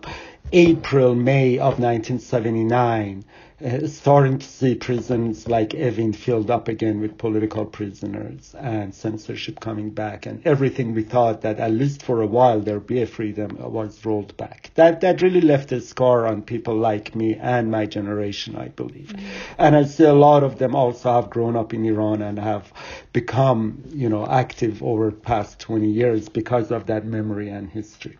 April, 0.51 1.15
May 1.15 1.57
of 1.57 1.79
1979 1.79 3.23
uh, 3.63 3.87
starting 3.87 4.37
to 4.37 4.45
see 4.45 4.75
prisons 4.75 5.47
like 5.47 5.69
Evin 5.69 6.13
filled 6.13 6.51
up 6.51 6.67
again 6.67 6.99
with 6.99 7.17
political 7.17 7.65
prisoners 7.65 8.53
and 8.59 8.93
censorship 8.93 9.61
coming 9.61 9.89
back 9.91 10.25
and 10.25 10.45
everything 10.45 10.93
we 10.93 11.03
thought 11.03 11.41
that 11.41 11.59
at 11.59 11.71
least 11.71 12.03
for 12.03 12.21
a 12.21 12.27
while 12.27 12.59
there'd 12.59 12.85
be 12.85 13.01
a 13.01 13.07
freedom 13.07 13.55
was 13.59 14.03
rolled 14.03 14.35
back. 14.35 14.71
That 14.75 15.01
that 15.01 15.21
really 15.21 15.39
left 15.39 15.71
a 15.71 15.79
scar 15.79 16.27
on 16.27 16.41
people 16.41 16.75
like 16.75 17.15
me 17.15 17.35
and 17.35 17.71
my 17.71 17.85
generation, 17.85 18.57
I 18.57 18.67
believe. 18.67 19.13
Mm-hmm. 19.15 19.25
And 19.57 19.75
I 19.75 19.85
see 19.85 20.03
a 20.03 20.13
lot 20.13 20.43
of 20.43 20.57
them 20.57 20.75
also 20.75 21.13
have 21.13 21.29
grown 21.29 21.55
up 21.55 21.73
in 21.73 21.85
Iran 21.85 22.21
and 22.21 22.37
have 22.37 22.73
become, 23.13 23.83
you 23.89 24.09
know, 24.09 24.27
active 24.27 24.83
over 24.83 25.11
the 25.11 25.15
past 25.15 25.59
20 25.59 25.89
years 25.89 26.27
because 26.27 26.71
of 26.71 26.87
that 26.87 27.05
memory 27.05 27.49
and 27.49 27.69
history. 27.69 28.17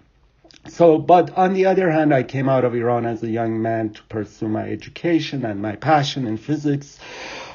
So, 0.68 0.98
but 0.98 1.38
on 1.38 1.54
the 1.54 1.68
other 1.68 1.92
hand, 1.92 2.14
I 2.14 2.24
came 2.24 2.50
out 2.50 2.66
of 2.66 2.74
Iran 2.74 3.06
as 3.06 3.22
a 3.22 3.30
young 3.30 3.62
man 3.62 3.92
to 3.92 4.04
pursue 4.04 4.48
my 4.48 4.68
education 4.68 5.46
and 5.46 5.62
my 5.62 5.76
passion 5.76 6.26
in 6.26 6.38
physics. 6.38 6.98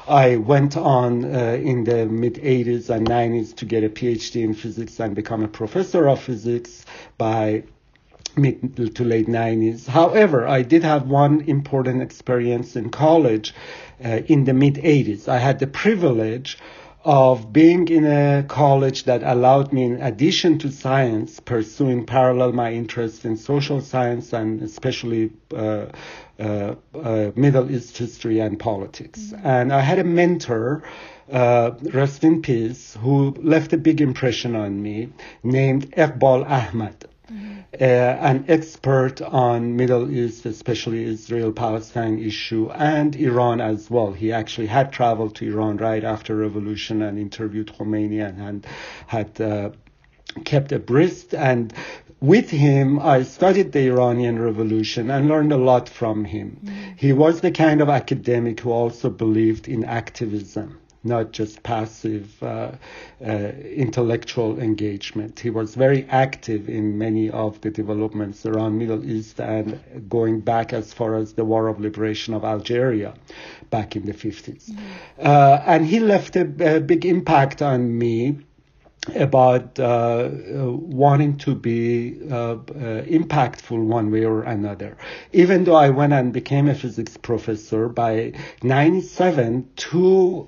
I 0.07 0.37
went 0.37 0.77
on 0.77 1.25
uh, 1.25 1.59
in 1.61 1.83
the 1.83 2.05
mid 2.05 2.35
80s 2.35 2.89
and 2.89 3.07
90s 3.07 3.55
to 3.57 3.65
get 3.65 3.83
a 3.83 3.89
PhD 3.89 4.43
in 4.43 4.53
physics 4.53 4.99
and 4.99 5.13
become 5.13 5.43
a 5.43 5.47
professor 5.47 6.07
of 6.07 6.21
physics 6.21 6.85
by 7.17 7.63
mid 8.37 8.95
to 8.95 9.03
late 9.03 9.27
90s. 9.27 9.87
However, 9.87 10.47
I 10.47 10.61
did 10.61 10.83
have 10.83 11.07
one 11.07 11.41
important 11.41 12.01
experience 12.01 12.75
in 12.75 12.89
college 12.89 13.53
uh, 14.03 14.21
in 14.27 14.45
the 14.45 14.53
mid 14.53 14.75
80s. 14.75 15.27
I 15.27 15.37
had 15.37 15.59
the 15.59 15.67
privilege 15.67 16.57
of 17.03 17.51
being 17.51 17.87
in 17.87 18.05
a 18.05 18.43
college 18.47 19.05
that 19.05 19.23
allowed 19.23 19.73
me, 19.73 19.83
in 19.85 20.01
addition 20.01 20.59
to 20.59 20.71
science, 20.71 21.39
pursuing 21.39 22.05
parallel 22.05 22.51
my 22.51 22.71
interest 22.71 23.25
in 23.25 23.37
social 23.37 23.81
science 23.81 24.33
and 24.33 24.61
especially 24.61 25.31
uh, 25.53 25.87
uh, 26.39 26.75
uh, 26.93 27.31
Middle 27.35 27.71
East 27.71 27.97
history 27.97 28.39
and 28.39 28.59
politics. 28.59 29.19
Mm-hmm. 29.19 29.47
And 29.47 29.73
I 29.73 29.81
had 29.81 29.99
a 29.99 30.03
mentor, 30.03 30.83
uh, 31.31 31.71
rest 31.93 32.23
in 32.23 32.41
peace, 32.41 32.97
who 33.01 33.31
left 33.39 33.73
a 33.73 33.77
big 33.77 34.01
impression 34.01 34.55
on 34.55 34.81
me, 34.81 35.09
named 35.43 35.91
Eqbal 35.91 36.45
Ahmad. 36.47 37.05
Uh, 37.79 37.83
an 37.83 38.45
expert 38.47 39.21
on 39.21 39.75
Middle 39.75 40.11
East, 40.11 40.45
especially 40.45 41.03
Israel-Palestine 41.03 42.19
issue, 42.19 42.69
and 42.71 43.15
Iran 43.15 43.61
as 43.61 43.89
well. 43.89 44.11
He 44.11 44.31
actually 44.31 44.67
had 44.67 44.91
traveled 44.91 45.35
to 45.35 45.45
Iran 45.45 45.77
right 45.77 46.03
after 46.03 46.35
revolution 46.35 47.01
and 47.01 47.17
interviewed 47.17 47.67
Khomeini 47.67 48.27
and, 48.27 48.41
and 48.41 48.67
had 49.07 49.39
uh, 49.39 49.71
kept 50.43 50.71
abreast 50.71 51.33
and 51.33 51.73
with 52.19 52.51
him, 52.51 52.99
I 52.99 53.23
studied 53.23 53.71
the 53.71 53.87
Iranian 53.87 54.37
Revolution 54.37 55.09
and 55.09 55.27
learned 55.27 55.51
a 55.51 55.57
lot 55.57 55.89
from 55.89 56.23
him. 56.23 56.59
Mm. 56.63 56.99
He 56.99 57.13
was 57.13 57.41
the 57.41 57.49
kind 57.49 57.81
of 57.81 57.89
academic 57.89 58.59
who 58.59 58.71
also 58.71 59.09
believed 59.09 59.67
in 59.67 59.83
activism 59.83 60.80
not 61.03 61.31
just 61.31 61.63
passive 61.63 62.41
uh, 62.43 62.71
uh, 63.25 63.27
intellectual 63.27 64.59
engagement. 64.59 65.39
He 65.39 65.49
was 65.49 65.73
very 65.73 66.05
active 66.09 66.69
in 66.69 66.97
many 66.97 67.29
of 67.29 67.59
the 67.61 67.71
developments 67.71 68.45
around 68.45 68.77
Middle 68.77 69.03
East 69.03 69.39
and 69.39 69.79
going 70.07 70.41
back 70.41 70.73
as 70.73 70.93
far 70.93 71.15
as 71.15 71.33
the 71.33 71.45
War 71.45 71.67
of 71.67 71.79
Liberation 71.79 72.33
of 72.33 72.43
Algeria 72.43 73.15
back 73.71 73.95
in 73.95 74.05
the 74.05 74.13
50s. 74.13 74.69
Mm-hmm. 74.69 74.85
Uh, 75.19 75.63
and 75.65 75.85
he 75.85 75.99
left 75.99 76.35
a, 76.35 76.75
a, 76.75 76.79
big 76.79 77.05
impact 77.05 77.61
on 77.61 77.97
me 77.97 78.37
about 79.15 79.79
uh, 79.79 80.29
wanting 80.31 81.35
to 81.37 81.55
be 81.55 82.19
uh, 82.29 82.35
uh, 82.35 82.57
impactful 83.05 83.83
one 83.83 84.11
way 84.11 84.23
or 84.23 84.43
another. 84.43 84.95
Even 85.33 85.63
though 85.63 85.75
I 85.75 85.89
went 85.89 86.13
and 86.13 86.31
became 86.31 86.67
a 86.67 86.75
physics 86.75 87.17
professor 87.17 87.89
by 87.89 88.33
97, 88.61 89.67
two 89.75 90.47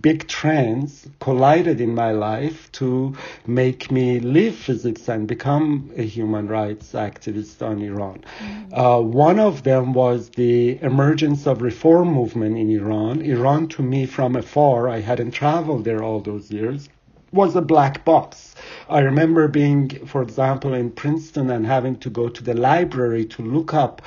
big 0.00 0.26
trends 0.28 1.08
collided 1.20 1.80
in 1.80 1.94
my 1.94 2.12
life 2.12 2.70
to 2.72 3.14
make 3.46 3.90
me 3.90 4.20
leave 4.20 4.54
physics 4.54 5.08
and 5.08 5.28
become 5.28 5.90
a 5.96 6.02
human 6.02 6.48
rights 6.48 6.92
activist 6.92 7.60
on 7.66 7.82
Iran. 7.82 8.24
Mm-hmm. 8.38 8.74
Uh, 8.74 9.00
one 9.00 9.38
of 9.38 9.62
them 9.62 9.92
was 9.92 10.30
the 10.30 10.78
emergence 10.82 11.46
of 11.46 11.62
reform 11.62 12.08
movement 12.08 12.56
in 12.58 12.70
Iran. 12.70 13.20
Iran, 13.22 13.68
to 13.68 13.82
me, 13.82 14.06
from 14.06 14.36
afar, 14.36 14.88
I 14.88 15.00
hadn't 15.00 15.32
traveled 15.32 15.84
there 15.84 16.02
all 16.02 16.20
those 16.20 16.50
years, 16.50 16.88
was 17.32 17.56
a 17.56 17.62
black 17.62 18.04
box. 18.04 18.54
I 18.88 19.00
remember 19.00 19.48
being, 19.48 20.06
for 20.06 20.22
example, 20.22 20.72
in 20.72 20.90
Princeton 20.92 21.50
and 21.50 21.66
having 21.66 21.96
to 21.96 22.10
go 22.10 22.28
to 22.28 22.42
the 22.42 22.54
library 22.54 23.24
to 23.26 23.42
look 23.42 23.74
up 23.74 24.02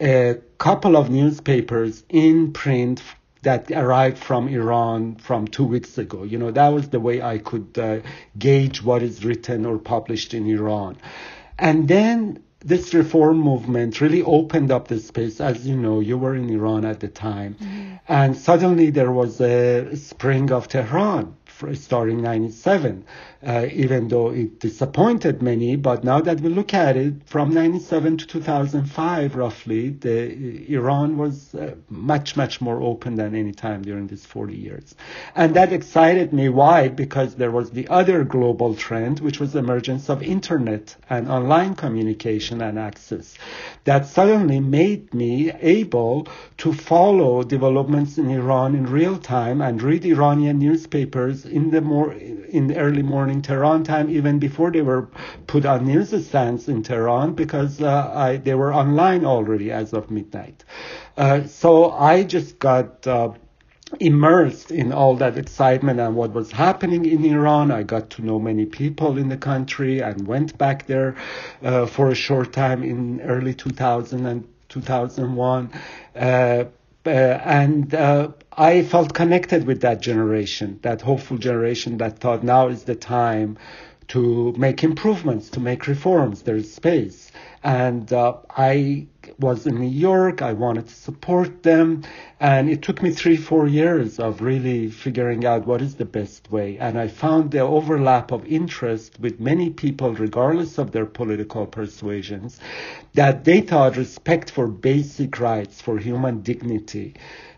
a 0.00 0.36
couple 0.58 0.96
of 0.96 1.10
newspapers 1.10 2.04
in 2.10 2.52
print 2.52 3.00
that 3.46 3.70
arrived 3.70 4.18
from 4.18 4.48
Iran 4.48 5.14
from 5.14 5.46
two 5.46 5.62
weeks 5.62 5.98
ago. 5.98 6.24
You 6.24 6.36
know, 6.36 6.50
that 6.50 6.68
was 6.70 6.88
the 6.88 6.98
way 6.98 7.22
I 7.22 7.38
could 7.38 7.78
uh, 7.78 8.00
gauge 8.36 8.82
what 8.82 9.04
is 9.04 9.24
written 9.24 9.64
or 9.64 9.78
published 9.78 10.34
in 10.34 10.48
Iran. 10.48 10.96
And 11.56 11.86
then 11.86 12.42
this 12.58 12.92
reform 12.92 13.38
movement 13.38 14.00
really 14.00 14.24
opened 14.24 14.72
up 14.72 14.88
the 14.88 14.98
space. 14.98 15.40
As 15.40 15.64
you 15.64 15.76
know, 15.76 16.00
you 16.00 16.18
were 16.18 16.34
in 16.34 16.50
Iran 16.50 16.84
at 16.84 16.98
the 16.98 17.06
time. 17.06 17.54
Mm-hmm. 17.54 17.94
And 18.08 18.36
suddenly 18.36 18.90
there 18.90 19.12
was 19.12 19.40
a 19.40 19.94
spring 19.94 20.50
of 20.50 20.66
Tehran 20.66 21.36
starting 21.74 22.22
97 22.22 23.04
uh, 23.46 23.68
even 23.72 24.08
though 24.08 24.30
it 24.30 24.58
disappointed 24.58 25.40
many. 25.40 25.76
But 25.76 26.02
now 26.02 26.20
that 26.20 26.40
we 26.40 26.48
look 26.48 26.74
at 26.74 26.96
it, 26.96 27.14
from 27.26 27.54
97 27.54 28.16
to 28.18 28.26
2005, 28.26 29.36
roughly, 29.36 29.90
the, 29.90 30.74
Iran 30.74 31.16
was 31.16 31.54
uh, 31.54 31.76
much, 31.88 32.36
much 32.36 32.60
more 32.60 32.82
open 32.82 33.14
than 33.14 33.36
any 33.36 33.52
time 33.52 33.82
during 33.82 34.08
these 34.08 34.26
40 34.26 34.56
years. 34.56 34.96
And 35.36 35.54
that 35.54 35.72
excited 35.72 36.32
me. 36.32 36.48
Why? 36.48 36.88
Because 36.88 37.36
there 37.36 37.52
was 37.52 37.70
the 37.70 37.86
other 37.86 38.24
global 38.24 38.74
trend, 38.74 39.20
which 39.20 39.38
was 39.38 39.52
the 39.52 39.60
emergence 39.60 40.10
of 40.10 40.22
internet 40.22 40.96
and 41.08 41.28
online 41.28 41.76
communication 41.76 42.60
and 42.60 42.78
access 42.78 43.38
that 43.84 44.04
suddenly 44.06 44.58
made 44.58 45.14
me 45.14 45.52
able 45.60 46.26
to 46.58 46.72
follow 46.72 47.42
developments 47.44 48.18
in 48.18 48.28
Iran 48.30 48.74
in 48.74 48.86
real 48.86 49.16
time 49.16 49.60
and 49.60 49.80
read 49.80 50.04
Iranian 50.04 50.58
newspapers 50.58 51.46
in 51.46 51.70
the 51.70 51.80
more 51.80 52.12
in 52.12 52.66
the 52.66 52.76
early 52.76 53.02
morning 53.02 53.35
Tehran 53.42 53.84
time, 53.84 54.10
even 54.10 54.38
before 54.38 54.70
they 54.70 54.82
were 54.82 55.08
put 55.46 55.64
on 55.64 55.86
newsstands 55.86 56.68
in 56.68 56.82
Tehran, 56.82 57.34
because 57.34 57.80
uh, 57.80 58.12
I, 58.14 58.36
they 58.36 58.54
were 58.54 58.72
online 58.72 59.24
already 59.24 59.70
as 59.70 59.92
of 59.92 60.10
midnight. 60.10 60.64
Uh, 61.16 61.44
so 61.44 61.92
I 61.92 62.22
just 62.24 62.58
got 62.58 63.06
uh, 63.06 63.32
immersed 64.00 64.70
in 64.70 64.92
all 64.92 65.16
that 65.16 65.38
excitement 65.38 66.00
and 66.00 66.16
what 66.16 66.32
was 66.32 66.50
happening 66.50 67.04
in 67.04 67.24
Iran. 67.24 67.70
I 67.70 67.82
got 67.82 68.10
to 68.10 68.22
know 68.22 68.38
many 68.38 68.66
people 68.66 69.16
in 69.16 69.28
the 69.28 69.36
country 69.36 70.00
and 70.00 70.26
went 70.26 70.58
back 70.58 70.86
there 70.86 71.16
uh, 71.62 71.86
for 71.86 72.10
a 72.10 72.14
short 72.14 72.52
time 72.52 72.82
in 72.82 73.20
early 73.22 73.54
2000 73.54 74.26
and 74.26 74.48
2001. 74.68 75.70
Uh, 76.14 76.18
uh, 76.18 77.10
and 77.10 77.94
uh, 77.94 78.28
I 78.58 78.84
felt 78.84 79.12
connected 79.12 79.66
with 79.66 79.82
that 79.82 80.00
generation, 80.00 80.78
that 80.80 81.02
hopeful 81.02 81.36
generation 81.36 81.98
that 81.98 82.20
thought 82.20 82.42
now 82.42 82.68
is 82.68 82.84
the 82.84 82.94
time 82.94 83.58
to 84.08 84.54
make 84.56 84.82
improvements, 84.82 85.50
to 85.50 85.60
make 85.60 85.86
reforms. 85.86 86.40
There's 86.40 86.72
space. 86.72 87.30
And 87.62 88.10
uh, 88.14 88.36
I 88.56 89.08
was 89.38 89.66
in 89.66 89.78
New 89.78 89.90
York. 89.90 90.40
I 90.40 90.54
wanted 90.54 90.86
to 90.86 90.94
support 90.94 91.64
them. 91.64 92.04
And 92.40 92.70
it 92.70 92.80
took 92.80 93.02
me 93.02 93.10
three, 93.10 93.36
four 93.36 93.66
years 93.66 94.18
of 94.18 94.40
really 94.40 94.88
figuring 94.88 95.44
out 95.44 95.66
what 95.66 95.82
is 95.82 95.96
the 95.96 96.04
best 96.06 96.50
way. 96.50 96.78
And 96.78 96.98
I 96.98 97.08
found 97.08 97.50
the 97.50 97.60
overlap 97.60 98.32
of 98.32 98.46
interest 98.46 99.20
with 99.20 99.38
many 99.38 99.68
people, 99.68 100.14
regardless 100.14 100.78
of 100.78 100.92
their 100.92 101.06
political 101.06 101.66
persuasions, 101.66 102.58
that 103.12 103.44
they 103.44 103.60
thought 103.60 103.98
respect 103.98 104.50
for 104.50 104.66
basic 104.66 105.40
rights, 105.40 105.82
for 105.82 105.98
human 105.98 106.40
dignity, 106.40 107.14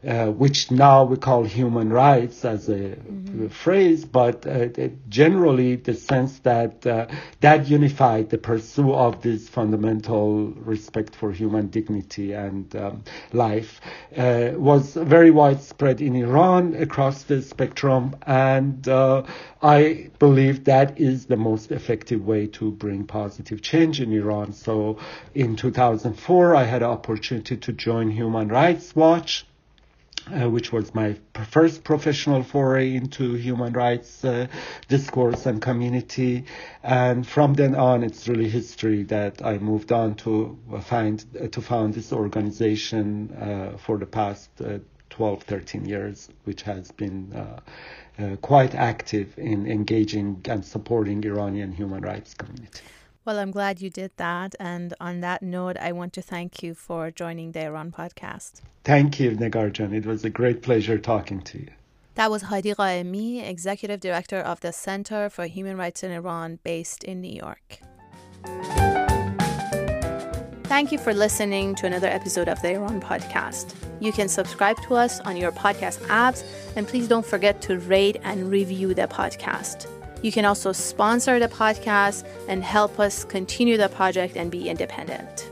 uh, 0.06 0.26
which 0.26 0.70
now 0.70 1.04
we 1.04 1.16
call 1.16 1.44
human 1.44 1.90
rights 1.90 2.44
as 2.44 2.68
a 2.68 2.72
mm-hmm. 2.72 3.48
phrase, 3.48 4.04
but 4.04 4.46
uh, 4.46 4.68
generally 5.08 5.76
the 5.76 5.94
sense 5.94 6.38
that 6.40 6.86
uh, 6.86 7.06
that 7.40 7.68
unified 7.68 8.30
the 8.30 8.38
pursuit 8.38 8.92
of 8.92 9.22
this 9.22 9.48
fundamental 9.48 10.48
respect 10.52 11.16
for 11.16 11.32
human 11.32 11.66
dignity 11.68 12.32
and 12.32 12.76
um, 12.76 13.02
life 13.32 13.80
uh, 14.16 14.50
was 14.54 14.94
very 14.94 15.30
widespread 15.30 16.00
in 16.00 16.14
Iran 16.14 16.74
across 16.74 17.24
the 17.24 17.42
spectrum, 17.42 18.14
and 18.26 18.86
uh, 18.88 19.24
I 19.60 20.10
believe 20.20 20.64
that 20.64 21.00
is 21.00 21.26
the 21.26 21.36
most 21.36 21.72
effective 21.72 22.24
way 22.24 22.46
to 22.58 22.70
bring 22.70 23.04
positive 23.04 23.62
change 23.62 24.00
in 24.00 24.12
Iran. 24.12 24.52
So 24.52 24.98
in 25.34 25.56
2004, 25.56 26.54
I 26.54 26.62
had 26.64 26.82
an 26.82 26.90
opportunity 26.90 27.56
to 27.56 27.72
join 27.72 28.10
Human 28.10 28.48
Rights 28.48 28.94
Watch 28.94 29.47
uh, 30.32 30.48
which 30.48 30.72
was 30.72 30.94
my 30.94 31.16
first 31.50 31.84
professional 31.84 32.42
foray 32.42 32.94
into 32.94 33.34
human 33.34 33.72
rights 33.72 34.24
uh, 34.24 34.46
discourse 34.88 35.46
and 35.46 35.62
community. 35.62 36.44
And 36.82 37.26
from 37.26 37.54
then 37.54 37.74
on, 37.74 38.02
it's 38.02 38.28
really 38.28 38.48
history 38.48 39.04
that 39.04 39.44
I 39.44 39.58
moved 39.58 39.92
on 39.92 40.14
to 40.16 40.58
find 40.82 41.24
uh, 41.40 41.48
to 41.48 41.60
found 41.60 41.94
this 41.94 42.12
organization 42.12 43.30
uh, 43.32 43.78
for 43.78 43.98
the 43.98 44.06
past 44.06 44.50
uh, 44.60 44.78
12, 45.10 45.42
13 45.42 45.84
years, 45.84 46.28
which 46.44 46.62
has 46.62 46.90
been 46.92 47.32
uh, 47.32 48.36
quite 48.42 48.74
active 48.74 49.38
in 49.38 49.66
engaging 49.66 50.40
and 50.48 50.64
supporting 50.64 51.24
Iranian 51.24 51.72
human 51.72 52.02
rights 52.02 52.34
community. 52.34 52.82
Well, 53.28 53.40
I'm 53.40 53.50
glad 53.50 53.82
you 53.82 53.90
did 53.90 54.12
that. 54.16 54.54
And 54.58 54.94
on 55.02 55.20
that 55.20 55.42
note, 55.42 55.76
I 55.76 55.92
want 55.92 56.14
to 56.14 56.22
thank 56.22 56.62
you 56.62 56.72
for 56.72 57.10
joining 57.10 57.52
the 57.52 57.62
Iran 57.66 57.92
podcast. 57.92 58.62
Thank 58.84 59.20
you, 59.20 59.32
Negarjan. 59.32 59.92
It 59.92 60.06
was 60.06 60.24
a 60.24 60.30
great 60.30 60.62
pleasure 60.62 60.96
talking 60.96 61.42
to 61.42 61.58
you. 61.58 61.68
That 62.14 62.30
was 62.30 62.40
Hadi 62.44 62.72
Ghaemi, 62.72 63.46
Executive 63.46 64.00
Director 64.00 64.38
of 64.38 64.60
the 64.60 64.72
Center 64.72 65.28
for 65.28 65.44
Human 65.44 65.76
Rights 65.76 66.02
in 66.02 66.10
Iran, 66.10 66.58
based 66.64 67.04
in 67.04 67.20
New 67.20 67.36
York. 67.36 67.80
Thank 70.64 70.90
you 70.90 70.96
for 70.96 71.12
listening 71.12 71.74
to 71.74 71.86
another 71.86 72.08
episode 72.08 72.48
of 72.48 72.62
the 72.62 72.76
Iran 72.76 72.98
podcast. 72.98 73.74
You 74.00 74.10
can 74.10 74.28
subscribe 74.30 74.80
to 74.84 74.94
us 74.94 75.20
on 75.20 75.36
your 75.36 75.52
podcast 75.52 75.98
apps, 76.06 76.44
and 76.76 76.88
please 76.88 77.08
don't 77.08 77.26
forget 77.26 77.60
to 77.60 77.78
rate 77.78 78.16
and 78.24 78.50
review 78.50 78.94
the 78.94 79.06
podcast. 79.06 79.86
You 80.22 80.32
can 80.32 80.44
also 80.44 80.72
sponsor 80.72 81.38
the 81.38 81.48
podcast 81.48 82.26
and 82.48 82.62
help 82.62 82.98
us 82.98 83.24
continue 83.24 83.76
the 83.76 83.88
project 83.88 84.36
and 84.36 84.50
be 84.50 84.68
independent. 84.68 85.50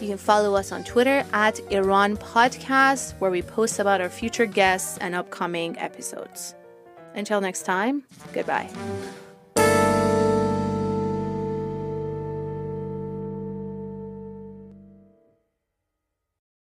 You 0.00 0.08
can 0.08 0.18
follow 0.18 0.54
us 0.54 0.70
on 0.70 0.84
Twitter 0.84 1.24
at 1.32 1.60
Iran 1.72 2.16
Podcast, 2.16 3.14
where 3.18 3.30
we 3.30 3.42
post 3.42 3.78
about 3.78 4.00
our 4.00 4.08
future 4.08 4.46
guests 4.46 4.96
and 4.98 5.14
upcoming 5.14 5.76
episodes. 5.78 6.54
Until 7.14 7.40
next 7.40 7.62
time, 7.62 8.04
goodbye. 8.32 8.70